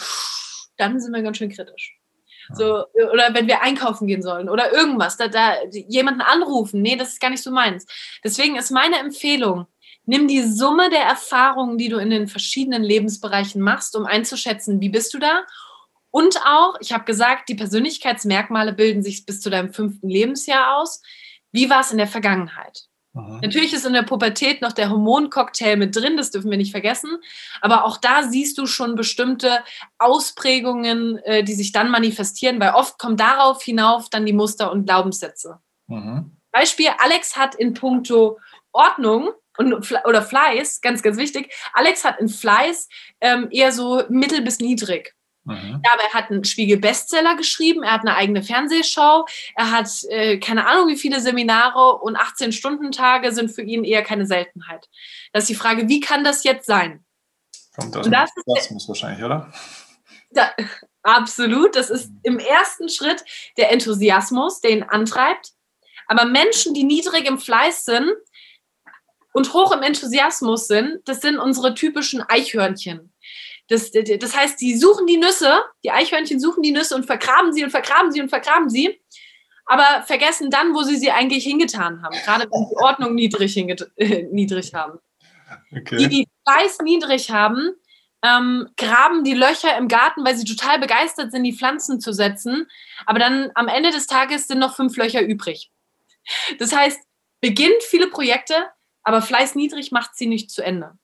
dann 0.78 1.00
sind 1.00 1.14
wir 1.14 1.22
ganz 1.22 1.38
schön 1.38 1.52
kritisch. 1.52 1.96
So, 2.54 2.86
oder 3.12 3.34
wenn 3.34 3.48
wir 3.48 3.62
einkaufen 3.62 4.08
gehen 4.08 4.22
sollen 4.22 4.50
oder 4.50 4.74
irgendwas, 4.74 5.18
da, 5.18 5.28
da 5.28 5.56
jemanden 5.70 6.22
anrufen, 6.22 6.82
nee, 6.82 6.96
das 6.96 7.10
ist 7.10 7.22
gar 7.22 7.30
nicht 7.30 7.44
so 7.44 7.52
meins. 7.52 7.86
Deswegen 8.24 8.56
ist 8.56 8.72
meine 8.72 9.00
Empfehlung, 9.00 9.68
nimm 10.06 10.28
die 10.28 10.44
Summe 10.44 10.90
der 10.90 11.04
Erfahrungen, 11.04 11.78
die 11.78 11.90
du 11.90 11.98
in 11.98 12.10
den 12.10 12.28
verschiedenen 12.28 12.84
Lebensbereichen 12.84 13.62
machst, 13.62 13.96
um 13.96 14.06
einzuschätzen, 14.06 14.80
wie 14.80 14.90
bist 14.90 15.14
du 15.14 15.20
da 15.20 15.44
und 16.18 16.40
auch, 16.46 16.76
ich 16.80 16.94
habe 16.94 17.04
gesagt, 17.04 17.50
die 17.50 17.56
Persönlichkeitsmerkmale 17.56 18.74
bilden 18.74 19.04
sich 19.04 19.26
bis 19.26 19.42
zu 19.42 19.50
deinem 19.50 19.74
fünften 19.74 20.10
Lebensjahr 20.10 20.78
aus. 20.78 21.02
Wie 21.52 21.70
war 21.70 21.82
es 21.82 21.92
in 21.92 21.98
der 21.98 22.08
Vergangenheit? 22.08 22.88
Aha. 23.18 23.40
Natürlich 23.42 23.74
ist 23.74 23.86
in 23.86 23.94
der 23.94 24.04
Pubertät 24.04 24.62
noch 24.62 24.74
der 24.74 24.90
Hormoncocktail 24.90 25.76
mit 25.76 25.96
drin, 25.96 26.18
das 26.18 26.32
dürfen 26.32 26.52
wir 26.52 26.58
nicht 26.58 26.72
vergessen. 26.72 27.10
Aber 27.62 27.86
auch 27.86 27.98
da 27.98 28.24
siehst 28.24 28.58
du 28.58 28.68
schon 28.68 28.96
bestimmte 28.96 29.64
Ausprägungen, 29.98 31.18
äh, 31.20 31.44
die 31.44 31.54
sich 31.54 31.72
dann 31.72 31.90
manifestieren, 31.90 32.60
weil 32.60 32.74
oft 32.74 33.00
kommen 33.00 33.18
darauf 33.18 33.64
hinauf 33.64 34.10
dann 34.10 34.26
die 34.26 34.34
Muster 34.34 34.72
und 34.72 34.86
Glaubenssätze. 34.86 35.60
Aha. 35.90 36.26
Beispiel: 36.52 36.90
Alex 37.00 37.36
hat 37.36 37.56
in 37.56 37.74
puncto 37.74 38.40
Ordnung 38.72 39.32
und, 39.58 39.74
oder 40.06 40.22
Fleiß, 40.22 40.82
ganz, 40.82 41.02
ganz 41.02 41.18
wichtig, 41.18 41.52
Alex 41.74 42.06
hat 42.06 42.20
in 42.20 42.30
Fleiß 42.30 42.88
ähm, 43.22 43.48
eher 43.52 43.72
so 43.72 44.04
mittel 44.10 44.42
bis 44.42 44.60
niedrig. 44.60 45.16
Mhm. 45.48 45.82
Ja, 45.84 45.94
aber 45.94 46.04
er 46.04 46.14
hat 46.14 46.30
einen 46.30 46.44
Spiegel-Bestseller 46.44 47.36
geschrieben, 47.36 47.84
er 47.84 47.94
hat 47.94 48.02
eine 48.02 48.16
eigene 48.16 48.44
Fernsehshow, 48.44 49.26
er 49.56 49.72
hat 49.72 49.90
äh, 50.10 50.38
keine 50.40 50.68
Ahnung 50.68 50.90
wie 50.90 50.98
viele 50.98 51.22
Seminare 51.22 52.00
und 52.00 52.18
18-Stunden-Tage 52.18 53.32
sind 53.32 53.50
für 53.50 53.62
ihn 53.62 53.84
eher 53.84 54.04
keine 54.04 54.26
Seltenheit. 54.26 54.90
Das 55.32 55.44
ist 55.44 55.50
die 55.50 55.56
Frage, 55.56 55.88
wie 55.88 56.02
kann 56.02 56.24
das 56.24 56.44
jetzt 56.44 56.66
sein? 56.66 57.06
Kommt 57.76 57.96
aus 57.96 58.04
dem 58.06 58.14
Enthusiasmus 58.14 58.88
wahrscheinlich, 58.88 59.24
oder? 59.24 59.52
Da, 60.32 60.52
absolut, 61.04 61.76
das 61.76 61.90
ist 61.90 62.12
im 62.24 62.40
ersten 62.40 62.90
Schritt 62.90 63.24
der 63.56 63.72
Enthusiasmus, 63.72 64.60
der 64.60 64.72
ihn 64.72 64.84
antreibt. 64.84 65.54
Aber 66.08 66.26
Menschen, 66.26 66.74
die 66.74 66.84
niedrig 66.84 67.26
im 67.26 67.38
Fleiß 67.38 67.86
sind 67.86 68.12
und 69.34 69.54
hoch 69.54 69.72
im 69.72 69.84
Enthusiasmus 69.84 70.68
sind, 70.68 71.00
das 71.06 71.22
sind 71.22 71.38
unsere 71.38 71.74
typischen 71.76 72.22
Eichhörnchen. 72.22 73.14
Das, 73.70 73.92
das 73.92 74.36
heißt, 74.36 74.62
die 74.62 74.78
suchen 74.78 75.08
die 75.08 75.18
Nüsse, 75.18 75.62
die 75.84 75.92
Eichhörnchen 75.92 76.40
suchen 76.40 76.64
die 76.64 76.72
Nüsse 76.72 76.96
und 76.96 77.06
vergraben 77.06 77.52
sie 77.54 77.64
und 77.64 77.70
vergraben 77.70 78.12
sie 78.12 78.22
und 78.22 78.30
vergraben 78.30 78.70
sie, 78.70 79.02
aber 79.66 80.04
vergessen 80.04 80.50
dann, 80.50 80.74
wo 80.74 80.84
sie 80.84 80.96
sie 80.96 81.12
eigentlich 81.12 81.44
hingetan 81.44 82.02
haben, 82.02 82.16
gerade 82.24 82.48
wenn 82.50 82.66
sie 82.66 82.76
Ordnung 82.78 83.16
niedrig, 83.16 83.58
äh, 83.58 84.24
niedrig 84.32 84.74
haben. 84.74 85.00
Okay. 85.76 85.98
Die, 85.98 86.08
die 86.08 86.28
Fleiß 86.46 86.80
niedrig 86.80 87.30
haben, 87.32 87.72
ähm, 88.24 88.70
graben 88.78 89.24
die 89.24 89.34
Löcher 89.34 89.78
im 89.78 89.88
Garten, 89.88 90.26
weil 90.26 90.36
sie 90.36 90.46
total 90.46 90.80
begeistert 90.80 91.32
sind, 91.32 91.44
die 91.44 91.54
Pflanzen 91.54 92.00
zu 92.00 92.14
setzen. 92.14 92.68
Aber 93.06 93.20
dann 93.20 93.52
am 93.54 93.68
Ende 93.68 93.92
des 93.92 94.08
Tages 94.08 94.48
sind 94.48 94.60
noch 94.60 94.76
fünf 94.76 94.96
Löcher 94.98 95.22
übrig. 95.22 95.72
Das 96.60 96.76
heißt, 96.76 97.00
beginnt 97.42 97.84
viele 97.84 98.08
Projekte, 98.08 98.56
aber 99.04 99.22
Fleiß 99.22 99.56
niedrig 99.56 99.92
macht 99.92 100.16
sie 100.16 100.28
nicht 100.28 100.50
zu 100.50 100.64
Ende. 100.64 100.98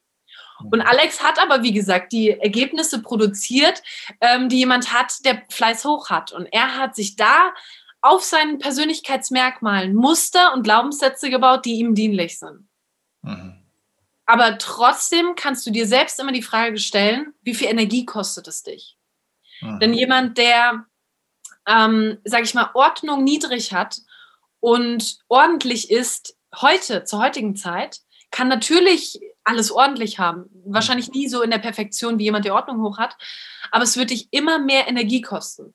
Und 0.71 0.81
Alex 0.81 1.21
hat 1.23 1.39
aber, 1.39 1.63
wie 1.63 1.73
gesagt, 1.73 2.11
die 2.11 2.31
Ergebnisse 2.31 3.01
produziert, 3.01 3.83
ähm, 4.21 4.49
die 4.49 4.57
jemand 4.57 4.93
hat, 4.93 5.25
der 5.25 5.43
Fleiß 5.49 5.85
hoch 5.85 6.09
hat. 6.09 6.31
Und 6.31 6.47
er 6.51 6.77
hat 6.77 6.95
sich 6.95 7.15
da 7.15 7.53
auf 8.01 8.23
seinen 8.23 8.59
Persönlichkeitsmerkmalen 8.59 9.95
Muster 9.95 10.53
und 10.53 10.63
Glaubenssätze 10.63 11.29
gebaut, 11.29 11.65
die 11.65 11.75
ihm 11.75 11.95
dienlich 11.95 12.37
sind. 12.37 12.67
Mhm. 13.21 13.63
Aber 14.25 14.57
trotzdem 14.57 15.35
kannst 15.35 15.65
du 15.65 15.71
dir 15.71 15.87
selbst 15.87 16.19
immer 16.19 16.31
die 16.31 16.41
Frage 16.41 16.77
stellen, 16.77 17.33
wie 17.41 17.53
viel 17.53 17.67
Energie 17.67 18.05
kostet 18.05 18.47
es 18.47 18.63
dich? 18.63 18.97
Mhm. 19.61 19.79
Denn 19.79 19.93
jemand, 19.93 20.37
der, 20.37 20.85
ähm, 21.65 22.17
sage 22.23 22.43
ich 22.43 22.53
mal, 22.53 22.71
Ordnung 22.73 23.23
niedrig 23.23 23.73
hat 23.73 23.97
und 24.59 25.19
ordentlich 25.27 25.91
ist, 25.91 26.37
heute, 26.61 27.03
zur 27.03 27.19
heutigen 27.19 27.55
Zeit, 27.55 27.99
kann 28.31 28.47
natürlich 28.47 29.19
alles 29.43 29.71
ordentlich 29.71 30.19
haben. 30.19 30.49
Wahrscheinlich 30.65 31.11
nie 31.11 31.27
so 31.27 31.41
in 31.41 31.51
der 31.51 31.57
Perfektion 31.57 32.19
wie 32.19 32.23
jemand, 32.23 32.45
der 32.45 32.55
Ordnung 32.55 32.81
hoch 32.81 32.97
hat, 32.97 33.17
aber 33.71 33.83
es 33.83 33.97
wird 33.97 34.09
dich 34.09 34.27
immer 34.31 34.59
mehr 34.59 34.87
Energie 34.87 35.21
kosten. 35.21 35.73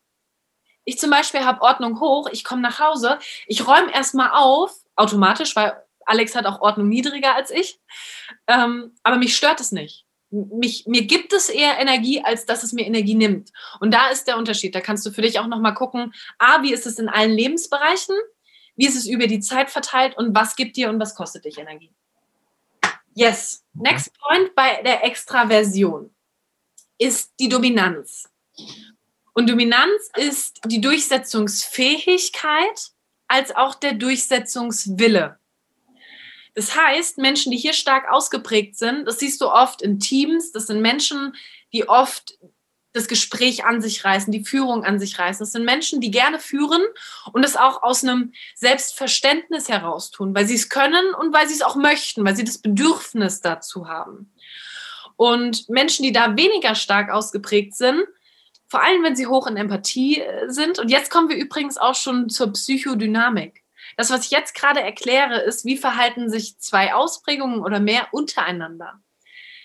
Ich 0.85 0.99
zum 0.99 1.11
Beispiel 1.11 1.45
habe 1.45 1.61
Ordnung 1.61 2.01
hoch, 2.01 2.29
ich 2.33 2.45
komme 2.45 2.63
nach 2.63 2.81
Hause, 2.81 3.19
ich 3.47 3.67
räume 3.67 3.93
erstmal 3.93 4.31
auf, 4.31 4.75
automatisch, 4.97 5.55
weil 5.55 5.77
Alex 6.07 6.35
hat 6.35 6.47
auch 6.47 6.63
Ordnung 6.63 6.89
niedriger 6.89 7.35
als 7.35 7.51
ich, 7.51 7.79
ähm, 8.47 8.95
aber 9.03 9.17
mich 9.17 9.37
stört 9.37 9.61
es 9.61 9.73
nicht. 9.73 10.07
Mich, 10.31 10.87
mir 10.87 11.05
gibt 11.05 11.33
es 11.33 11.49
eher 11.49 11.79
Energie, 11.79 12.23
als 12.23 12.47
dass 12.47 12.63
es 12.63 12.73
mir 12.73 12.87
Energie 12.87 13.15
nimmt. 13.15 13.51
Und 13.81 13.93
da 13.93 14.09
ist 14.09 14.27
der 14.27 14.37
Unterschied. 14.37 14.75
Da 14.75 14.83
kannst 14.83 15.05
du 15.07 15.11
für 15.11 15.23
dich 15.23 15.39
auch 15.39 15.47
nochmal 15.47 15.73
gucken, 15.73 16.13
a, 16.39 16.63
wie 16.63 16.73
ist 16.73 16.87
es 16.87 16.99
in 16.99 17.09
allen 17.09 17.33
Lebensbereichen, 17.33 18.15
wie 18.77 18.87
ist 18.87 18.97
es 18.97 19.07
über 19.07 19.27
die 19.27 19.41
Zeit 19.41 19.71
verteilt 19.71 20.17
und 20.17 20.35
was 20.35 20.55
gibt 20.55 20.77
dir 20.77 20.91
und 20.91 21.01
was 21.01 21.15
kostet 21.15 21.45
dich 21.47 21.59
Energie. 21.59 21.95
Yes. 23.19 23.65
Next 23.75 24.17
point 24.21 24.55
bei 24.55 24.81
der 24.83 25.05
Extraversion 25.05 26.15
ist 26.99 27.33
die 27.41 27.49
Dominanz. 27.49 28.31
Und 29.33 29.51
Dominanz 29.51 30.09
ist 30.17 30.61
die 30.67 30.81
Durchsetzungsfähigkeit 30.81 32.93
als 33.27 33.57
auch 33.57 33.75
der 33.75 33.95
Durchsetzungswille. 33.95 35.37
Das 36.55 36.77
heißt, 36.77 37.19
Menschen, 37.19 37.51
die 37.51 37.59
hier 37.59 37.73
stark 37.73 38.09
ausgeprägt 38.09 38.77
sind, 38.77 39.07
das 39.07 39.19
siehst 39.19 39.41
du 39.41 39.49
oft 39.49 39.83
in 39.83 39.99
Teams, 39.99 40.53
das 40.53 40.69
sind 40.69 40.81
Menschen, 40.81 41.35
die 41.73 41.89
oft 41.89 42.39
das 42.93 43.09
Gespräch 43.09 43.65
an 43.65 43.81
sich 43.81 44.05
reißen, 44.05 44.33
die 44.33 44.45
Führung 44.45 44.85
an 44.85 44.99
sich 44.99 45.19
reißen. 45.19 45.41
Das 45.41 45.53
sind 45.53 45.65
Menschen, 45.65 46.01
die 46.01 46.11
gerne 46.11 46.39
führen 46.39 46.83
und 47.33 47.45
es 47.45 47.57
auch 47.57 47.83
aus 47.83 48.03
einem 48.03 48.33
Selbstverständnis 48.55 49.69
heraus 49.69 50.11
tun, 50.11 50.35
weil 50.35 50.47
sie 50.47 50.55
es 50.55 50.69
können 50.69 51.15
und 51.15 51.33
weil 51.33 51.49
sie 51.49 51.55
es 51.55 51.63
auch 51.63 51.77
möchten, 51.77 52.25
weil 52.25 52.37
sie 52.37 52.45
das 52.45 52.59
Bedürfnis 52.59 53.41
dazu 53.41 53.89
haben. 53.89 54.33
Und 55.17 55.69
Menschen, 55.69 56.05
die 56.05 56.13
da 56.13 56.37
weniger 56.37 56.75
stark 56.75 57.11
ausgeprägt 57.11 57.75
sind, 57.75 58.05
vor 58.69 58.83
allem 58.83 59.03
wenn 59.03 59.17
sie 59.17 59.27
hoch 59.27 59.47
in 59.47 59.57
Empathie 59.57 60.21
äh, 60.21 60.49
sind. 60.49 60.79
Und 60.79 60.91
jetzt 60.91 61.11
kommen 61.11 61.29
wir 61.29 61.37
übrigens 61.37 61.79
auch 61.79 61.95
schon 61.95 62.29
zur 62.29 62.53
Psychodynamik. 62.53 63.65
Das, 63.97 64.11
was 64.11 64.27
ich 64.27 64.31
jetzt 64.31 64.55
gerade 64.55 64.81
erkläre, 64.81 65.41
ist, 65.41 65.65
wie 65.65 65.77
verhalten 65.77 66.31
sich 66.31 66.59
zwei 66.59 66.95
Ausprägungen 66.95 67.61
oder 67.61 67.81
mehr 67.81 68.09
untereinander. 68.13 69.01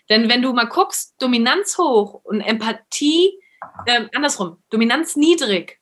Denn 0.10 0.30
wenn 0.30 0.42
du 0.42 0.54
mal 0.54 0.68
guckst, 0.68 1.16
Dominanz 1.20 1.78
hoch 1.78 2.22
und 2.24 2.42
Empathie, 2.42 3.40
äh, 3.86 4.06
andersrum, 4.14 4.62
Dominanz 4.70 5.16
niedrig. 5.16 5.80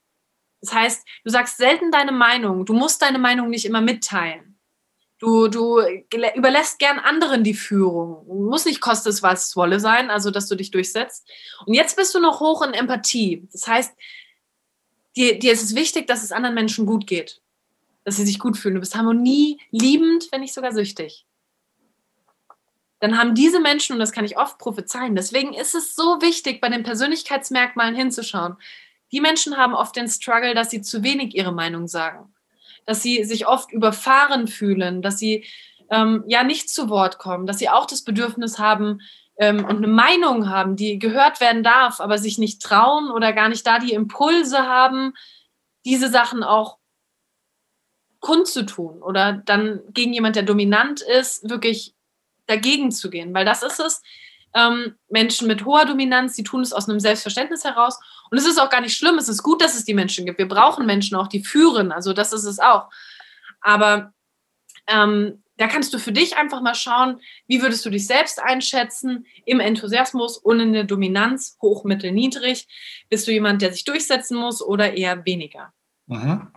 Das 0.61 0.74
heißt, 0.74 1.07
du 1.24 1.32
sagst 1.32 1.57
selten 1.57 1.91
deine 1.91 2.11
Meinung. 2.11 2.65
Du 2.65 2.74
musst 2.74 3.01
deine 3.01 3.17
Meinung 3.17 3.49
nicht 3.49 3.65
immer 3.65 3.82
mitteilen. 3.82 4.59
Du, 5.17 5.47
du 5.47 5.80
überlässt 6.36 6.80
gern 6.80 6.97
anderen 6.97 7.43
die 7.43 7.53
Führung. 7.53 8.26
Muss 8.49 8.65
nicht 8.65 8.82
kostet 8.82 9.22
was 9.22 9.49
es 9.49 9.55
wolle 9.55 9.80
sein, 9.80 10.09
also 10.09 10.32
dass 10.32 10.47
du 10.47 10.55
dich 10.55 10.72
durchsetzt. 10.72 11.30
Und 11.65 11.74
jetzt 11.76 11.95
bist 11.95 12.15
du 12.15 12.19
noch 12.19 12.39
hoch 12.39 12.63
in 12.63 12.74
Empathie. 12.74 13.47
Das 13.51 13.67
heißt, 13.67 13.93
dir, 15.15 15.38
dir 15.38 15.53
ist 15.53 15.63
es 15.63 15.76
wichtig, 15.76 16.07
dass 16.07 16.24
es 16.24 16.32
anderen 16.32 16.55
Menschen 16.55 16.86
gut 16.86 17.05
geht. 17.05 17.41
Dass 18.03 18.15
sie 18.15 18.26
sich 18.26 18.39
gut 18.39 18.57
fühlen. 18.57 18.76
Du 18.76 18.80
bist 18.80 18.95
Harmonie 18.95 19.59
liebend, 19.69 20.28
wenn 20.32 20.41
nicht 20.41 20.55
sogar 20.55 20.72
süchtig. 20.72 21.28
Dann 23.01 23.17
haben 23.17 23.35
diese 23.35 23.59
Menschen, 23.59 23.93
und 23.93 23.99
das 23.99 24.13
kann 24.13 24.23
ich 24.23 24.37
oft 24.37 24.57
prophezeien, 24.57 25.15
deswegen 25.15 25.53
ist 25.53 25.75
es 25.75 25.95
so 25.95 26.21
wichtig, 26.21 26.61
bei 26.61 26.69
den 26.69 26.83
Persönlichkeitsmerkmalen 26.83 27.95
hinzuschauen. 27.95 28.55
Die 29.11 29.19
Menschen 29.19 29.57
haben 29.57 29.73
oft 29.73 29.95
den 29.97 30.07
Struggle, 30.07 30.55
dass 30.55 30.69
sie 30.69 30.81
zu 30.81 31.03
wenig 31.03 31.35
ihre 31.35 31.51
Meinung 31.51 31.89
sagen 31.89 32.33
dass 32.85 33.01
sie 33.01 33.23
sich 33.23 33.47
oft 33.47 33.71
überfahren 33.71 34.47
fühlen, 34.47 35.01
dass 35.01 35.19
sie 35.19 35.45
ähm, 35.89 36.23
ja 36.27 36.43
nicht 36.43 36.69
zu 36.69 36.89
Wort 36.89 37.17
kommen, 37.17 37.45
dass 37.45 37.59
sie 37.59 37.69
auch 37.69 37.85
das 37.85 38.03
Bedürfnis 38.03 38.59
haben 38.59 39.01
ähm, 39.37 39.65
und 39.65 39.77
eine 39.77 39.87
Meinung 39.87 40.49
haben, 40.49 40.75
die 40.75 40.99
gehört 40.99 41.41
werden 41.41 41.63
darf, 41.63 41.99
aber 41.99 42.17
sich 42.17 42.37
nicht 42.37 42.61
trauen 42.61 43.11
oder 43.11 43.33
gar 43.33 43.49
nicht 43.49 43.65
da 43.65 43.79
die 43.79 43.93
Impulse 43.93 44.67
haben, 44.67 45.13
diese 45.85 46.09
Sachen 46.09 46.43
auch 46.43 46.77
kundzutun 48.19 49.01
oder 49.01 49.33
dann 49.33 49.81
gegen 49.89 50.13
jemand, 50.13 50.35
der 50.35 50.43
dominant 50.43 51.01
ist, 51.01 51.49
wirklich 51.49 51.95
dagegen 52.51 52.91
zu 52.91 53.09
gehen, 53.09 53.33
weil 53.33 53.45
das 53.45 53.63
ist 53.63 53.79
es. 53.79 54.01
Ähm, 54.53 54.95
Menschen 55.09 55.47
mit 55.47 55.63
hoher 55.63 55.85
Dominanz, 55.85 56.35
die 56.35 56.43
tun 56.43 56.61
es 56.61 56.73
aus 56.73 56.89
einem 56.89 56.99
Selbstverständnis 56.99 57.63
heraus 57.63 57.97
und 58.29 58.37
es 58.37 58.45
ist 58.45 58.59
auch 58.59 58.69
gar 58.69 58.81
nicht 58.81 58.97
schlimm. 58.97 59.17
Es 59.17 59.29
ist 59.29 59.43
gut, 59.43 59.61
dass 59.61 59.75
es 59.75 59.85
die 59.85 59.93
Menschen 59.93 60.25
gibt. 60.25 60.39
Wir 60.39 60.47
brauchen 60.47 60.85
Menschen 60.85 61.15
auch, 61.15 61.27
die 61.27 61.43
führen. 61.43 61.91
Also 61.91 62.11
das 62.11 62.33
ist 62.33 62.43
es 62.43 62.59
auch. 62.59 62.89
Aber 63.61 64.13
ähm, 64.87 65.41
da 65.57 65.67
kannst 65.67 65.93
du 65.93 65.99
für 65.99 66.11
dich 66.11 66.37
einfach 66.37 66.61
mal 66.61 66.75
schauen, 66.75 67.21
wie 67.47 67.61
würdest 67.61 67.85
du 67.85 67.91
dich 67.91 68.07
selbst 68.07 68.41
einschätzen 68.41 69.25
im 69.45 69.59
Enthusiasmus 69.59 70.37
und 70.37 70.59
in 70.59 70.73
der 70.73 70.85
Dominanz, 70.85 71.57
hoch, 71.61 71.83
mittel, 71.83 72.11
niedrig. 72.11 72.67
Bist 73.09 73.27
du 73.27 73.31
jemand, 73.31 73.61
der 73.61 73.71
sich 73.71 73.85
durchsetzen 73.85 74.37
muss 74.37 74.61
oder 74.61 74.93
eher 74.97 75.23
weniger? 75.25 75.71
Mhm. 76.07 76.51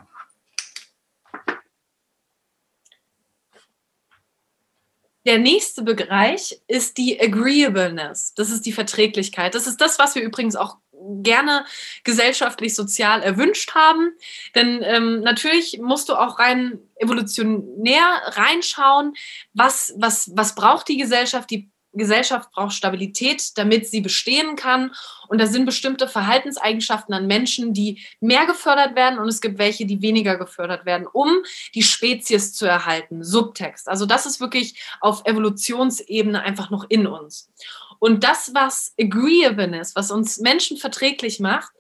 Der 5.27 5.39
nächste 5.39 5.83
Bereich 5.83 6.61
ist 6.67 6.99
die 6.99 7.21
Agreeableness. 7.21 8.35
Das 8.35 8.51
ist 8.51 8.67
die 8.67 8.73
Verträglichkeit. 8.73 9.55
Das 9.55 9.67
ist 9.67 9.81
das, 9.81 9.99
was 9.99 10.15
wir 10.15 10.23
übrigens 10.23 10.55
auch 10.55 10.77
gerne 11.23 11.65
gesellschaftlich 12.03 12.75
sozial 12.75 13.23
erwünscht 13.23 13.75
haben. 13.75 14.13
Denn 14.55 14.83
ähm, 14.83 15.21
natürlich 15.21 15.79
musst 15.81 16.09
du 16.09 16.15
auch 16.15 16.39
rein 16.39 16.79
evolutionär 16.97 18.05
reinschauen, 18.27 19.15
was, 19.53 19.95
was, 19.97 20.31
was 20.35 20.55
braucht 20.55 20.89
die 20.89 20.97
Gesellschaft? 20.97 21.51
Die 21.51 21.71
Gesellschaft 21.95 22.51
braucht 22.53 22.75
Stabilität, 22.75 23.57
damit 23.57 23.89
sie 23.89 24.01
bestehen 24.01 24.57
kann. 24.57 24.95
Und 25.29 25.41
da 25.41 25.47
sind 25.47 25.67
bestimmte 25.67 26.09
Verhaltenseigenschaften 26.09 27.15
an 27.15 27.27
Menschen, 27.27 27.73
die 27.73 28.05
mehr 28.21 28.47
gefördert 28.47 28.95
werden 28.95 29.19
und 29.19 29.29
es 29.29 29.41
gibt 29.41 29.59
welche, 29.59 29.87
die 29.87 30.03
weniger 30.03 30.37
gefördert 30.37 30.85
werden, 30.85 31.07
um 31.07 31.29
die 31.75 31.83
Spezies 31.83 32.53
zu 32.53 32.67
erhalten. 32.67 33.23
Subtext. 33.25 33.89
Also 33.89 34.07
das 34.07 34.27
ist 34.27 34.41
wirklich 34.41 34.81
auf 35.01 35.25
Evolutionsebene 35.25 36.43
einfach 36.43 36.71
noch 36.71 36.85
in 36.89 37.07
uns. 37.07 37.51
Und 37.99 38.25
das, 38.25 38.53
was 38.55 38.93
Agreeableness, 39.01 39.97
was 39.97 40.11
uns 40.11 40.39
Menschen 40.39 40.77
verträglich 40.77 41.41
macht, 41.41 41.73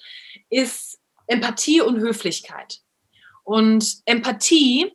ist 0.49 1.01
Empathie 1.27 1.81
und 1.81 1.99
Höflichkeit. 1.99 2.81
Und 3.43 3.99
Empathie 4.07 4.93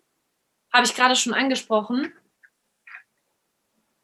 habe 0.71 0.85
ich 0.85 0.95
gerade 0.95 1.15
schon 1.15 1.33
angesprochen, 1.33 2.11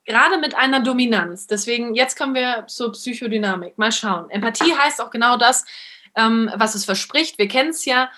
gerade 0.05 0.37
mit 0.37 0.55
einer 0.55 0.81
Dominanz. 0.81 1.47
Deswegen, 1.47 1.95
jetzt 1.95 2.17
kommen 2.17 2.35
wir 2.35 2.65
zur 2.67 2.91
Psychodynamik. 2.91 3.77
Mal 3.77 3.91
schauen. 3.91 4.29
Empathie 4.29 4.73
heißt 4.73 5.01
auch 5.01 5.09
genau 5.09 5.37
das, 5.37 5.65
ähm, 6.15 6.49
was 6.55 6.75
es 6.75 6.85
verspricht. 6.85 7.37
Wir 7.37 7.47
kennen 7.47 7.71
es 7.71 7.85
ja. 7.85 8.09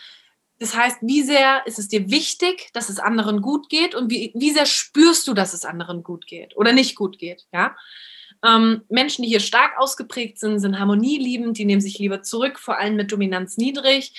Das 0.59 0.75
heißt, 0.75 0.99
wie 1.01 1.21
sehr 1.21 1.65
ist 1.65 1.79
es 1.79 1.87
dir 1.87 2.09
wichtig, 2.09 2.69
dass 2.73 2.89
es 2.89 2.99
anderen 2.99 3.41
gut 3.41 3.69
geht 3.69 3.93
und 3.93 4.09
wie, 4.09 4.31
wie 4.33 4.51
sehr 4.51 4.65
spürst 4.65 5.27
du, 5.27 5.33
dass 5.33 5.53
es 5.53 5.65
anderen 5.65 6.03
gut 6.03 6.25
geht 6.25 6.57
oder 6.57 6.73
nicht 6.73 6.95
gut 6.95 7.19
geht, 7.19 7.45
ja? 7.53 7.75
Ähm, 8.45 8.83
Menschen, 8.89 9.23
die 9.23 9.29
hier 9.29 9.39
stark 9.39 9.79
ausgeprägt 9.79 10.39
sind, 10.39 10.59
sind 10.59 10.79
harmonieliebend, 10.79 11.57
die 11.57 11.65
nehmen 11.65 11.81
sich 11.81 11.97
lieber 11.97 12.21
zurück, 12.21 12.59
vor 12.59 12.77
allem 12.77 12.95
mit 12.95 13.11
Dominanz 13.11 13.57
niedrig. 13.57 14.13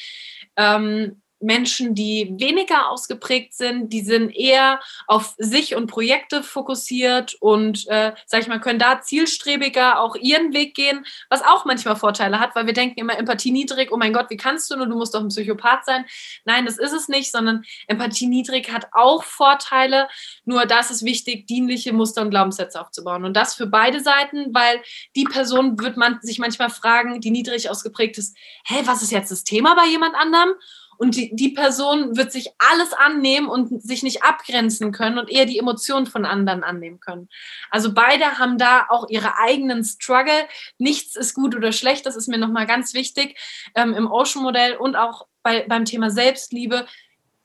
Ähm, 0.57 1.23
Menschen, 1.41 1.95
die 1.95 2.35
weniger 2.39 2.89
ausgeprägt 2.91 3.55
sind, 3.55 3.93
die 3.93 4.01
sind 4.01 4.31
eher 4.31 4.81
auf 5.07 5.35
sich 5.39 5.75
und 5.75 5.87
Projekte 5.87 6.43
fokussiert 6.43 7.35
und, 7.41 7.87
äh, 7.89 8.13
sag 8.27 8.41
ich 8.41 8.49
mal, 8.49 8.61
können 8.61 8.79
da 8.79 9.01
zielstrebiger 9.01 10.01
auch 10.01 10.17
ihren 10.17 10.53
Weg 10.53 10.75
gehen, 10.75 11.05
was 11.29 11.43
auch 11.43 11.65
manchmal 11.65 11.97
Vorteile 11.97 12.41
hat, 12.41 12.55
weil 12.55 12.67
wir 12.67 12.73
denken 12.73 12.99
immer 12.99 13.19
Empathie 13.19 13.53
niedrig, 13.53 13.91
oh 13.93 13.97
mein 13.97 14.13
Gott, 14.13 14.31
wie 14.31 14.37
kannst 14.37 14.71
du 14.71 14.77
nur, 14.77 14.87
du 14.87 14.97
musst 14.97 15.15
doch 15.15 15.21
ein 15.21 15.29
Psychopath 15.29 15.85
sein. 15.85 16.05
Nein, 16.45 16.67
das 16.67 16.79
ist 16.79 16.93
es 16.93 17.09
nicht, 17.09 17.31
sondern 17.31 17.65
Empathie 17.87 18.27
niedrig 18.27 18.73
hat 18.73 18.89
auch 18.93 19.23
Vorteile, 19.23 20.09
nur 20.45 20.67
da 20.67 20.81
ist 20.81 20.91
es 20.91 21.05
wichtig, 21.05 21.47
dienliche 21.47 21.93
Muster 21.93 22.23
und 22.23 22.31
Glaubenssätze 22.31 22.81
aufzubauen 22.81 23.25
und 23.25 23.35
das 23.35 23.55
für 23.55 23.67
beide 23.67 24.01
Seiten, 24.01 24.55
weil 24.55 24.83
die 25.15 25.25
Person 25.25 25.79
wird 25.79 25.97
man 25.97 26.19
sich 26.23 26.39
manchmal 26.39 26.71
fragen, 26.71 27.21
die 27.21 27.31
niedrig 27.31 27.71
ausgeprägt 27.71 28.19
ist, 28.19 28.37
hä, 28.65 28.83
was 28.85 29.03
ist 29.03 29.13
jetzt 29.13 29.31
das 29.31 29.45
Thema 29.45 29.75
bei 29.75 29.87
jemand 29.87 30.15
anderem? 30.15 30.55
Und 30.99 31.15
die, 31.15 31.35
die 31.35 31.51
Person 31.51 32.17
wird 32.17 32.33
sich 32.33 32.51
alles 32.59 32.93
annehmen 32.93 33.49
und 33.49 33.83
sich 33.83 34.03
nicht 34.03 34.25
abgrenzen 34.25 34.91
können 34.91 35.19
und 35.19 35.31
eher 35.31 35.47
die 35.47 35.59
Emotionen 35.59 36.07
von 36.07 36.27
anderen 36.27 36.65
annehmen 36.65 36.99
können. 36.99 37.29
Also 37.71 37.95
beide 37.95 38.39
haben 38.39 38.59
da 38.59 38.87
auch 38.89 39.09
ihre 39.09 39.39
eigenen 39.39 39.85
Struggle. 39.85 40.49
Nichts 40.77 41.15
ist 41.15 41.35
gut 41.35 41.55
oder 41.55 41.71
schlecht, 41.71 42.05
das 42.05 42.17
ist 42.17 42.27
mir 42.27 42.37
nochmal 42.37 42.67
ganz 42.67 42.95
wichtig 42.95 43.39
ähm, 43.77 43.95
im 43.95 44.11
Ocean-Modell 44.11 44.77
und 44.77 44.97
auch 44.97 45.29
bei, 45.45 45.65
beim 45.69 45.85
Thema 45.85 46.11
Selbstliebe. 46.11 46.87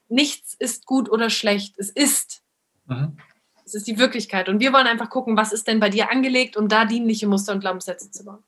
Nichts 0.09 0.55
ist 0.55 0.87
gut 0.87 1.09
oder 1.11 1.29
schlecht, 1.29 1.75
es 1.77 1.91
ist. 1.91 2.41
Mhm. 2.87 3.17
Das 3.63 3.75
ist 3.75 3.87
die 3.87 3.99
Wirklichkeit. 3.99 4.49
Und 4.49 4.59
wir 4.61 4.73
wollen 4.73 4.87
einfach 4.87 5.11
gucken, 5.11 5.37
was 5.37 5.53
ist 5.53 5.67
denn 5.67 5.79
bei 5.79 5.89
dir 5.89 6.11
angelegt, 6.11 6.57
um 6.57 6.67
da 6.67 6.85
dienliche 6.85 7.27
Muster 7.27 7.53
und 7.53 7.59
Glaubenssätze 7.59 8.09
zu 8.09 8.25
bauen. 8.25 8.43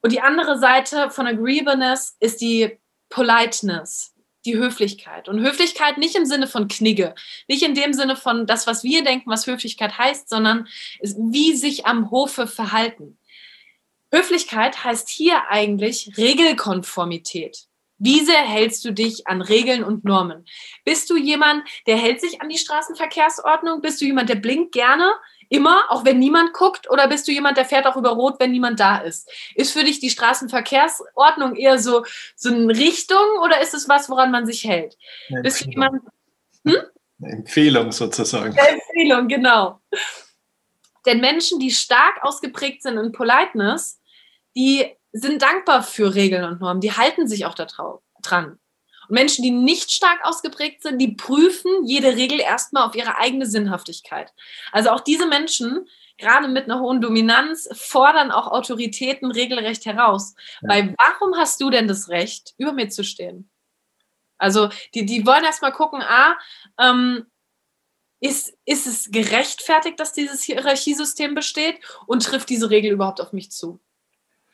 Und 0.00 0.12
die 0.12 0.20
andere 0.20 0.58
Seite 0.58 1.10
von 1.10 1.26
Agreeableness 1.26 2.16
ist 2.18 2.40
die 2.40 2.78
Politeness 3.14 4.12
die 4.44 4.56
Höflichkeit. 4.56 5.28
Und 5.28 5.40
Höflichkeit 5.40 5.98
nicht 5.98 6.16
im 6.16 6.26
Sinne 6.26 6.48
von 6.48 6.66
Knigge, 6.66 7.14
nicht 7.46 7.62
in 7.62 7.74
dem 7.74 7.92
Sinne 7.92 8.16
von 8.16 8.46
das, 8.46 8.66
was 8.66 8.82
wir 8.82 9.04
denken, 9.04 9.30
was 9.30 9.46
Höflichkeit 9.46 9.96
heißt, 9.96 10.28
sondern 10.28 10.66
wie 11.00 11.54
sich 11.54 11.86
am 11.86 12.10
Hofe 12.10 12.48
verhalten. 12.48 13.16
Höflichkeit 14.12 14.82
heißt 14.82 15.08
hier 15.08 15.48
eigentlich 15.48 16.12
Regelkonformität. 16.16 17.68
Wie 18.04 18.22
sehr 18.22 18.42
hältst 18.42 18.84
du 18.84 18.92
dich 18.92 19.26
an 19.26 19.40
Regeln 19.40 19.82
und 19.82 20.04
Normen? 20.04 20.44
Bist 20.84 21.08
du 21.08 21.16
jemand, 21.16 21.66
der 21.86 21.96
hält 21.96 22.20
sich 22.20 22.42
an 22.42 22.50
die 22.50 22.58
Straßenverkehrsordnung? 22.58 23.80
Bist 23.80 23.98
du 23.98 24.04
jemand, 24.04 24.28
der 24.28 24.34
blinkt 24.34 24.72
gerne? 24.72 25.10
Immer, 25.48 25.84
auch 25.88 26.04
wenn 26.04 26.18
niemand 26.18 26.52
guckt? 26.52 26.90
Oder 26.90 27.08
bist 27.08 27.26
du 27.26 27.32
jemand, 27.32 27.56
der 27.56 27.64
fährt 27.64 27.86
auch 27.86 27.96
über 27.96 28.10
Rot, 28.10 28.34
wenn 28.40 28.50
niemand 28.50 28.78
da 28.78 28.98
ist? 28.98 29.30
Ist 29.54 29.72
für 29.72 29.84
dich 29.84 30.00
die 30.00 30.10
Straßenverkehrsordnung 30.10 31.56
eher 31.56 31.78
so, 31.78 32.04
so 32.36 32.50
eine 32.50 32.76
Richtung 32.76 33.38
oder 33.42 33.62
ist 33.62 33.72
es 33.72 33.88
was, 33.88 34.10
woran 34.10 34.30
man 34.30 34.44
sich 34.44 34.64
hält? 34.64 34.98
Eine 35.30 35.40
bist 35.40 35.62
du 35.62 35.64
Empfehlung. 35.64 36.02
jemand, 36.62 36.76
hm? 36.76 36.90
Eine 37.22 37.32
Empfehlung 37.38 37.90
sozusagen. 37.90 38.58
Eine 38.58 38.68
Empfehlung, 38.68 39.28
genau. 39.28 39.80
Denn 41.06 41.22
Menschen, 41.22 41.58
die 41.58 41.70
stark 41.70 42.22
ausgeprägt 42.22 42.82
sind 42.82 42.98
in 42.98 43.12
Politeness, 43.12 43.98
die 44.54 44.94
sind 45.14 45.42
dankbar 45.42 45.82
für 45.84 46.14
Regeln 46.14 46.44
und 46.44 46.60
Normen, 46.60 46.80
die 46.80 46.92
halten 46.92 47.28
sich 47.28 47.46
auch 47.46 47.54
da 47.54 47.66
dran. 48.20 48.58
Und 49.08 49.14
Menschen, 49.14 49.42
die 49.44 49.52
nicht 49.52 49.92
stark 49.92 50.24
ausgeprägt 50.24 50.82
sind, 50.82 50.98
die 50.98 51.12
prüfen 51.12 51.84
jede 51.84 52.16
Regel 52.16 52.40
erstmal 52.40 52.86
auf 52.86 52.96
ihre 52.96 53.16
eigene 53.16 53.46
Sinnhaftigkeit. 53.46 54.32
Also 54.72 54.90
auch 54.90 55.00
diese 55.00 55.26
Menschen, 55.26 55.86
gerade 56.18 56.48
mit 56.48 56.64
einer 56.64 56.80
hohen 56.80 57.00
Dominanz, 57.00 57.68
fordern 57.72 58.32
auch 58.32 58.48
Autoritäten 58.48 59.30
regelrecht 59.30 59.86
heraus. 59.86 60.34
Ja. 60.62 60.70
Weil 60.70 60.94
warum 60.98 61.36
hast 61.36 61.60
du 61.60 61.70
denn 61.70 61.86
das 61.86 62.08
Recht, 62.08 62.54
über 62.58 62.72
mir 62.72 62.88
zu 62.88 63.04
stehen? 63.04 63.48
Also 64.36 64.68
die, 64.94 65.06
die 65.06 65.24
wollen 65.24 65.44
erstmal 65.44 65.72
gucken, 65.72 66.02
ah, 66.02 66.36
ähm, 66.80 67.26
ist, 68.18 68.56
ist 68.64 68.86
es 68.86 69.10
gerechtfertigt, 69.12 70.00
dass 70.00 70.12
dieses 70.12 70.42
Hierarchiesystem 70.42 71.34
besteht 71.34 71.78
und 72.06 72.24
trifft 72.24 72.48
diese 72.48 72.70
Regel 72.70 72.90
überhaupt 72.90 73.20
auf 73.20 73.32
mich 73.32 73.52
zu? 73.52 73.80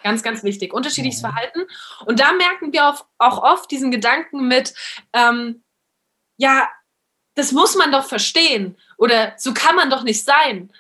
Ganz, 0.03 0.23
ganz 0.23 0.43
wichtig. 0.43 0.73
Unterschiedliches 0.73 1.23
Mhm. 1.23 1.27
Verhalten. 1.27 1.61
Und 2.07 2.21
da 2.21 2.33
merken 2.33 2.73
wir 2.73 2.97
auch 3.19 3.43
oft 3.43 3.71
diesen 3.71 3.91
Gedanken 3.91 4.49
mit, 4.49 4.75
ähm, 5.13 5.63
ja, 6.37 6.69
das 7.35 7.53
muss 7.53 7.77
man 7.77 7.93
doch 7.93 8.05
verstehen 8.05 8.77
oder 8.99 9.35
so 9.37 9.55
kann 9.55 9.77
man 9.77 9.91
doch 9.91 10.03
nicht 10.03 10.25
sein. 10.25 10.73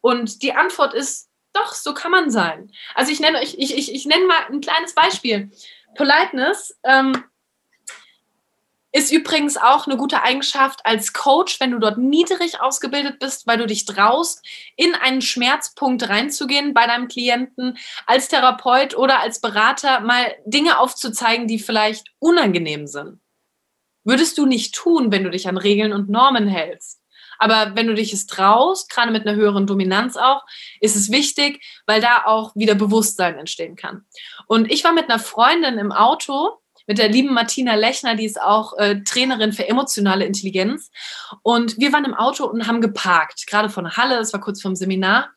Und 0.00 0.42
die 0.42 0.52
Antwort 0.52 0.94
ist, 0.94 1.28
doch, 1.52 1.74
so 1.74 1.94
kann 1.94 2.10
man 2.10 2.30
sein. 2.30 2.70
Also 2.94 3.10
ich 3.10 3.20
nenne 3.20 3.38
euch, 3.38 3.54
ich, 3.58 3.76
ich, 3.76 3.92
ich 3.92 4.06
nenne 4.06 4.26
mal 4.26 4.46
ein 4.48 4.60
kleines 4.60 4.94
Beispiel. 4.94 5.50
Politeness 5.96 6.78
ähm, 6.84 7.24
ist 8.98 9.12
übrigens 9.12 9.56
auch 9.56 9.86
eine 9.86 9.96
gute 9.96 10.22
Eigenschaft 10.22 10.84
als 10.84 11.12
Coach, 11.12 11.60
wenn 11.60 11.70
du 11.70 11.78
dort 11.78 11.98
niedrig 11.98 12.60
ausgebildet 12.60 13.20
bist, 13.20 13.46
weil 13.46 13.56
du 13.56 13.66
dich 13.66 13.84
traust, 13.84 14.44
in 14.74 14.96
einen 14.96 15.22
Schmerzpunkt 15.22 16.08
reinzugehen 16.08 16.74
bei 16.74 16.84
deinem 16.84 17.06
Klienten, 17.06 17.78
als 18.06 18.26
Therapeut 18.26 18.96
oder 18.96 19.20
als 19.20 19.40
Berater 19.40 20.00
mal 20.00 20.34
Dinge 20.44 20.80
aufzuzeigen, 20.80 21.46
die 21.46 21.60
vielleicht 21.60 22.08
unangenehm 22.18 22.88
sind. 22.88 23.20
Würdest 24.02 24.36
du 24.36 24.46
nicht 24.46 24.74
tun, 24.74 25.12
wenn 25.12 25.22
du 25.22 25.30
dich 25.30 25.46
an 25.48 25.58
Regeln 25.58 25.92
und 25.92 26.08
Normen 26.08 26.48
hältst. 26.48 27.00
Aber 27.38 27.76
wenn 27.76 27.86
du 27.86 27.94
dich 27.94 28.12
es 28.12 28.26
traust, 28.26 28.90
gerade 28.90 29.12
mit 29.12 29.24
einer 29.24 29.36
höheren 29.36 29.68
Dominanz 29.68 30.16
auch, 30.16 30.42
ist 30.80 30.96
es 30.96 31.12
wichtig, 31.12 31.64
weil 31.86 32.00
da 32.00 32.24
auch 32.24 32.56
wieder 32.56 32.74
Bewusstsein 32.74 33.38
entstehen 33.38 33.76
kann. 33.76 34.06
Und 34.48 34.72
ich 34.72 34.82
war 34.82 34.92
mit 34.92 35.08
einer 35.08 35.20
Freundin 35.20 35.78
im 35.78 35.92
Auto, 35.92 36.58
mit 36.88 36.98
der 36.98 37.08
lieben 37.08 37.34
Martina 37.34 37.74
Lechner, 37.74 38.16
die 38.16 38.24
ist 38.24 38.40
auch 38.40 38.76
äh, 38.78 39.02
Trainerin 39.04 39.52
für 39.52 39.68
emotionale 39.68 40.24
Intelligenz. 40.24 40.90
Und 41.42 41.78
wir 41.78 41.92
waren 41.92 42.06
im 42.06 42.14
Auto 42.14 42.46
und 42.46 42.66
haben 42.66 42.80
geparkt, 42.80 43.46
gerade 43.46 43.68
von 43.68 43.96
Halle, 43.96 44.16
es 44.18 44.32
war 44.32 44.40
kurz 44.40 44.62
vorm 44.62 44.74
Seminar. 44.74 45.30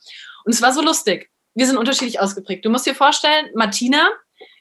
Und 0.45 0.53
es 0.53 0.61
war 0.61 0.73
so 0.73 0.81
lustig. 0.81 1.29
Wir 1.53 1.67
sind 1.67 1.77
unterschiedlich 1.77 2.21
ausgeprägt. 2.21 2.63
Du 2.63 2.69
musst 2.69 2.85
dir 2.85 2.95
vorstellen, 2.95 3.49
Martina 3.53 4.09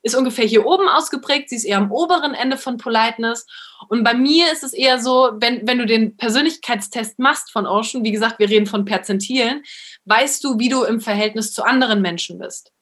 ist 0.03 0.17
ungefähr 0.17 0.45
hier 0.45 0.67
oben 0.67 0.89
ausgeprägt, 0.89 1.51
sie 1.51 1.57
ist 1.57 1.65
eher 1.65 1.79
am 1.79 1.93
oberen 1.93 2.35
Ende 2.35 2.57
von 2.57 2.77
Politeness. 2.77 3.47
Und 3.89 4.03
bei 4.03 4.15
mir 4.15 4.51
ist 4.51 4.65
es 4.65 4.73
eher 4.73 4.99
so, 4.99 5.31
wenn, 5.35 5.67
wenn 5.69 5.79
du 5.79 5.87
den 5.87 6.17
Persönlichkeitstest 6.17 7.21
machst 7.21 7.53
von 7.53 7.67
Ocean, 7.67 8.03
wie 8.03 8.11
gesagt, 8.11 8.41
wir 8.41 8.51
reden 8.51 8.67
von 8.67 8.85
Perzentilen, 8.85 9.63
weißt 10.07 10.43
du, 10.43 10.59
wie 10.59 10.69
du 10.69 10.83
im 10.83 11.01
Verhältnis 11.01 11.53
zu 11.53 11.63
anderen 11.63 12.03
Menschen 12.03 12.41
bist. 12.41 12.73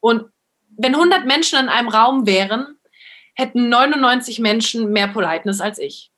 Und 0.00 0.24
wenn 0.78 0.94
100 0.94 1.26
Menschen 1.26 1.58
in 1.58 1.68
einem 1.68 1.88
Raum 1.88 2.26
wären, 2.26 2.78
hätten 3.36 3.68
99 3.68 4.40
Menschen 4.40 4.92
mehr 4.92 5.08
Politeness 5.08 5.60
als 5.60 5.78
ich. 5.78 6.10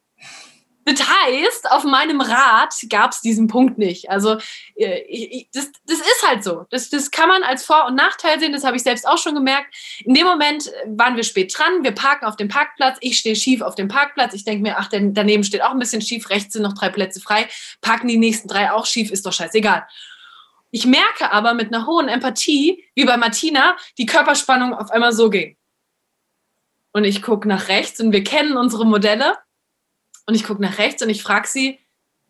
Das 0.89 1.07
heißt, 1.07 1.71
auf 1.71 1.85
meinem 1.85 2.23
Rad 2.23 2.75
gab 2.89 3.13
es 3.13 3.21
diesen 3.21 3.47
Punkt 3.47 3.77
nicht. 3.77 4.09
Also 4.09 4.39
äh, 4.77 5.45
das, 5.53 5.71
das 5.85 5.99
ist 5.99 6.25
halt 6.27 6.43
so. 6.43 6.65
Das, 6.71 6.89
das 6.89 7.11
kann 7.11 7.29
man 7.29 7.43
als 7.43 7.65
Vor- 7.65 7.87
und 7.87 7.95
Nachteil 7.95 8.41
sehen. 8.41 8.53
Das 8.53 8.65
habe 8.65 8.77
ich 8.77 8.83
selbst 8.83 9.07
auch 9.07 9.19
schon 9.19 9.35
gemerkt. 9.35 9.75
In 10.05 10.15
dem 10.15 10.27
Moment 10.27 10.73
waren 10.87 11.17
wir 11.17 11.25
spät 11.25 11.53
dran. 11.57 11.85
Wir 11.85 11.93
parken 11.93 12.25
auf 12.25 12.37
dem 12.37 12.49
Parkplatz. 12.49 12.97
Ich 13.01 13.19
stehe 13.19 13.37
schief 13.37 13.61
auf 13.61 13.75
dem 13.75 13.89
Parkplatz. 13.89 14.33
Ich 14.33 14.45
denke 14.45 14.63
mir, 14.63 14.79
ach, 14.79 14.89
denn 14.89 15.13
daneben 15.13 15.45
steht 15.45 15.63
auch 15.63 15.73
ein 15.73 15.79
bisschen 15.79 16.01
schief. 16.01 16.31
Rechts 16.31 16.55
sind 16.55 16.63
noch 16.63 16.75
drei 16.75 16.89
Plätze 16.89 17.21
frei. 17.21 17.49
Parken 17.83 18.09
die 18.09 18.17
nächsten 18.17 18.49
drei 18.49 18.73
auch 18.73 18.87
schief. 18.87 19.11
Ist 19.11 19.27
doch 19.27 19.33
scheißegal. 19.33 19.87
Ich 20.71 20.87
merke 20.87 21.33
aber 21.33 21.53
mit 21.53 21.73
einer 21.73 21.87
hohen 21.87 22.09
Empathie, 22.09 22.85
wie 22.95 23.05
bei 23.05 23.17
Martina, 23.19 23.77
die 23.99 24.07
Körperspannung 24.07 24.73
auf 24.73 24.91
einmal 24.91 25.13
so 25.13 25.29
ging. 25.29 25.57
Und 26.93 27.05
ich 27.05 27.23
gucke 27.23 27.47
nach 27.47 27.69
rechts 27.69 28.01
und 28.01 28.13
wir 28.13 28.25
kennen 28.25 28.57
unsere 28.57 28.87
Modelle. 28.87 29.37
Und 30.27 30.35
ich 30.35 30.45
gucke 30.45 30.63
nach 30.63 30.79
rechts 30.79 31.03
und 31.03 31.11
ich 31.11 31.23
frage 31.23 31.49
sie, 31.49 31.79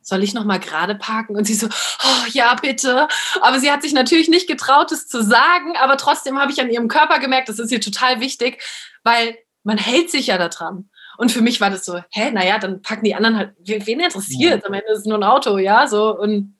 soll 0.01 0.23
ich 0.23 0.35
noch 0.35 0.45
mal 0.45 0.59
gerade 0.59 0.95
parken? 0.95 1.37
Und 1.37 1.45
sie 1.45 1.55
so, 1.55 1.67
oh, 1.67 2.27
ja, 2.33 2.55
bitte. 2.55 3.09
Aber 3.41 3.61
sie 3.61 3.71
hat 3.71 3.83
sich 3.83 3.93
natürlich 3.93 4.29
nicht 4.29 4.49
getraut, 4.49 4.91
es 4.91 5.07
zu 5.07 5.23
sagen. 5.23 5.77
Aber 5.77 5.97
trotzdem 5.97 6.39
habe 6.39 6.51
ich 6.51 6.61
an 6.61 6.71
ihrem 6.71 6.89
Körper 6.89 7.19
gemerkt, 7.19 7.49
das 7.49 7.59
ist 7.59 7.71
ihr 7.71 7.81
total 7.81 8.21
wichtig, 8.21 8.63
weil 9.05 9.37
man 9.65 9.79
hält 9.79 10.11
sich 10.11 10.29
ja 10.29 10.39
da 10.39 10.49
dran. 10.49 10.89
Und 11.19 11.33
für 11.33 11.43
mich 11.43 11.61
war 11.61 11.71
das 11.71 11.85
so, 11.85 12.01
hä, 12.11 12.31
naja, 12.31 12.59
dann 12.59 12.81
packen 12.81 13.05
die 13.05 13.15
anderen 13.15 13.37
halt, 13.37 13.55
wen 13.59 14.01
interessiert? 14.01 14.65
Am 14.65 14.73
Ende 14.73 14.93
ist 14.93 15.01
es 15.01 15.05
nur 15.05 15.19
ein 15.19 15.25
Auto, 15.25 15.59
ja, 15.59 15.87
so. 15.87 16.17
Und? 16.17 16.58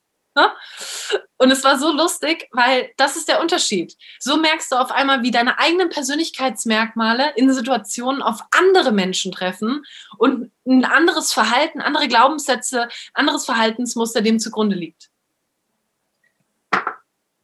Und 1.37 1.51
es 1.51 1.65
war 1.65 1.79
so 1.79 1.93
lustig, 1.93 2.49
weil 2.53 2.91
das 2.97 3.17
ist 3.17 3.29
der 3.29 3.41
Unterschied. 3.41 3.97
So 4.19 4.37
merkst 4.37 4.73
du 4.73 4.77
auf 4.77 4.91
einmal, 4.91 5.23
wie 5.23 5.31
deine 5.31 5.59
eigenen 5.59 5.89
Persönlichkeitsmerkmale 5.89 7.33
in 7.37 7.53
Situationen 7.53 8.23
auf 8.23 8.41
andere 8.51 8.93
Menschen 8.93 9.33
treffen 9.33 9.85
und 10.19 10.51
ein 10.67 10.85
anderes 10.85 11.33
Verhalten, 11.33 11.81
andere 11.81 12.09
Glaubenssätze, 12.09 12.89
anderes 13.15 13.45
Verhaltensmuster 13.45 14.21
dem 14.21 14.39
zugrunde 14.41 14.77
liegt. 14.77 15.11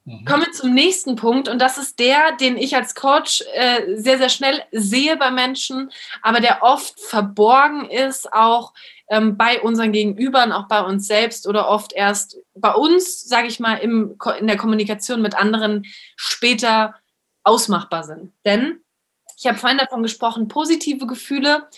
Mhm. 0.05 0.25
Kommen 0.27 0.45
wir 0.45 0.53
zum 0.53 0.75
nächsten 0.75 1.17
Punkt 1.17 1.49
und 1.49 1.59
das 1.59 1.79
ist 1.79 1.99
der, 1.99 2.37
den 2.37 2.57
ich 2.57 2.77
als 2.77 2.95
Coach 2.95 3.43
äh, 3.55 3.97
sehr, 3.97 4.19
sehr 4.19 4.29
schnell 4.29 4.63
sehe 4.71 5.17
bei 5.17 5.31
Menschen, 5.31 5.91
aber 6.21 6.41
der 6.41 6.63
oft 6.63 7.01
verborgen 7.01 7.89
ist, 7.89 8.33
auch 8.33 8.75
ähm, 9.09 9.37
bei 9.37 9.61
unseren 9.61 9.93
Gegenübern, 9.93 10.53
auch 10.53 10.69
bei 10.69 10.81
uns 10.81 11.07
selbst 11.07 11.47
oder 11.47 11.69
oft 11.69 11.93
erst 11.93 12.39
bei 12.55 12.73
uns, 12.73 13.23
sage 13.23 13.49
ich 13.49 13.61
mal, 13.61 13.77
im, 13.77 14.17
in 14.39 14.47
der 14.47 14.57
Kommunikation 14.57 15.21
mit 15.23 15.35
anderen 15.35 15.85
später 16.17 16.95
ausmachbar 17.43 18.05
sind. 18.05 18.33
Denn 18.45 18.81
ich 19.37 19.47
habe 19.47 19.59
vorhin 19.59 19.79
davon 19.79 20.03
gesprochen, 20.03 20.49
positive 20.49 21.07
Gefühle. 21.07 21.69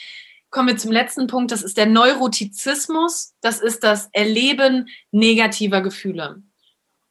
Kommen 0.50 0.68
wir 0.68 0.76
zum 0.76 0.92
letzten 0.92 1.26
Punkt, 1.26 1.50
das 1.50 1.62
ist 1.62 1.76
der 1.76 1.86
Neurotizismus, 1.86 3.34
das 3.40 3.60
ist 3.60 3.82
das 3.82 4.08
Erleben 4.12 4.88
negativer 5.10 5.80
Gefühle. 5.80 6.42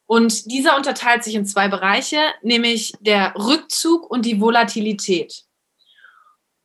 Und 0.07 0.51
dieser 0.51 0.77
unterteilt 0.77 1.23
sich 1.23 1.35
in 1.35 1.45
zwei 1.45 1.67
Bereiche, 1.67 2.19
nämlich 2.41 2.93
der 2.99 3.33
Rückzug 3.35 4.09
und 4.09 4.25
die 4.25 4.39
Volatilität. 4.39 5.43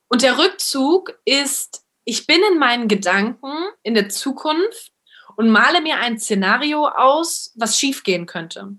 Und 0.09 0.23
der 0.23 0.39
Rückzug 0.39 1.19
ist, 1.25 1.85
ich 2.11 2.27
bin 2.27 2.41
in 2.51 2.59
meinen 2.59 2.89
Gedanken 2.89 3.53
in 3.85 3.95
der 3.95 4.09
Zukunft 4.09 4.91
und 5.37 5.49
male 5.49 5.81
mir 5.81 5.99
ein 5.99 6.19
Szenario 6.19 6.89
aus, 6.89 7.53
was 7.55 7.79
schiefgehen 7.79 8.27
könnte. 8.27 8.75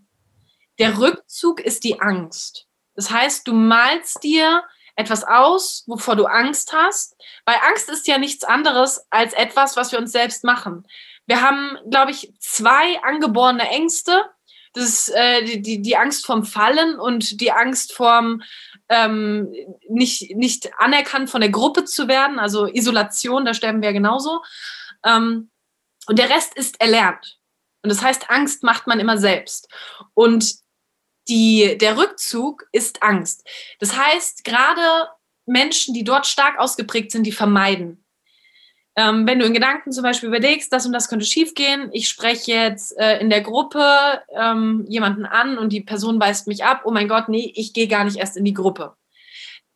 Der 0.80 1.00
Rückzug 1.00 1.62
ist 1.62 1.86
die 1.86 2.02
Angst. 2.02 2.68
Das 2.94 3.10
heißt, 3.10 3.48
du 3.48 3.54
malst 3.54 4.22
dir 4.22 4.64
etwas 4.98 5.24
aus, 5.24 5.86
wovor 5.88 6.18
du 6.18 6.26
Angst 6.26 6.74
hast, 6.74 7.16
weil 7.46 7.56
Angst 7.70 7.88
ist 7.88 8.06
ja 8.06 8.18
nichts 8.18 8.44
anderes 8.44 9.08
als 9.10 9.32
etwas, 9.32 9.78
was 9.78 9.94
wir 9.94 10.00
uns 10.00 10.12
selbst 10.12 10.44
machen. 10.44 10.86
Wir 11.26 11.42
haben, 11.42 11.78
glaube 11.90 12.12
ich, 12.12 12.34
zwei 12.38 13.02
angeborene 13.02 13.70
Ängste. 13.70 14.26
Das 14.74 14.84
ist 14.84 15.10
äh, 15.16 15.46
die, 15.46 15.82
die, 15.82 15.96
Angst 15.96 16.26
vom 16.26 16.44
Fallen 16.44 17.00
und 17.00 17.40
die 17.40 17.54
Angst 17.54 17.94
vorm 17.94 18.44
ähm, 18.92 19.54
nicht, 19.88 20.36
nicht 20.36 20.70
anerkannt 20.78 21.30
von 21.30 21.42
der 21.42 21.50
Gruppe 21.50 21.86
zu 21.86 22.08
werden, 22.10 22.40
also 22.40 22.68
Isolation, 22.68 23.46
da 23.46 23.54
sterben 23.54 23.82
wir 23.82 23.94
genauso. 23.94 24.44
Ähm, 25.06 25.50
und 26.08 26.20
der 26.20 26.30
Rest 26.30 26.56
ist 26.56 26.80
erlernt. 26.82 27.40
Und 27.84 27.90
das 27.90 28.04
heißt, 28.04 28.30
Angst 28.30 28.64
macht 28.64 28.88
man 28.88 29.00
immer 29.00 29.18
selbst. 29.18 29.70
Und 30.14 30.56
die, 31.30 31.78
der 31.80 31.98
Rückzug 31.98 32.66
ist 32.74 33.02
Angst. 33.02 33.48
Das 33.80 33.98
heißt, 33.98 34.44
gerade 34.44 35.10
Menschen, 35.46 35.94
die 35.94 36.04
dort 36.04 36.28
stark 36.28 36.60
ausgeprägt 36.60 37.12
sind, 37.12 37.24
die 37.24 37.32
vermeiden. 37.32 38.04
Ähm, 39.02 39.26
wenn 39.26 39.40
du 39.40 39.46
in 39.46 39.54
Gedanken 39.54 39.92
zum 39.92 40.04
Beispiel 40.04 40.30
überlegst, 40.30 40.72
das 40.72 40.86
und 40.86 40.94
das 40.94 41.10
könnte 41.10 41.26
schiefgehen, 41.26 41.90
ich 41.92 42.08
spreche 42.08 42.52
jetzt 42.52 42.96
äh, 43.00 43.20
in 43.20 43.32
der 43.32 43.42
Gruppe 43.42 44.22
ähm, 44.30 44.86
jemanden 44.88 45.26
an 45.26 45.58
und 45.58 45.74
die 45.74 45.82
Person 45.82 46.20
weist 46.20 46.48
mich 46.48 46.64
ab, 46.64 46.82
oh 46.86 46.92
mein 46.92 47.08
Gott, 47.08 47.28
nee, 47.28 47.52
ich 47.56 47.74
gehe 47.74 47.88
gar 47.88 48.04
nicht 48.04 48.18
erst 48.18 48.38
in 48.38 48.46
die 48.46 48.54
Gruppe. 48.54 48.96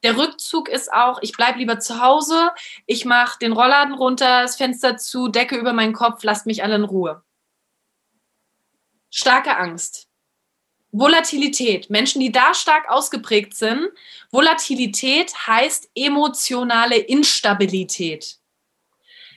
Der 0.03 0.15
Rückzug 0.17 0.69
ist 0.69 0.93
auch, 0.93 1.19
ich 1.23 1.31
bleibe 1.31 1.57
lieber 1.57 1.79
zu 1.79 1.99
Hause, 1.99 2.51
ich 2.85 3.05
mache 3.05 3.39
den 3.39 3.53
Rollladen 3.53 3.95
runter, 3.95 4.43
das 4.43 4.57
Fenster 4.57 4.97
zu, 4.97 5.27
Decke 5.27 5.55
über 5.55 5.73
meinen 5.73 5.93
Kopf, 5.93 6.23
lasst 6.23 6.45
mich 6.45 6.63
alle 6.63 6.75
in 6.75 6.83
Ruhe. 6.83 7.23
Starke 9.09 9.57
Angst. 9.57 10.07
Volatilität. 10.91 11.89
Menschen, 11.89 12.19
die 12.19 12.31
da 12.31 12.53
stark 12.53 12.89
ausgeprägt 12.89 13.55
sind. 13.55 13.89
Volatilität 14.29 15.33
heißt 15.47 15.89
emotionale 15.95 16.97
Instabilität. 16.97 18.39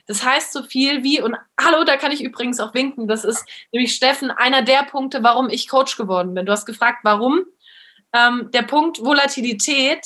Das 0.09 0.23
heißt 0.23 0.53
so 0.53 0.63
viel 0.63 1.03
wie, 1.03 1.21
und 1.21 1.35
hallo, 1.61 1.83
da 1.83 1.95
kann 1.95 2.11
ich 2.11 2.23
übrigens 2.23 2.59
auch 2.59 2.73
winken, 2.73 3.07
das 3.07 3.23
ist 3.23 3.45
nämlich 3.71 3.93
Steffen, 3.93 4.31
einer 4.31 4.63
der 4.63 4.81
Punkte, 4.81 5.21
warum 5.21 5.51
ich 5.51 5.69
Coach 5.69 5.97
geworden 5.97 6.33
bin. 6.33 6.47
Du 6.47 6.51
hast 6.51 6.65
gefragt, 6.65 7.01
warum. 7.03 7.45
Ähm, 8.11 8.49
der 8.51 8.63
Punkt 8.63 8.99
Volatilität, 9.05 10.03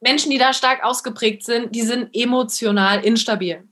Menschen, 0.00 0.32
die 0.32 0.38
da 0.38 0.52
stark 0.52 0.82
ausgeprägt 0.82 1.44
sind, 1.44 1.76
die 1.76 1.82
sind 1.82 2.10
emotional 2.12 3.04
instabil. 3.04 3.68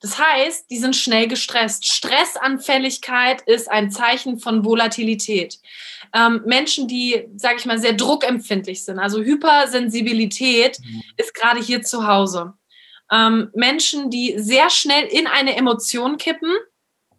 Das 0.00 0.18
heißt, 0.18 0.68
die 0.68 0.78
sind 0.78 0.96
schnell 0.96 1.28
gestresst. 1.28 1.86
Stressanfälligkeit 1.86 3.42
ist 3.42 3.70
ein 3.70 3.92
Zeichen 3.92 4.40
von 4.40 4.64
Volatilität. 4.64 5.60
Ähm, 6.12 6.42
Menschen, 6.44 6.88
die, 6.88 7.28
sage 7.36 7.58
ich 7.58 7.66
mal, 7.66 7.78
sehr 7.78 7.92
druckempfindlich 7.92 8.84
sind, 8.84 8.98
also 8.98 9.20
Hypersensibilität, 9.20 10.80
mhm. 10.80 11.02
ist 11.16 11.34
gerade 11.34 11.60
hier 11.60 11.82
zu 11.82 12.08
Hause 12.08 12.57
ähm, 13.12 13.50
Menschen, 13.54 14.10
die 14.10 14.38
sehr 14.38 14.70
schnell 14.70 15.04
in 15.04 15.26
eine 15.26 15.56
Emotion 15.56 16.16
kippen, 16.16 16.52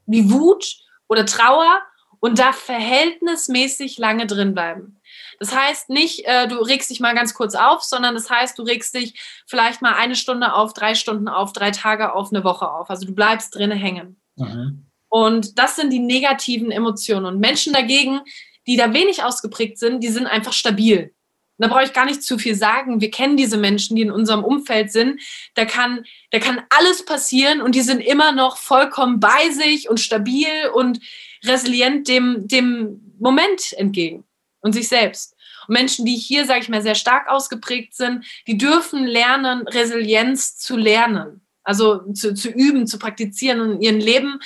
wie 0.05 0.31
Wut 0.31 0.77
oder 1.07 1.25
Trauer 1.25 1.81
und 2.19 2.39
da 2.39 2.51
verhältnismäßig 2.51 3.97
lange 3.97 4.27
drin 4.27 4.53
bleiben. 4.53 5.01
Das 5.39 5.55
heißt 5.55 5.89
nicht, 5.89 6.25
äh, 6.25 6.47
du 6.47 6.57
regst 6.57 6.89
dich 6.89 6.99
mal 6.99 7.15
ganz 7.15 7.33
kurz 7.33 7.55
auf, 7.55 7.81
sondern 7.81 8.13
das 8.13 8.29
heißt, 8.29 8.59
du 8.59 8.63
regst 8.63 8.93
dich 8.93 9.19
vielleicht 9.47 9.81
mal 9.81 9.93
eine 9.93 10.15
Stunde 10.15 10.53
auf, 10.53 10.73
drei 10.73 10.95
Stunden 10.95 11.29
auf, 11.29 11.53
drei 11.53 11.71
Tage 11.71 12.13
auf, 12.13 12.31
eine 12.31 12.43
Woche 12.43 12.69
auf. 12.69 12.89
Also 12.89 13.05
du 13.05 13.13
bleibst 13.13 13.55
drinnen 13.55 13.77
hängen. 13.77 14.21
Mhm. 14.35 14.85
Und 15.07 15.57
das 15.57 15.75
sind 15.75 15.91
die 15.91 15.99
negativen 15.99 16.71
Emotionen. 16.71 17.25
Und 17.25 17.39
Menschen 17.39 17.73
dagegen, 17.73 18.21
die 18.67 18.75
da 18.75 18.93
wenig 18.93 19.23
ausgeprägt 19.23 19.79
sind, 19.79 20.03
die 20.03 20.09
sind 20.09 20.27
einfach 20.27 20.53
stabil 20.53 21.13
da 21.59 21.67
brauche 21.67 21.83
ich 21.83 21.93
gar 21.93 22.05
nicht 22.05 22.23
zu 22.23 22.37
viel 22.37 22.55
sagen. 22.55 23.01
Wir 23.01 23.11
kennen 23.11 23.37
diese 23.37 23.57
Menschen, 23.57 23.95
die 23.95 24.01
in 24.01 24.11
unserem 24.11 24.43
Umfeld 24.43 24.91
sind. 24.91 25.21
Da 25.55 25.65
kann, 25.65 26.05
da 26.31 26.39
kann 26.39 26.61
alles 26.69 27.03
passieren 27.03 27.61
und 27.61 27.75
die 27.75 27.81
sind 27.81 27.99
immer 27.99 28.31
noch 28.31 28.57
vollkommen 28.57 29.19
bei 29.19 29.49
sich 29.51 29.89
und 29.89 29.99
stabil 29.99 30.47
und 30.73 30.99
resilient 31.43 32.07
dem, 32.07 32.47
dem 32.47 33.13
Moment 33.19 33.73
entgegen 33.73 34.23
und 34.61 34.73
sich 34.73 34.87
selbst. 34.87 35.35
Und 35.67 35.73
Menschen, 35.73 36.05
die 36.05 36.15
hier, 36.15 36.45
sage 36.45 36.61
ich 36.61 36.69
mal, 36.69 36.81
sehr 36.81 36.95
stark 36.95 37.29
ausgeprägt 37.29 37.93
sind, 37.93 38.25
die 38.47 38.57
dürfen 38.57 39.05
lernen, 39.05 39.67
Resilienz 39.67 40.57
zu 40.57 40.77
lernen. 40.77 41.41
Also 41.63 42.11
zu, 42.13 42.33
zu 42.33 42.49
üben, 42.49 42.87
zu 42.87 42.97
praktizieren 42.97 43.59
und 43.59 43.71
in 43.73 43.81
ihrem 43.81 43.99
Leben 43.99 44.39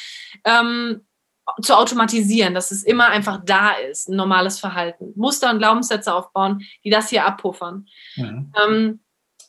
ähm, 0.45 1.01
zu 1.61 1.77
automatisieren, 1.77 2.53
dass 2.53 2.71
es 2.71 2.83
immer 2.83 3.07
einfach 3.07 3.41
da 3.43 3.71
ist, 3.71 4.07
ein 4.09 4.15
normales 4.15 4.59
Verhalten. 4.59 5.11
Muster 5.15 5.51
und 5.51 5.57
Glaubenssätze 5.59 6.13
aufbauen, 6.13 6.65
die 6.83 6.89
das 6.89 7.09
hier 7.09 7.25
abpuffern. 7.25 7.87
Mhm. 8.15 8.53
Ähm, 8.61 8.99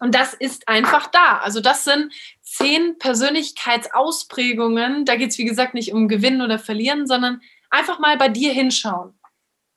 und 0.01 0.15
das 0.15 0.35
ist 0.35 0.69
einfach 0.69 1.07
da. 1.07 1.39
Also 1.39 1.61
das 1.61 1.85
sind 1.85 2.13
zehn 2.43 2.99
Persönlichkeitsausprägungen. 2.99 5.05
Da 5.05 5.15
geht 5.17 5.31
es, 5.31 5.39
wie 5.39 5.45
gesagt, 5.45 5.75
nicht 5.75 5.93
um 5.93 6.09
Gewinnen 6.09 6.43
oder 6.43 6.59
Verlieren, 6.59 7.07
sondern 7.07 7.41
einfach 7.71 8.01
mal 8.01 8.17
bei 8.17 8.29
dir 8.29 8.53
hinschauen. 8.53 9.17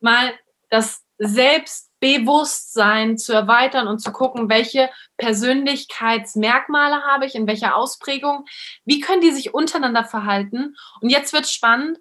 Mal 0.00 0.32
das 0.70 1.04
Selbstbewusstsein 2.00 3.18
zu 3.18 3.32
erweitern 3.32 3.88
und 3.88 3.98
zu 3.98 4.12
gucken, 4.12 4.48
welche 4.48 4.90
Persönlichkeitsmerkmale 5.16 7.02
habe 7.02 7.26
ich, 7.26 7.34
in 7.34 7.46
welcher 7.46 7.76
Ausprägung, 7.76 8.46
wie 8.84 9.00
können 9.00 9.20
die 9.20 9.32
sich 9.32 9.54
untereinander 9.54 10.04
verhalten. 10.04 10.76
Und 11.00 11.10
jetzt 11.10 11.32
wird 11.32 11.44
es 11.44 11.52
spannend, 11.52 11.98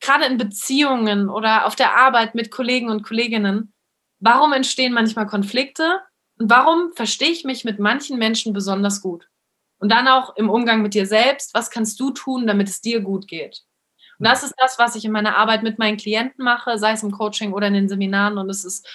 gerade 0.00 0.26
in 0.26 0.38
Beziehungen 0.38 1.28
oder 1.28 1.66
auf 1.66 1.76
der 1.76 1.96
Arbeit 1.96 2.34
mit 2.34 2.50
Kollegen 2.50 2.90
und 2.90 3.02
Kolleginnen, 3.02 3.72
warum 4.18 4.52
entstehen 4.52 4.92
manchmal 4.92 5.26
Konflikte 5.26 6.00
und 6.38 6.50
warum 6.50 6.92
verstehe 6.94 7.30
ich 7.30 7.44
mich 7.44 7.64
mit 7.64 7.78
manchen 7.78 8.18
Menschen 8.18 8.52
besonders 8.52 9.00
gut? 9.00 9.26
Und 9.78 9.90
dann 9.90 10.08
auch 10.08 10.36
im 10.36 10.50
Umgang 10.50 10.82
mit 10.82 10.92
dir 10.92 11.06
selbst, 11.06 11.54
was 11.54 11.70
kannst 11.70 11.98
du 12.00 12.10
tun, 12.10 12.46
damit 12.46 12.68
es 12.68 12.82
dir 12.82 13.00
gut 13.00 13.26
geht? 13.26 13.62
Und 14.18 14.26
das 14.26 14.42
ist 14.42 14.54
das, 14.58 14.78
was 14.78 14.96
ich 14.96 15.06
in 15.06 15.12
meiner 15.12 15.36
Arbeit 15.36 15.62
mit 15.62 15.78
meinen 15.78 15.96
Klienten 15.96 16.44
mache, 16.44 16.76
sei 16.76 16.92
es 16.92 17.02
im 17.02 17.10
Coaching 17.10 17.54
oder 17.54 17.68
in 17.68 17.72
den 17.72 17.88
Seminaren. 17.88 18.36
Und 18.36 18.50
es 18.50 18.66
ist 18.66 18.86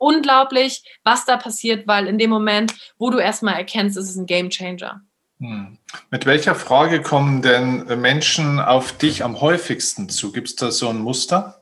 unglaublich, 0.00 0.82
was 1.04 1.24
da 1.24 1.36
passiert, 1.36 1.86
weil 1.86 2.06
in 2.06 2.18
dem 2.18 2.30
Moment, 2.30 2.74
wo 2.98 3.10
du 3.10 3.18
erstmal 3.18 3.54
erkennst, 3.54 3.96
ist 3.96 4.10
es 4.10 4.16
ein 4.16 4.26
Game 4.26 4.50
Changer. 4.50 5.02
Hm. 5.38 5.78
Mit 6.10 6.26
welcher 6.26 6.54
Frage 6.54 7.00
kommen 7.00 7.42
denn 7.42 7.84
Menschen 8.00 8.60
auf 8.60 8.96
dich 8.96 9.24
am 9.24 9.40
häufigsten 9.40 10.08
zu? 10.08 10.32
Gibt 10.32 10.48
es 10.48 10.56
da 10.56 10.70
so 10.70 10.88
ein 10.88 10.98
Muster? 10.98 11.59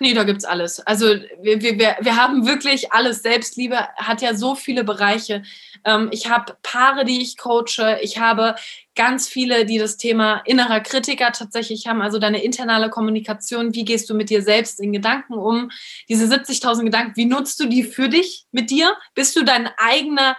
Nee, 0.00 0.14
da 0.14 0.24
gibt 0.24 0.38
es 0.38 0.44
alles. 0.44 0.80
Also 0.80 1.06
wir, 1.40 1.62
wir, 1.62 1.78
wir 1.78 2.16
haben 2.16 2.46
wirklich 2.46 2.92
alles. 2.92 3.22
Selbstliebe 3.22 3.78
hat 3.96 4.20
ja 4.20 4.34
so 4.34 4.54
viele 4.54 4.84
Bereiche. 4.84 5.42
Ähm, 5.84 6.08
ich 6.12 6.28
habe 6.28 6.56
Paare, 6.62 7.04
die 7.04 7.22
ich 7.22 7.38
coache. 7.38 7.98
Ich 8.02 8.18
habe 8.18 8.54
ganz 8.94 9.28
viele, 9.28 9.64
die 9.64 9.78
das 9.78 9.96
Thema 9.96 10.42
innerer 10.44 10.80
Kritiker 10.80 11.32
tatsächlich 11.32 11.86
haben, 11.86 12.02
also 12.02 12.18
deine 12.18 12.42
internale 12.42 12.90
Kommunikation. 12.90 13.74
Wie 13.74 13.84
gehst 13.84 14.10
du 14.10 14.14
mit 14.14 14.28
dir 14.28 14.42
selbst 14.42 14.80
in 14.80 14.92
Gedanken 14.92 15.34
um? 15.34 15.70
Diese 16.08 16.26
70.000 16.26 16.84
Gedanken, 16.84 17.16
wie 17.16 17.24
nutzt 17.24 17.58
du 17.60 17.66
die 17.66 17.82
für 17.82 18.08
dich 18.08 18.44
mit 18.52 18.70
dir? 18.70 18.94
Bist 19.14 19.34
du 19.36 19.44
dein 19.44 19.70
eigener 19.78 20.36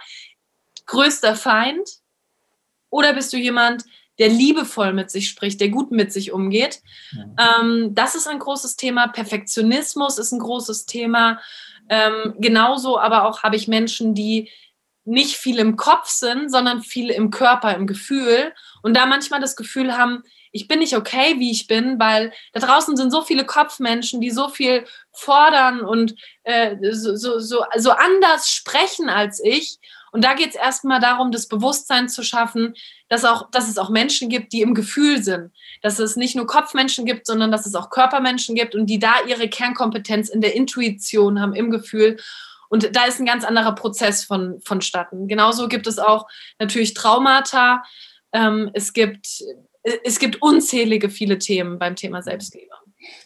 größter 0.86 1.34
Feind? 1.34 1.88
Oder 2.90 3.12
bist 3.12 3.32
du 3.32 3.36
jemand, 3.36 3.84
der 4.18 4.28
liebevoll 4.28 4.92
mit 4.92 5.10
sich 5.10 5.28
spricht, 5.28 5.60
der 5.60 5.68
gut 5.68 5.90
mit 5.90 6.12
sich 6.12 6.32
umgeht? 6.32 6.80
Mhm. 7.12 7.36
Ähm, 7.38 7.94
das 7.94 8.14
ist 8.14 8.28
ein 8.28 8.38
großes 8.38 8.76
Thema. 8.76 9.08
Perfektionismus 9.08 10.18
ist 10.18 10.32
ein 10.32 10.40
großes 10.40 10.86
Thema. 10.86 11.40
Ähm, 11.88 12.34
genauso 12.38 12.98
aber 12.98 13.28
auch 13.28 13.42
habe 13.42 13.56
ich 13.56 13.68
Menschen, 13.68 14.14
die 14.14 14.50
nicht 15.04 15.36
viel 15.36 15.58
im 15.58 15.76
Kopf 15.76 16.08
sind, 16.08 16.50
sondern 16.50 16.82
viel 16.82 17.10
im 17.10 17.30
Körper, 17.30 17.74
im 17.74 17.86
Gefühl 17.86 18.54
und 18.82 18.94
da 18.96 19.06
manchmal 19.06 19.40
das 19.40 19.54
Gefühl 19.54 19.96
haben, 19.96 20.22
ich 20.50 20.68
bin 20.68 20.78
nicht 20.78 20.96
okay, 20.96 21.34
wie 21.38 21.50
ich 21.50 21.66
bin, 21.66 21.98
weil 21.98 22.32
da 22.52 22.60
draußen 22.60 22.96
sind 22.96 23.10
so 23.10 23.22
viele 23.22 23.44
Kopfmenschen, 23.44 24.20
die 24.20 24.30
so 24.30 24.48
viel 24.48 24.86
fordern 25.12 25.80
und 25.80 26.14
äh, 26.44 26.76
so, 26.92 27.16
so, 27.16 27.40
so, 27.40 27.64
so 27.76 27.90
anders 27.90 28.50
sprechen 28.50 29.08
als 29.08 29.42
ich. 29.44 29.78
Und 30.12 30.24
da 30.24 30.34
geht 30.34 30.50
es 30.50 30.54
erstmal 30.54 31.00
darum, 31.00 31.32
das 31.32 31.48
Bewusstsein 31.48 32.08
zu 32.08 32.22
schaffen, 32.22 32.74
dass, 33.14 33.24
auch, 33.24 33.48
dass 33.52 33.68
es 33.68 33.78
auch 33.78 33.90
Menschen 33.90 34.28
gibt, 34.28 34.52
die 34.52 34.62
im 34.62 34.74
Gefühl 34.74 35.22
sind. 35.22 35.52
Dass 35.82 36.00
es 36.00 36.16
nicht 36.16 36.34
nur 36.34 36.48
Kopfmenschen 36.48 37.04
gibt, 37.06 37.28
sondern 37.28 37.52
dass 37.52 37.64
es 37.64 37.76
auch 37.76 37.88
Körpermenschen 37.88 38.56
gibt 38.56 38.74
und 38.74 38.86
die 38.86 38.98
da 38.98 39.14
ihre 39.28 39.48
Kernkompetenz 39.48 40.28
in 40.28 40.40
der 40.40 40.56
Intuition 40.56 41.40
haben, 41.40 41.54
im 41.54 41.70
Gefühl. 41.70 42.18
Und 42.68 42.96
da 42.96 43.04
ist 43.04 43.20
ein 43.20 43.26
ganz 43.26 43.44
anderer 43.44 43.72
Prozess 43.76 44.24
von, 44.24 44.60
vonstatten. 44.64 45.28
Genauso 45.28 45.68
gibt 45.68 45.86
es 45.86 46.00
auch 46.00 46.26
natürlich 46.58 46.94
Traumata. 46.94 47.84
Ähm, 48.32 48.70
es, 48.72 48.92
gibt, 48.92 49.44
es 50.02 50.18
gibt 50.18 50.42
unzählige 50.42 51.08
viele 51.08 51.38
Themen 51.38 51.78
beim 51.78 51.94
Thema 51.94 52.20
Selbstliebe. 52.20 52.74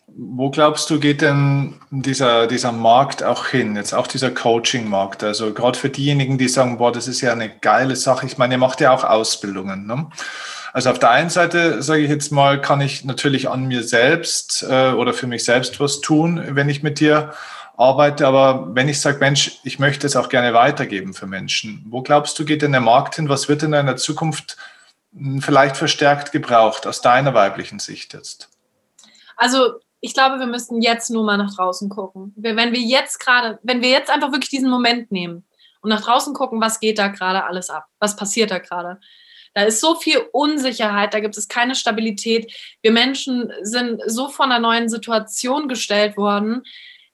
Wo 0.06 0.50
glaubst 0.50 0.88
du, 0.88 0.98
geht 0.98 1.20
denn 1.20 1.74
dieser, 1.90 2.46
dieser 2.46 2.72
Markt 2.72 3.22
auch 3.22 3.46
hin? 3.46 3.76
Jetzt 3.76 3.92
auch 3.92 4.06
dieser 4.06 4.30
Coaching-Markt. 4.30 5.22
Also 5.22 5.52
gerade 5.52 5.78
für 5.78 5.90
diejenigen, 5.90 6.38
die 6.38 6.48
sagen, 6.48 6.78
boah, 6.78 6.90
das 6.90 7.08
ist 7.08 7.20
ja 7.20 7.32
eine 7.32 7.50
geile 7.50 7.94
Sache. 7.94 8.26
Ich 8.26 8.38
meine, 8.38 8.54
ihr 8.54 8.58
macht 8.58 8.80
ja 8.80 8.92
auch 8.92 9.04
Ausbildungen. 9.04 9.86
Ne? 9.86 10.08
Also 10.72 10.90
auf 10.90 10.98
der 10.98 11.10
einen 11.10 11.30
Seite, 11.30 11.82
sage 11.82 12.02
ich 12.02 12.10
jetzt 12.10 12.32
mal, 12.32 12.60
kann 12.60 12.80
ich 12.80 13.04
natürlich 13.04 13.48
an 13.48 13.66
mir 13.66 13.82
selbst 13.82 14.66
äh, 14.68 14.90
oder 14.92 15.12
für 15.12 15.26
mich 15.26 15.44
selbst 15.44 15.78
was 15.78 16.00
tun, 16.00 16.42
wenn 16.50 16.68
ich 16.68 16.82
mit 16.82 17.00
dir 17.00 17.32
arbeite. 17.76 18.26
Aber 18.26 18.74
wenn 18.74 18.88
ich 18.88 19.00
sage, 19.00 19.18
Mensch, 19.18 19.60
ich 19.64 19.78
möchte 19.78 20.06
es 20.06 20.16
auch 20.16 20.28
gerne 20.28 20.54
weitergeben 20.54 21.14
für 21.14 21.26
Menschen, 21.26 21.84
wo 21.88 22.02
glaubst 22.02 22.38
du, 22.38 22.44
geht 22.44 22.62
denn 22.62 22.72
der 22.72 22.80
Markt 22.80 23.16
hin? 23.16 23.28
Was 23.28 23.48
wird 23.48 23.62
in 23.62 23.74
einer 23.74 23.96
Zukunft 23.96 24.56
hm, 25.14 25.42
vielleicht 25.42 25.76
verstärkt 25.76 26.32
gebraucht 26.32 26.86
aus 26.86 27.00
deiner 27.00 27.34
weiblichen 27.34 27.78
Sicht 27.78 28.14
jetzt? 28.14 28.48
Also 29.38 29.74
ich 30.00 30.14
glaube, 30.14 30.38
wir 30.38 30.46
müssen 30.46 30.82
jetzt 30.82 31.10
nur 31.10 31.24
mal 31.24 31.38
nach 31.38 31.54
draußen 31.54 31.88
gucken. 31.88 32.32
Wenn 32.36 32.72
wir 32.72 32.80
jetzt 32.80 33.18
gerade, 33.18 33.58
wenn 33.62 33.80
wir 33.80 33.88
jetzt 33.88 34.10
einfach 34.10 34.32
wirklich 34.32 34.50
diesen 34.50 34.68
Moment 34.68 35.10
nehmen 35.10 35.46
und 35.80 35.90
nach 35.90 36.02
draußen 36.02 36.34
gucken, 36.34 36.60
was 36.60 36.80
geht 36.80 36.98
da 36.98 37.08
gerade 37.08 37.44
alles 37.44 37.70
ab? 37.70 37.86
Was 37.98 38.16
passiert 38.16 38.50
da 38.50 38.58
gerade? 38.58 39.00
Da 39.54 39.62
ist 39.62 39.80
so 39.80 39.94
viel 39.94 40.18
Unsicherheit, 40.32 41.14
da 41.14 41.20
gibt 41.20 41.36
es 41.36 41.48
keine 41.48 41.74
Stabilität. 41.74 42.52
Wir 42.82 42.92
Menschen 42.92 43.50
sind 43.62 44.02
so 44.06 44.28
von 44.28 44.52
einer 44.52 44.60
neuen 44.60 44.88
Situation 44.88 45.68
gestellt 45.68 46.16
worden, 46.16 46.62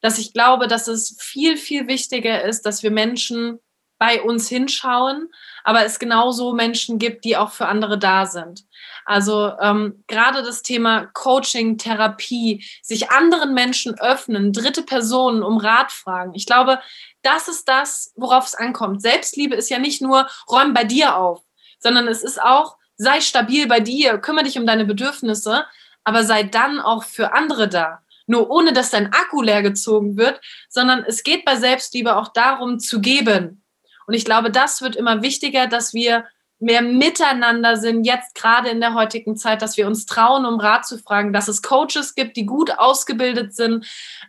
dass 0.01 0.19
ich 0.19 0.33
glaube, 0.33 0.67
dass 0.67 0.89
es 0.89 1.17
viel, 1.21 1.57
viel 1.57 1.89
wichtiger 1.89 2.43
ist, 2.43 2.63
dass 2.63 2.83
wir 2.83 2.91
Menschen 2.91 3.61
bei 4.05 4.21
uns 4.21 4.51
hinschauen, 4.51 5.33
aber 5.65 5.87
es 5.87 5.99
genauso 5.99 6.53
Menschen 6.53 6.99
gibt, 6.99 7.25
die 7.25 7.39
auch 7.39 7.53
für 7.53 7.69
andere 7.69 7.99
da 7.99 8.27
sind. 8.27 8.65
Also 9.07 9.55
ähm, 9.63 10.05
gerade 10.09 10.43
das 10.43 10.63
Thema 10.63 11.07
Coaching, 11.15 11.79
Therapie, 11.79 12.63
sich 12.83 13.11
anderen 13.11 13.55
Menschen 13.55 13.99
öffnen, 13.99 14.53
dritte 14.53 14.83
Personen 14.83 15.43
um 15.43 15.57
Rat 15.57 15.91
fragen. 15.91 16.35
Ich 16.35 16.45
glaube, 16.45 16.81
das 17.23 17.49
ist 17.49 17.67
das, 17.67 18.13
worauf 18.15 18.45
es 18.45 18.55
ankommt. 18.55 19.01
Selbstliebe 19.01 19.55
ist 19.55 19.71
ja 19.71 19.79
nicht 19.79 20.03
nur, 20.03 20.29
räum 20.51 20.75
bei 20.75 20.85
dir 20.85 21.17
auf, 21.17 21.41
sondern 21.79 22.07
es 22.07 22.23
ist 22.23 22.43
auch, 22.43 22.77
sei 22.99 23.23
stabil 23.23 23.67
bei 23.67 23.81
dir, 23.81 24.19
kümmere 24.19 24.45
dich 24.45 24.59
um 24.59 24.67
deine 24.67 24.85
Bedürfnisse, 24.85 25.65
aber 26.05 26.25
sei 26.25 26.43
dann 26.43 26.79
auch 26.79 27.05
für 27.05 27.33
andere 27.33 27.69
da. 27.69 28.03
Nur 28.27 28.51
ohne, 28.51 28.75
dass 28.75 28.91
dein 28.91 29.15
Akku 29.15 29.41
leer 29.41 29.63
gezogen 29.63 30.19
wird, 30.19 30.43
sondern 30.69 31.05
es 31.05 31.23
geht 31.23 31.47
bei 31.47 31.57
Selbstliebe 31.57 32.17
auch 32.17 32.29
darum, 32.29 32.79
zu 32.79 33.01
geben, 33.01 33.64
und 34.07 34.15
ich 34.15 34.25
glaube, 34.25 34.51
das 34.51 34.83
wird 34.83 34.97
immer 34.97 35.23
wichtiger, 35.23 35.67
dass 35.67 35.95
wir 35.95 36.25
mehr 36.61 36.83
miteinander 36.83 37.77
sind, 37.77 38.05
jetzt 38.05 38.35
gerade 38.35 38.69
in 38.71 38.81
der 38.81 38.95
heutigen 38.95 39.37
Zeit, 39.37 39.61
dass 39.61 39.77
wir 39.77 39.87
uns 39.87 40.07
trauen, 40.07 40.47
um 40.47 40.61
Rat 40.61 40.87
zu 40.87 40.99
fragen, 40.99 41.33
dass 41.33 41.49
es 41.49 41.63
Coaches 41.63 42.15
gibt, 42.15 42.37
die 42.37 42.47
gut 42.47 42.79
ausgebildet 42.79 43.55
sind 43.55 43.87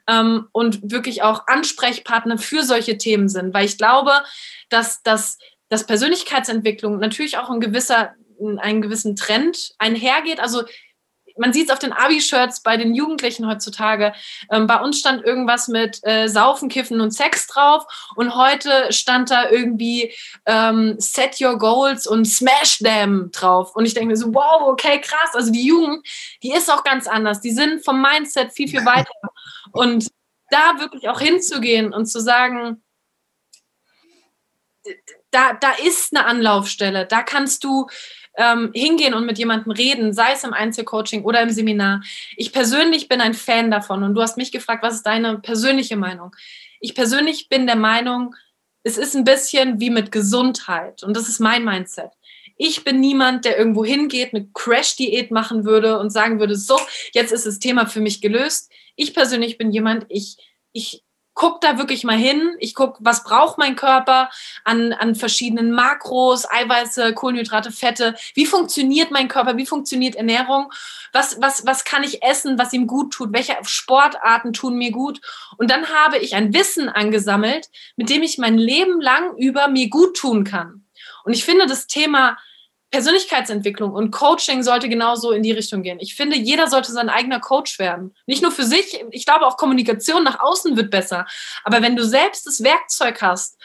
ähm, 0.07 0.47
und 0.51 0.91
wirklich 0.91 1.23
auch 1.23 1.47
Ansprechpartner 1.47 2.37
für 2.37 2.63
solche 2.63 2.97
Themen 2.97 3.29
sind. 3.29 3.53
Weil 3.53 3.65
ich 3.65 3.77
glaube, 3.77 4.11
dass, 4.69 5.01
dass, 5.03 5.37
dass 5.69 5.85
Persönlichkeitsentwicklung 5.85 6.97
natürlich 6.99 7.37
auch 7.37 7.49
ein 7.49 7.61
gewisser 7.61 8.13
einen 8.57 8.81
gewissen 8.81 9.15
Trend 9.15 9.73
einhergeht. 9.79 10.39
Also 10.39 10.63
man 11.37 11.53
sieht 11.53 11.69
es 11.69 11.73
auf 11.73 11.79
den 11.79 11.93
Abi-Shirts 11.93 12.61
bei 12.61 12.77
den 12.77 12.93
Jugendlichen 12.93 13.47
heutzutage. 13.47 14.13
Ähm, 14.51 14.67
bei 14.67 14.79
uns 14.79 14.99
stand 14.99 15.23
irgendwas 15.23 15.67
mit 15.67 15.99
äh, 16.03 16.27
Saufen, 16.27 16.69
Kiffen 16.69 17.01
und 17.01 17.11
Sex 17.11 17.47
drauf 17.47 17.85
und 18.15 18.35
heute 18.35 18.91
stand 18.91 19.31
da 19.31 19.49
irgendwie 19.49 20.13
ähm, 20.45 20.95
Set 20.99 21.39
Your 21.41 21.57
Goals 21.57 22.07
und 22.07 22.25
Smash 22.25 22.79
Them 22.79 23.29
drauf. 23.31 23.75
Und 23.75 23.85
ich 23.85 23.93
denke 23.93 24.09
mir 24.09 24.17
so, 24.17 24.33
wow, 24.33 24.61
okay, 24.67 24.99
krass. 25.01 25.33
Also 25.33 25.51
die 25.51 25.65
Jugend, 25.65 26.05
die 26.43 26.51
ist 26.51 26.71
auch 26.71 26.83
ganz 26.83 27.07
anders. 27.07 27.41
Die 27.41 27.51
sind 27.51 27.83
vom 27.83 28.01
Mindset 28.01 28.53
viel, 28.53 28.67
viel 28.67 28.85
weiter. 28.85 29.11
Und 29.71 30.09
da 30.49 30.79
wirklich 30.79 31.09
auch 31.09 31.19
hinzugehen 31.19 31.93
und 31.93 32.05
zu 32.05 32.19
sagen, 32.19 32.81
da, 35.31 35.53
da 35.53 35.71
ist 35.83 36.15
eine 36.15 36.25
Anlaufstelle, 36.25 37.05
da 37.05 37.23
kannst 37.23 37.63
du 37.63 37.87
ähm, 38.37 38.71
hingehen 38.73 39.13
und 39.13 39.25
mit 39.25 39.37
jemandem 39.37 39.71
reden, 39.71 40.13
sei 40.13 40.33
es 40.33 40.43
im 40.43 40.53
Einzelcoaching 40.53 41.23
oder 41.23 41.41
im 41.41 41.49
Seminar. 41.49 42.01
Ich 42.35 42.51
persönlich 42.51 43.07
bin 43.07 43.21
ein 43.21 43.33
Fan 43.33 43.71
davon 43.71 44.03
und 44.03 44.13
du 44.13 44.21
hast 44.21 44.37
mich 44.37 44.51
gefragt, 44.51 44.83
was 44.83 44.95
ist 44.95 45.05
deine 45.05 45.39
persönliche 45.39 45.95
Meinung? 45.95 46.35
Ich 46.79 46.95
persönlich 46.95 47.49
bin 47.49 47.65
der 47.65 47.77
Meinung, 47.77 48.35
es 48.83 48.97
ist 48.97 49.15
ein 49.15 49.23
bisschen 49.23 49.79
wie 49.79 49.89
mit 49.89 50.11
Gesundheit 50.11 51.03
und 51.03 51.15
das 51.15 51.27
ist 51.27 51.39
mein 51.39 51.63
Mindset. 51.63 52.11
Ich 52.57 52.83
bin 52.83 52.99
niemand, 52.99 53.43
der 53.43 53.57
irgendwo 53.57 53.83
hingeht, 53.83 54.33
eine 54.33 54.47
Crash-Diät 54.53 55.31
machen 55.31 55.65
würde 55.65 55.99
und 55.99 56.09
sagen 56.09 56.39
würde, 56.39 56.55
so, 56.55 56.79
jetzt 57.13 57.33
ist 57.33 57.45
das 57.45 57.59
Thema 57.59 57.85
für 57.85 57.99
mich 57.99 58.21
gelöst. 58.21 58.71
Ich 58.95 59.13
persönlich 59.13 59.57
bin 59.57 59.71
jemand, 59.71 60.05
ich, 60.07 60.37
ich 60.71 61.04
guck 61.35 61.61
da 61.61 61.77
wirklich 61.77 62.03
mal 62.03 62.17
hin. 62.17 62.55
Ich 62.59 62.73
guck, 62.73 62.97
was 62.99 63.23
braucht 63.23 63.57
mein 63.57 63.75
Körper 63.75 64.29
an, 64.63 64.93
an 64.93 65.13
verschiedenen 65.15 65.71
Makros, 65.71 66.49
Eiweiße, 66.49 67.13
Kohlenhydrate, 67.13 67.71
Fette. 67.71 68.15
Wie 68.33 68.45
funktioniert 68.45 69.11
mein 69.11 69.27
Körper? 69.27 69.57
Wie 69.57 69.65
funktioniert 69.65 70.15
Ernährung? 70.15 70.71
Was, 71.11 71.39
was, 71.41 71.65
was 71.65 71.83
kann 71.83 72.03
ich 72.03 72.23
essen, 72.23 72.57
was 72.57 72.73
ihm 72.73 72.87
gut 72.87 73.13
tut? 73.13 73.33
Welche 73.33 73.55
Sportarten 73.63 74.53
tun 74.53 74.77
mir 74.77 74.91
gut? 74.91 75.21
Und 75.57 75.69
dann 75.69 75.87
habe 75.89 76.17
ich 76.17 76.35
ein 76.35 76.53
Wissen 76.53 76.89
angesammelt, 76.89 77.69
mit 77.97 78.09
dem 78.09 78.23
ich 78.23 78.37
mein 78.37 78.57
Leben 78.57 78.99
lang 79.01 79.37
über 79.37 79.67
mir 79.67 79.89
gut 79.89 80.17
tun 80.17 80.45
kann. 80.45 80.85
Und 81.25 81.33
ich 81.33 81.43
finde 81.43 81.67
das 81.67 81.87
Thema 81.87 82.37
Persönlichkeitsentwicklung 82.95 83.91
und 83.91 84.11
Coaching 84.11 84.63
sollte 84.63 84.87
genauso 84.87 85.31
in 85.31 85.43
die 85.43 85.51
Richtung 85.51 85.83
gehen. 85.83 85.97
Ich 85.99 86.15
finde, 86.15 86.37
jeder 86.37 86.67
sollte 86.67 86.93
sein 86.93 87.09
eigener 87.09 87.41
Coach 87.41 87.77
werden. 87.77 88.15
Nicht 88.25 88.41
nur 88.41 88.53
für 88.53 88.63
sich, 88.63 89.03
ich 89.11 89.25
glaube 89.25 89.45
auch 89.45 89.57
Kommunikation 89.57 90.23
nach 90.23 90.39
außen 90.39 90.77
wird 90.77 90.91
besser. 90.91 91.25
Aber 91.65 91.81
wenn 91.81 91.97
du 91.97 92.05
selbst 92.05 92.47
das 92.47 92.63
Werkzeug 92.63 93.21
hast, 93.21 93.57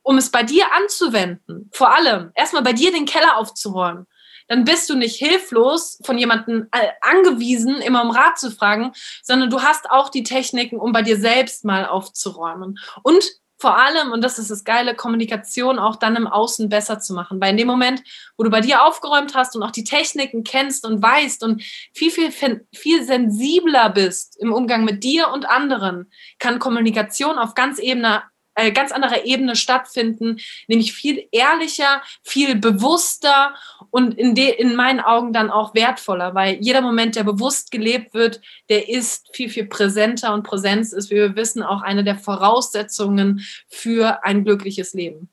um 0.00 0.16
es 0.16 0.30
bei 0.30 0.42
dir 0.42 0.72
anzuwenden, 0.72 1.68
vor 1.70 1.94
allem 1.94 2.32
erstmal 2.34 2.62
bei 2.62 2.72
dir 2.72 2.90
den 2.92 3.04
Keller 3.04 3.36
aufzuräumen, 3.36 4.06
dann 4.48 4.64
bist 4.64 4.88
du 4.88 4.94
nicht 4.94 5.16
hilflos 5.16 5.98
von 6.02 6.16
jemandem 6.16 6.68
äh, 6.72 6.88
angewiesen, 7.02 7.76
immer 7.82 8.02
um 8.02 8.10
Rat 8.10 8.38
zu 8.38 8.50
fragen, 8.50 8.92
sondern 9.22 9.50
du 9.50 9.60
hast 9.60 9.90
auch 9.90 10.08
die 10.08 10.22
Techniken, 10.22 10.78
um 10.78 10.92
bei 10.92 11.02
dir 11.02 11.18
selbst 11.18 11.66
mal 11.66 11.84
aufzuräumen. 11.84 12.78
Und 13.02 13.22
vor 13.62 13.78
allem, 13.78 14.10
und 14.10 14.24
das 14.24 14.40
ist 14.40 14.50
das 14.50 14.64
Geile, 14.64 14.96
Kommunikation 14.96 15.78
auch 15.78 15.94
dann 15.94 16.16
im 16.16 16.26
Außen 16.26 16.68
besser 16.68 16.98
zu 16.98 17.14
machen. 17.14 17.40
Weil 17.40 17.52
in 17.52 17.56
dem 17.58 17.68
Moment, 17.68 18.02
wo 18.36 18.42
du 18.42 18.50
bei 18.50 18.60
dir 18.60 18.82
aufgeräumt 18.82 19.36
hast 19.36 19.54
und 19.54 19.62
auch 19.62 19.70
die 19.70 19.84
Techniken 19.84 20.42
kennst 20.42 20.84
und 20.84 21.00
weißt 21.00 21.44
und 21.44 21.62
viel, 21.94 22.10
viel, 22.10 22.32
viel 22.74 23.04
sensibler 23.04 23.88
bist 23.90 24.36
im 24.40 24.52
Umgang 24.52 24.84
mit 24.84 25.04
dir 25.04 25.28
und 25.28 25.48
anderen, 25.48 26.10
kann 26.40 26.58
Kommunikation 26.58 27.38
auf 27.38 27.54
ganz 27.54 27.78
Ebene 27.78 28.24
äh, 28.54 28.72
ganz 28.72 28.92
anderer 28.92 29.24
Ebene 29.24 29.56
stattfinden, 29.56 30.38
nämlich 30.68 30.92
viel 30.92 31.26
ehrlicher, 31.32 32.02
viel 32.22 32.56
bewusster 32.56 33.54
und 33.90 34.14
in, 34.18 34.34
de, 34.34 34.50
in 34.50 34.74
meinen 34.74 35.00
Augen 35.00 35.32
dann 35.32 35.50
auch 35.50 35.74
wertvoller, 35.74 36.34
weil 36.34 36.58
jeder 36.60 36.80
Moment, 36.80 37.16
der 37.16 37.24
bewusst 37.24 37.70
gelebt 37.70 38.14
wird, 38.14 38.40
der 38.68 38.88
ist 38.88 39.34
viel, 39.34 39.48
viel 39.48 39.66
präsenter 39.66 40.34
und 40.34 40.42
Präsenz 40.42 40.92
ist, 40.92 41.10
wie 41.10 41.16
wir 41.16 41.36
wissen, 41.36 41.62
auch 41.62 41.82
eine 41.82 42.04
der 42.04 42.16
Voraussetzungen 42.16 43.44
für 43.68 44.24
ein 44.24 44.44
glückliches 44.44 44.92
Leben. 44.92 45.30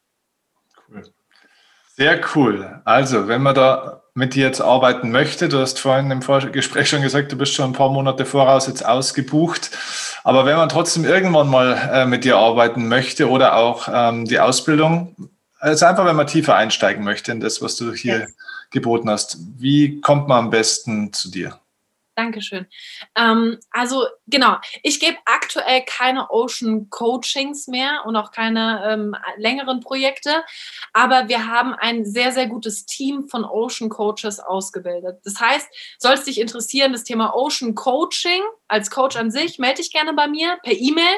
Cool. 0.88 1.04
Sehr 1.96 2.22
cool. 2.34 2.82
Also, 2.86 3.28
wenn 3.28 3.42
man 3.42 3.56
da 3.56 4.04
mit 4.20 4.36
dir 4.36 4.46
jetzt 4.46 4.62
arbeiten 4.62 5.12
möchte, 5.12 5.48
du 5.50 5.60
hast 5.60 5.80
vorhin 5.80 6.12
im 6.12 6.22
Vorgespräch 6.22 6.90
schon 6.90 7.02
gesagt, 7.02 7.32
du 7.32 7.38
bist 7.38 7.54
schon 7.54 7.72
ein 7.72 7.74
paar 7.74 7.90
Monate 7.90 8.26
voraus 8.26 8.68
jetzt 8.68 8.86
ausgebucht. 8.86 9.72
Aber 10.26 10.46
wenn 10.46 10.58
man 10.58 10.70
trotzdem 10.70 11.06
irgendwann 11.06 11.48
mal 11.48 11.90
äh, 11.92 12.06
mit 12.06 12.26
dir 12.26 12.38
arbeiten 12.38 12.90
möchte 12.90 13.30
oder 13.30 13.56
auch 13.56 13.88
ähm, 13.92 14.26
die 14.26 14.40
Ausbildung, 14.40 15.16
also 15.58 15.86
einfach, 15.86 16.06
wenn 16.06 16.18
man 16.18 16.28
tiefer 16.28 16.56
einsteigen 16.56 17.04
möchte 17.04 17.32
in 17.32 17.40
das, 17.40 17.62
was 17.62 17.78
du 17.78 17.94
hier 17.94 18.20
yes. 18.20 18.36
geboten 18.72 19.10
hast, 19.10 19.38
wie 19.58 20.02
kommt 20.02 20.28
man 20.28 20.46
am 20.46 20.50
besten 20.50 21.14
zu 21.14 21.32
dir? 21.32 21.58
Dankeschön. 22.20 22.68
Ähm, 23.16 23.60
also 23.72 24.06
genau, 24.28 24.58
ich 24.84 25.00
gebe 25.00 25.18
aktuell 25.24 25.84
keine 25.86 26.30
Ocean 26.30 26.90
Coachings 26.90 27.68
mehr 27.68 28.04
und 28.06 28.18
auch 28.18 28.32
keine 28.32 28.84
ähm, 28.86 29.16
längeren 29.38 29.80
Projekte, 29.80 30.44
aber 30.92 31.30
wir 31.30 31.48
haben 31.48 31.74
ein 31.74 32.04
sehr, 32.04 32.34
sehr 32.34 32.48
gutes 32.48 32.86
Team 32.86 33.30
von 33.30 33.46
Ocean 33.46 33.90
Coaches 33.90 34.42
ausgebildet. 34.42 35.22
Das 35.24 35.40
heißt, 35.40 35.70
soll 35.98 36.14
es 36.14 36.26
dich 36.26 36.42
interessieren, 36.42 36.92
das 36.92 37.06
Thema 37.06 37.34
Ocean 37.34 37.74
Coaching 37.74 38.42
als 38.68 38.92
Coach 38.92 39.16
an 39.16 39.32
sich, 39.32 39.58
melde 39.58 39.78
dich 39.78 39.94
gerne 39.94 40.12
bei 40.12 40.28
mir 40.28 40.58
per 40.62 40.74
E-Mail 40.74 41.16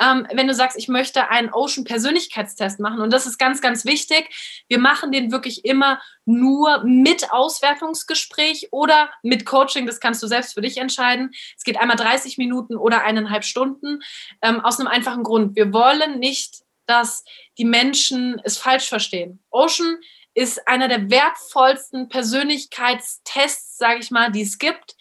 ähm, 0.00 0.26
wenn 0.32 0.48
du 0.48 0.54
sagst, 0.54 0.76
ich 0.76 0.88
möchte 0.88 1.30
einen 1.30 1.52
Ocean 1.52 1.84
Persönlichkeitstest 1.84 2.80
machen. 2.80 3.00
Und 3.00 3.12
das 3.12 3.26
ist 3.26 3.38
ganz, 3.38 3.60
ganz 3.60 3.84
wichtig. 3.84 4.28
Wir 4.68 4.78
machen 4.78 5.12
den 5.12 5.30
wirklich 5.30 5.64
immer 5.64 6.00
nur 6.24 6.82
mit 6.84 7.32
Auswertungsgespräch 7.32 8.68
oder 8.70 9.10
mit 9.22 9.46
Coaching. 9.46 9.86
Das 9.86 10.00
kannst 10.00 10.22
du 10.22 10.26
selbst 10.26 10.54
für 10.54 10.62
dich 10.62 10.78
entscheiden. 10.78 11.30
Es 11.56 11.64
geht 11.64 11.78
einmal 11.78 11.96
30 11.96 12.38
Minuten 12.38 12.76
oder 12.76 13.02
eineinhalb 13.02 13.44
Stunden. 13.44 14.00
Ähm, 14.42 14.60
aus 14.60 14.78
einem 14.78 14.88
einfachen 14.88 15.22
Grund. 15.22 15.56
Wir 15.56 15.72
wollen 15.72 16.18
nicht, 16.18 16.62
dass 16.86 17.24
die 17.58 17.64
Menschen 17.64 18.40
es 18.44 18.58
falsch 18.58 18.88
verstehen. 18.88 19.42
Ocean 19.50 19.98
ist 20.34 20.66
einer 20.66 20.88
der 20.88 21.10
wertvollsten 21.10 22.08
Persönlichkeitstests, 22.08 23.78
sage 23.78 24.00
ich 24.00 24.10
mal, 24.10 24.32
die 24.32 24.42
es 24.42 24.58
gibt 24.58 24.96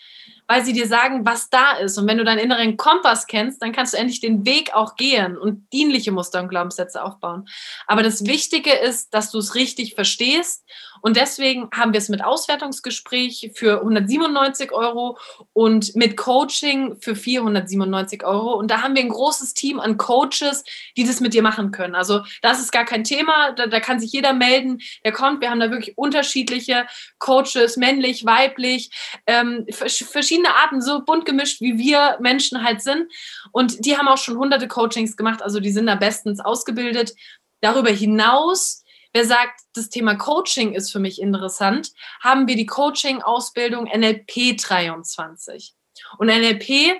weil 0.54 0.64
sie 0.64 0.74
dir 0.74 0.86
sagen, 0.86 1.26
was 1.26 1.49
da 1.49 1.72
ist. 1.78 1.97
Und 1.97 2.08
wenn 2.08 2.20
du 2.20 2.24
deinen 2.24 2.38
inneren 2.38 2.78
Kompass 2.78 3.26
kennst, 3.26 3.60
dann 3.64 3.72
kannst 3.72 3.93
du 3.93 3.97
endlich 3.97 4.20
den 4.20 4.45
Weg 4.45 4.76
auch 4.76 4.95
gehen 4.95 5.36
und 5.36 5.74
dienliche 5.74 6.12
Muster 6.12 6.39
und 6.39 6.47
Glaubenssätze 6.47 7.04
aufbauen. 7.04 7.45
Aber 7.88 8.04
das 8.04 8.28
Wichtige 8.28 8.72
ist, 8.72 9.16
dass 9.16 9.32
du 9.32 9.39
es 9.39 9.56
richtig 9.56 9.95
verstehst. 9.95 10.64
Und 11.04 11.18
deswegen 11.18 11.70
haben 11.74 11.93
wir 11.93 11.99
es 11.99 12.10
mit 12.10 12.24
Auswertungsgespräch 12.24 13.51
für 13.54 13.80
197 13.82 14.72
Euro 14.72 15.18
und 15.54 15.95
mit 15.95 16.18
Coaching 16.18 16.95
für 16.99 17.16
497 17.16 18.24
Euro. 18.24 18.54
Und 18.54 18.72
da 18.72 18.82
haben 18.82 18.95
wir 18.95 19.04
ein 19.04 19.10
großes 19.10 19.54
Team 19.54 19.80
an 19.80 19.97
Coaches, 19.97 20.64
die 20.97 21.06
das 21.06 21.20
mit 21.20 21.34
dir 21.34 21.43
machen 21.43 21.72
können. 21.72 21.93
Also 21.93 22.22
das 22.41 22.60
ist 22.60 22.72
gar 22.72 22.86
kein 22.86 23.04
Thema. 23.04 23.51
Da, 23.51 23.68
da 23.68 23.80
kann 23.80 23.99
sich 23.99 24.12
jeder 24.12 24.34
melden, 24.34 24.80
der 25.04 25.12
kommt. 25.12 25.41
Wir 25.41 25.51
haben 25.51 25.60
da 25.60 25.70
wirklich 25.70 25.97
unterschiedliche 25.97 26.88
Coaches, 27.20 27.78
männlich, 27.78 28.26
weiblich, 28.26 28.89
ähm, 29.28 29.66
verschiedene 29.70 30.24
verschiedene 30.24 30.56
Arten, 30.56 30.82
so 30.82 31.04
bunt 31.04 31.26
gemischt, 31.26 31.60
wie 31.60 31.78
wir 31.78 32.18
Menschen 32.22 32.64
halt 32.64 32.82
sind. 32.82 33.12
Und 33.51 33.86
die 33.86 33.97
haben 33.97 34.08
auch 34.08 34.18
schon 34.18 34.38
hunderte 34.38 34.70
Coachings 34.70 35.18
gemacht, 35.18 35.41
also 35.41 35.60
die 35.60 35.72
sind 35.72 35.88
da 35.88 35.95
bestens 35.95 36.39
ausgebildet. 36.39 37.14
Darüber 37.62 37.91
hinaus 37.91 38.83
Wer 39.14 39.26
sagt, 39.26 39.61
das 39.76 39.89
Thema 39.89 40.16
Coaching 40.16 40.74
ist 40.74 40.91
für 40.91 40.99
mich 40.99 41.22
interessant, 41.22 41.91
haben 42.22 42.47
wir 42.47 42.55
die 42.55 42.66
Coaching-Ausbildung 42.66 43.86
NLP 43.86 44.57
23. 44.57 45.76
Und 46.18 46.28
NLP 46.28 46.99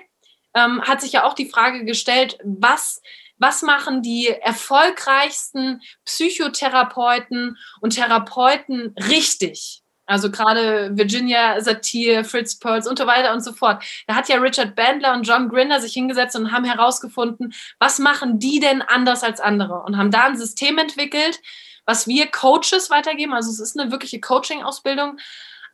ähm, 0.54 0.82
hat 0.82 1.00
sich 1.00 1.12
ja 1.12 1.24
auch 1.24 1.34
die 1.34 1.50
Frage 1.50 1.84
gestellt, 1.84 2.38
was, 2.44 3.02
was 3.38 3.62
machen 3.62 4.02
die 4.02 4.28
erfolgreichsten 4.28 5.82
Psychotherapeuten 6.04 7.58
und 7.80 7.94
Therapeuten 7.96 8.94
richtig? 9.08 9.82
Also 10.06 10.30
gerade 10.30 10.96
Virginia 10.96 11.60
Satir, 11.60 12.24
Fritz 12.24 12.58
Perls 12.58 12.86
und 12.86 12.98
so 12.98 13.06
weiter 13.06 13.32
und 13.32 13.42
so 13.42 13.52
fort. 13.52 13.82
Da 14.06 14.14
hat 14.14 14.28
ja 14.28 14.36
Richard 14.36 14.76
Bandler 14.76 15.14
und 15.14 15.26
John 15.26 15.48
Grinder 15.48 15.80
sich 15.80 15.94
hingesetzt 15.94 16.36
und 16.36 16.52
haben 16.52 16.64
herausgefunden, 16.64 17.54
was 17.78 17.98
machen 17.98 18.38
die 18.38 18.60
denn 18.60 18.82
anders 18.82 19.24
als 19.24 19.40
andere 19.40 19.82
und 19.82 19.96
haben 19.96 20.10
da 20.10 20.26
ein 20.26 20.36
System 20.36 20.78
entwickelt, 20.78 21.40
was 21.86 22.06
wir 22.06 22.26
Coaches 22.26 22.90
weitergeben. 22.90 23.34
Also 23.34 23.50
es 23.50 23.60
ist 23.60 23.78
eine 23.78 23.90
wirkliche 23.90 24.20
Coaching-Ausbildung, 24.20 25.18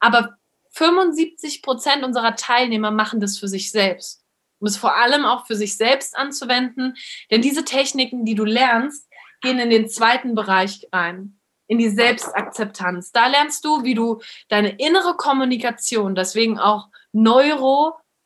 aber 0.01 0.37
75 0.73 1.63
Prozent 1.63 2.05
unserer 2.05 2.37
Teilnehmer 2.37 2.91
machen 2.91 3.21
das 3.21 3.39
für 3.39 3.49
sich 3.49 3.71
selbst. 3.71 4.25
Um 4.61 4.67
es 4.67 4.77
vor 4.77 4.97
allem 4.97 5.25
auch 5.25 5.47
für 5.47 5.57
sich 5.57 5.77
selbst 5.77 6.17
anzuwenden, 6.17 6.97
denn 7.31 7.43
diese 7.43 7.65
Techniken, 7.65 8.25
die 8.25 8.35
du 8.35 8.45
lernst, 8.45 9.09
gehen 9.41 9.59
in 9.59 9.71
den 9.71 9.89
zweiten 9.89 10.35
Bereich 10.35 10.87
rein 10.93 11.41
in 11.71 11.79
die 11.79 11.89
Selbstakzeptanz. 11.89 13.13
Da 13.13 13.29
lernst 13.29 13.65
du, 13.65 13.85
wie 13.85 13.95
du 13.95 14.21
deine 14.49 14.71
innere 14.71 15.17
Kommunikation, 15.17 16.17
deswegen 16.17 16.59
auch 16.59 16.89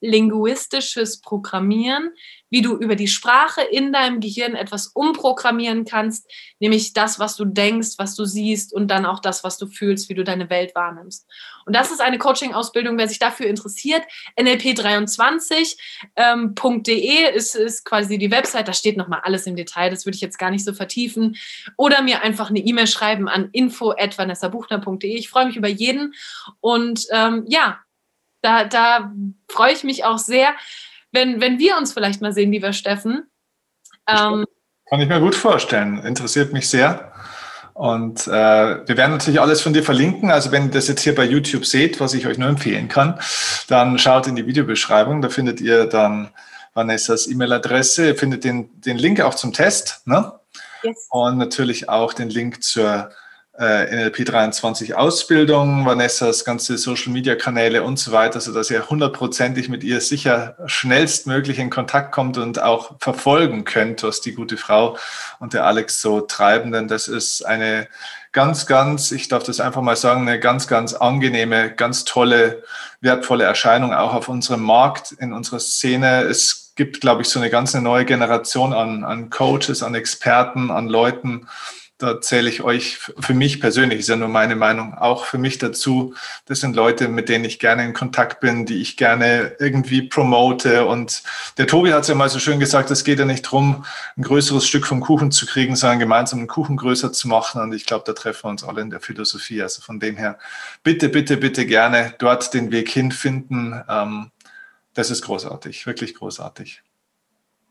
neurolinguistisches 0.05 1.21
Programmieren, 1.21 2.11
wie 2.51 2.63
du 2.63 2.77
über 2.77 2.95
die 2.95 3.09
Sprache 3.09 3.63
in 3.63 3.93
deinem 3.93 4.21
Gehirn 4.21 4.55
etwas 4.55 4.87
umprogrammieren 4.89 5.85
kannst, 5.85 6.31
nämlich 6.61 6.93
das, 6.93 7.19
was 7.19 7.35
du 7.37 7.45
denkst, 7.45 7.95
was 7.99 8.15
du 8.15 8.25
siehst 8.25 8.73
und 8.73 8.89
dann 8.89 9.07
auch 9.07 9.19
das, 9.19 9.43
was 9.43 9.59
du 9.59 9.67
fühlst, 9.67 10.09
wie 10.09 10.15
du 10.15 10.23
deine 10.23 10.51
Welt 10.51 10.73
wahrnimmst. 10.77 11.27
Und 11.67 11.75
das 11.75 11.91
ist 11.91 12.01
eine 12.01 12.19
Coaching-Ausbildung, 12.19 12.97
wer 12.97 13.09
sich 13.09 13.19
dafür 13.19 13.47
interessiert. 13.47 14.05
NLP23.de 14.39 15.75
ähm, 16.17 16.55
ist, 17.35 17.57
ist 17.57 17.85
quasi 17.85 18.19
die 18.19 18.31
Website, 18.31 18.69
da 18.69 18.73
steht 18.73 18.97
nochmal 18.97 19.23
alles 19.25 19.47
im 19.47 19.57
Detail, 19.57 19.91
das 19.91 20.07
würde 20.07 20.15
ich 20.15 20.23
jetzt 20.23 20.39
gar 20.39 20.51
nicht 20.51 20.65
so 20.65 20.73
vertiefen. 20.73 21.37
Oder 21.77 22.03
mir 22.03 22.23
einfach 22.23 22.51
eine 22.51 22.61
E-Mail 22.61 22.87
schreiben 22.87 23.29
an 23.29 23.49
info.vanessabuchner.de. 23.51 25.17
Ich 25.17 25.29
freue 25.29 25.47
mich 25.47 25.57
über 25.57 25.67
jeden 25.69 26.15
und 26.61 27.07
ähm, 27.11 27.45
ja, 27.49 27.84
da, 28.45 28.65
da 28.65 29.13
freue 29.49 29.73
ich 29.73 29.85
mich 29.85 30.05
auch 30.05 30.19
sehr, 30.19 30.55
wenn, 31.13 31.41
wenn 31.41 31.59
wir 31.59 31.77
uns 31.77 31.93
vielleicht 31.93 32.21
mal 32.21 32.33
sehen, 32.33 32.53
lieber 32.53 32.73
Steffen. 32.73 33.25
Ähm, 34.07 34.45
Kann 34.89 35.01
ich 35.01 35.09
mir 35.09 35.21
gut 35.21 35.35
vorstellen. 35.35 35.99
Interessiert 36.05 36.53
mich 36.53 36.69
sehr. 36.69 37.13
Und 37.73 38.29
äh, 38.29 38.31
wir 38.31 38.97
werden 38.97 39.13
natürlich 39.13 39.41
alles 39.41 39.63
von 39.63 39.73
dir 39.73 39.83
verlinken. 39.83 40.31
Also 40.31 40.53
wenn 40.53 40.67
ihr 40.67 40.71
das 40.71 40.89
jetzt 40.89 41.01
hier 41.01 41.15
bei 41.15 41.25
YouTube 41.25 41.67
seht, 41.67 41.99
was 41.99 42.15
ich 42.15 42.27
euch 42.27 42.39
nur 42.39 42.49
empfehlen 42.49 42.89
kann, 42.89 43.19
dann 43.69 43.99
schaut 43.99 44.27
in 44.27 44.37
die 44.37 44.47
Videobeschreibung. 44.47 45.23
Da 45.23 45.29
findet 45.29 45.61
ihr 45.61 45.87
dann 45.87 46.31
Vanessas 46.75 47.27
E-Mail-Adresse. 47.27 48.09
Ihr 48.09 48.17
findet 48.17 48.45
den, 48.45 48.81
den 48.81 48.99
Link 48.99 49.21
auch 49.21 49.35
zum 49.35 49.53
Test. 49.53 50.03
Ne? 50.05 50.33
Yes. 50.83 51.09
Und 51.11 51.39
natürlich 51.39 51.89
auch 51.89 52.13
den 52.13 52.29
Link 52.29 52.63
zur 52.63 53.11
äh, 53.59 53.95
NLP 53.95 54.25
23 54.25 54.97
Ausbildung, 54.97 55.87
Vanessas 55.87 56.45
ganze 56.45 56.77
Social 56.77 57.13
Media 57.13 57.37
Kanäle 57.37 57.85
und 57.85 57.99
so 57.99 58.11
weiter, 58.11 58.41
sodass 58.41 58.71
ihr 58.71 58.89
hundertprozentig 58.91 59.69
mit 59.69 59.85
ihr 59.85 60.01
sicher 60.01 60.57
schnellstmöglich 60.67 61.59
in 61.61 61.71
Kontakt 61.71 62.11
kommt 62.13 62.37
und 62.37 62.61
auch 62.61 62.97
verfolgen 62.99 63.65
könnt, 63.65 64.03
was 64.03 64.21
die 64.21 64.35
gute 64.35 64.57
Frau 64.57 64.97
und 65.39 65.53
der 65.53 65.67
Alex 65.67 66.01
so 66.01 66.21
treiben. 66.21 66.73
Denn 66.73 66.89
das 66.89 67.07
ist 67.07 67.47
eine 67.47 67.87
ganz, 68.33 68.67
ganz, 68.67 69.13
ich 69.13 69.29
darf 69.29 69.45
das 69.45 69.61
einfach 69.61 69.83
mal 69.83 69.97
sagen, 69.97 70.23
eine 70.23 70.41
ganz, 70.41 70.67
ganz 70.67 70.93
angenehme, 70.93 71.71
ganz 71.71 72.05
tolle, 72.05 72.65
wertvolle 73.01 73.45
Erscheinung 73.45 73.95
auch 73.95 74.15
auf 74.15 74.29
unserem 74.29 74.63
Markt, 74.63 75.13
in 75.13 75.33
unserer 75.33 75.61
Szene. 75.61 76.23
Es 76.23 76.73
gibt, 76.75 77.01
glaube 77.01 77.23
ich, 77.23 77.29
so 77.29 77.39
eine 77.39 77.51
ganz 77.51 77.73
neue 77.75 78.05
Generation 78.05 78.73
an, 78.73 79.05
an 79.05 79.31
Coaches, 79.31 79.85
an 79.85 79.95
Experten, 79.95 80.73
an 80.73 80.89
Leuten, 80.89 81.47
da 81.99 82.21
zähle 82.21 82.51
ich 82.51 82.63
euch 82.63 82.99
für 82.99 83.35
mich 83.35 83.61
persönlich, 83.61 84.01
ist 84.01 84.09
ja 84.09 84.17
nur 84.17 84.29
meine 84.29 84.57
Meinung, 84.57 84.95
auch 84.95 85.27
für 85.27 85.39
mich 85.39 85.59
dazu. 85.59 86.15
Das 86.47 86.59
sind 86.59 86.75
Leute, 86.75 87.09
mit 87.09 87.29
denen 87.29 87.45
ich 87.45 87.61
gerne 87.61 87.85
in 87.85 87.95
Kontakt 87.95 88.41
bin, 88.41 88.67
die 88.67 88.81
ich 88.81 88.97
gerne 88.97 89.55
irgendwie 89.61 90.03
promote. 90.03 90.87
Und 90.87 91.23
der 91.57 91.69
Tobi 91.69 91.93
hat 91.93 92.03
es 92.03 92.09
ja 92.09 92.17
mal 92.17 92.29
so 92.29 92.41
schön 92.41 92.59
gesagt, 92.59 92.91
es 92.91 93.05
geht 93.05 93.21
ja 93.21 93.25
nicht 93.25 93.47
darum, 93.47 93.85
ein 94.17 94.25
größeres 94.25 94.67
Stück 94.67 94.87
vom 94.87 95.01
Kuchen 95.01 95.31
zu 95.31 95.47
kriegen, 95.47 95.77
sondern 95.77 96.01
gemeinsam 96.01 96.41
einen 96.41 96.49
Kuchen 96.49 96.77
größer 96.77 97.13
zu 97.13 97.29
machen. 97.29 97.63
Und 97.63 97.73
ich 97.73 97.87
glaube, 97.87 98.05
da 98.07 98.13
treffen 98.13 98.45
wir 98.45 98.51
uns 98.51 98.65
alle 98.65 98.83
in 98.83 98.91
der 98.91 99.01
Philosophie. 99.01 99.63
Also 99.63 99.81
von 99.81 100.01
dem 100.01 100.17
her, 100.17 100.39
bitte, 100.83 101.09
bitte, 101.09 101.37
bitte 101.37 101.65
gerne 101.65 102.15
dort 102.19 102.55
den 102.55 102.73
Weg 102.73 102.91
hinfinden. 102.91 103.81
Ähm, 103.89 104.33
das 104.95 105.11
ist 105.11 105.23
großartig, 105.23 105.87
wirklich 105.87 106.15
großartig. 106.15 106.83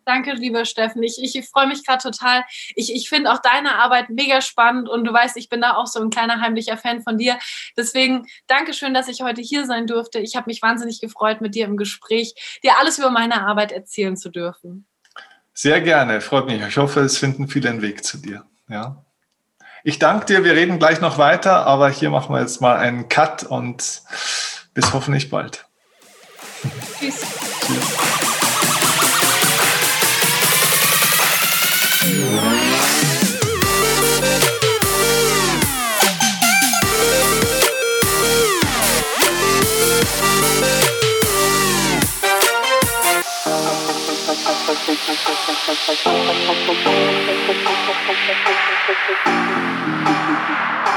Danke, 0.06 0.34
lieber 0.34 0.66
Steffen. 0.66 1.04
Ich, 1.04 1.22
ich 1.22 1.48
freue 1.48 1.68
mich 1.68 1.86
gerade 1.86 2.02
total. 2.02 2.44
Ich, 2.76 2.94
ich 2.94 3.10
finde 3.10 3.32
auch 3.32 3.40
deine 3.40 3.76
Arbeit 3.76 4.10
mega 4.10 4.42
spannend 4.42 4.90
und 4.90 5.06
du 5.06 5.14
weißt, 5.14 5.38
ich 5.38 5.50
bin 5.50 5.62
da 5.62 5.76
auch 5.76 5.88
so 5.88 6.02
ein 6.02 6.10
kleiner 6.10 6.42
heimlicher 6.42 6.78
Fan 6.78 7.02
von 7.02 7.18
dir. 7.18 7.38
Deswegen 7.78 8.26
danke 8.48 8.74
schön, 8.74 8.94
dass 8.94 9.08
ich 9.08 9.22
heute 9.22 9.42
hier 9.42 9.66
sein 9.66 9.88
durfte. 9.88 10.20
Ich 10.20 10.36
habe 10.36 10.46
mich 10.48 10.62
wahnsinnig 10.62 11.00
gefreut, 11.02 11.42
mit 11.42 11.56
dir 11.56 11.66
im 11.66 11.78
Gespräch, 11.78 12.60
dir 12.64 12.80
alles 12.80 12.98
über 12.98 13.10
meine 13.10 13.46
Arbeit 13.46 13.72
erzählen 13.72 14.18
zu 14.18 14.30
dürfen. 14.30 14.88
Sehr 15.54 15.82
gerne, 15.82 16.20
freut 16.22 16.48
mich. 16.48 16.62
Ich 16.62 16.78
hoffe, 16.78 17.02
es 17.02 17.18
finden 17.18 17.48
viele 17.48 17.70
einen 17.70 17.82
Weg 17.82 18.04
zu 18.04 18.18
dir. 18.18 18.46
Ja. 18.68 19.04
Ich 19.84 20.00
danke 20.00 20.26
dir. 20.26 20.44
Wir 20.44 20.54
reden 20.54 20.80
gleich 20.80 21.02
noch 21.02 21.18
weiter, 21.18 21.66
aber 21.68 21.90
hier 21.90 22.10
machen 22.10 22.34
wir 22.34 22.42
jetzt 22.42 22.62
mal 22.62 22.78
einen 22.78 23.10
Cut 23.10 23.44
und 23.44 24.02
bis 24.74 24.94
hoffentlich 24.94 25.30
bald. 25.30 25.66
Tschüss. 27.00 27.22
Tschüss. 27.66 28.23
Thank 45.66 45.88
you. 50.88 50.93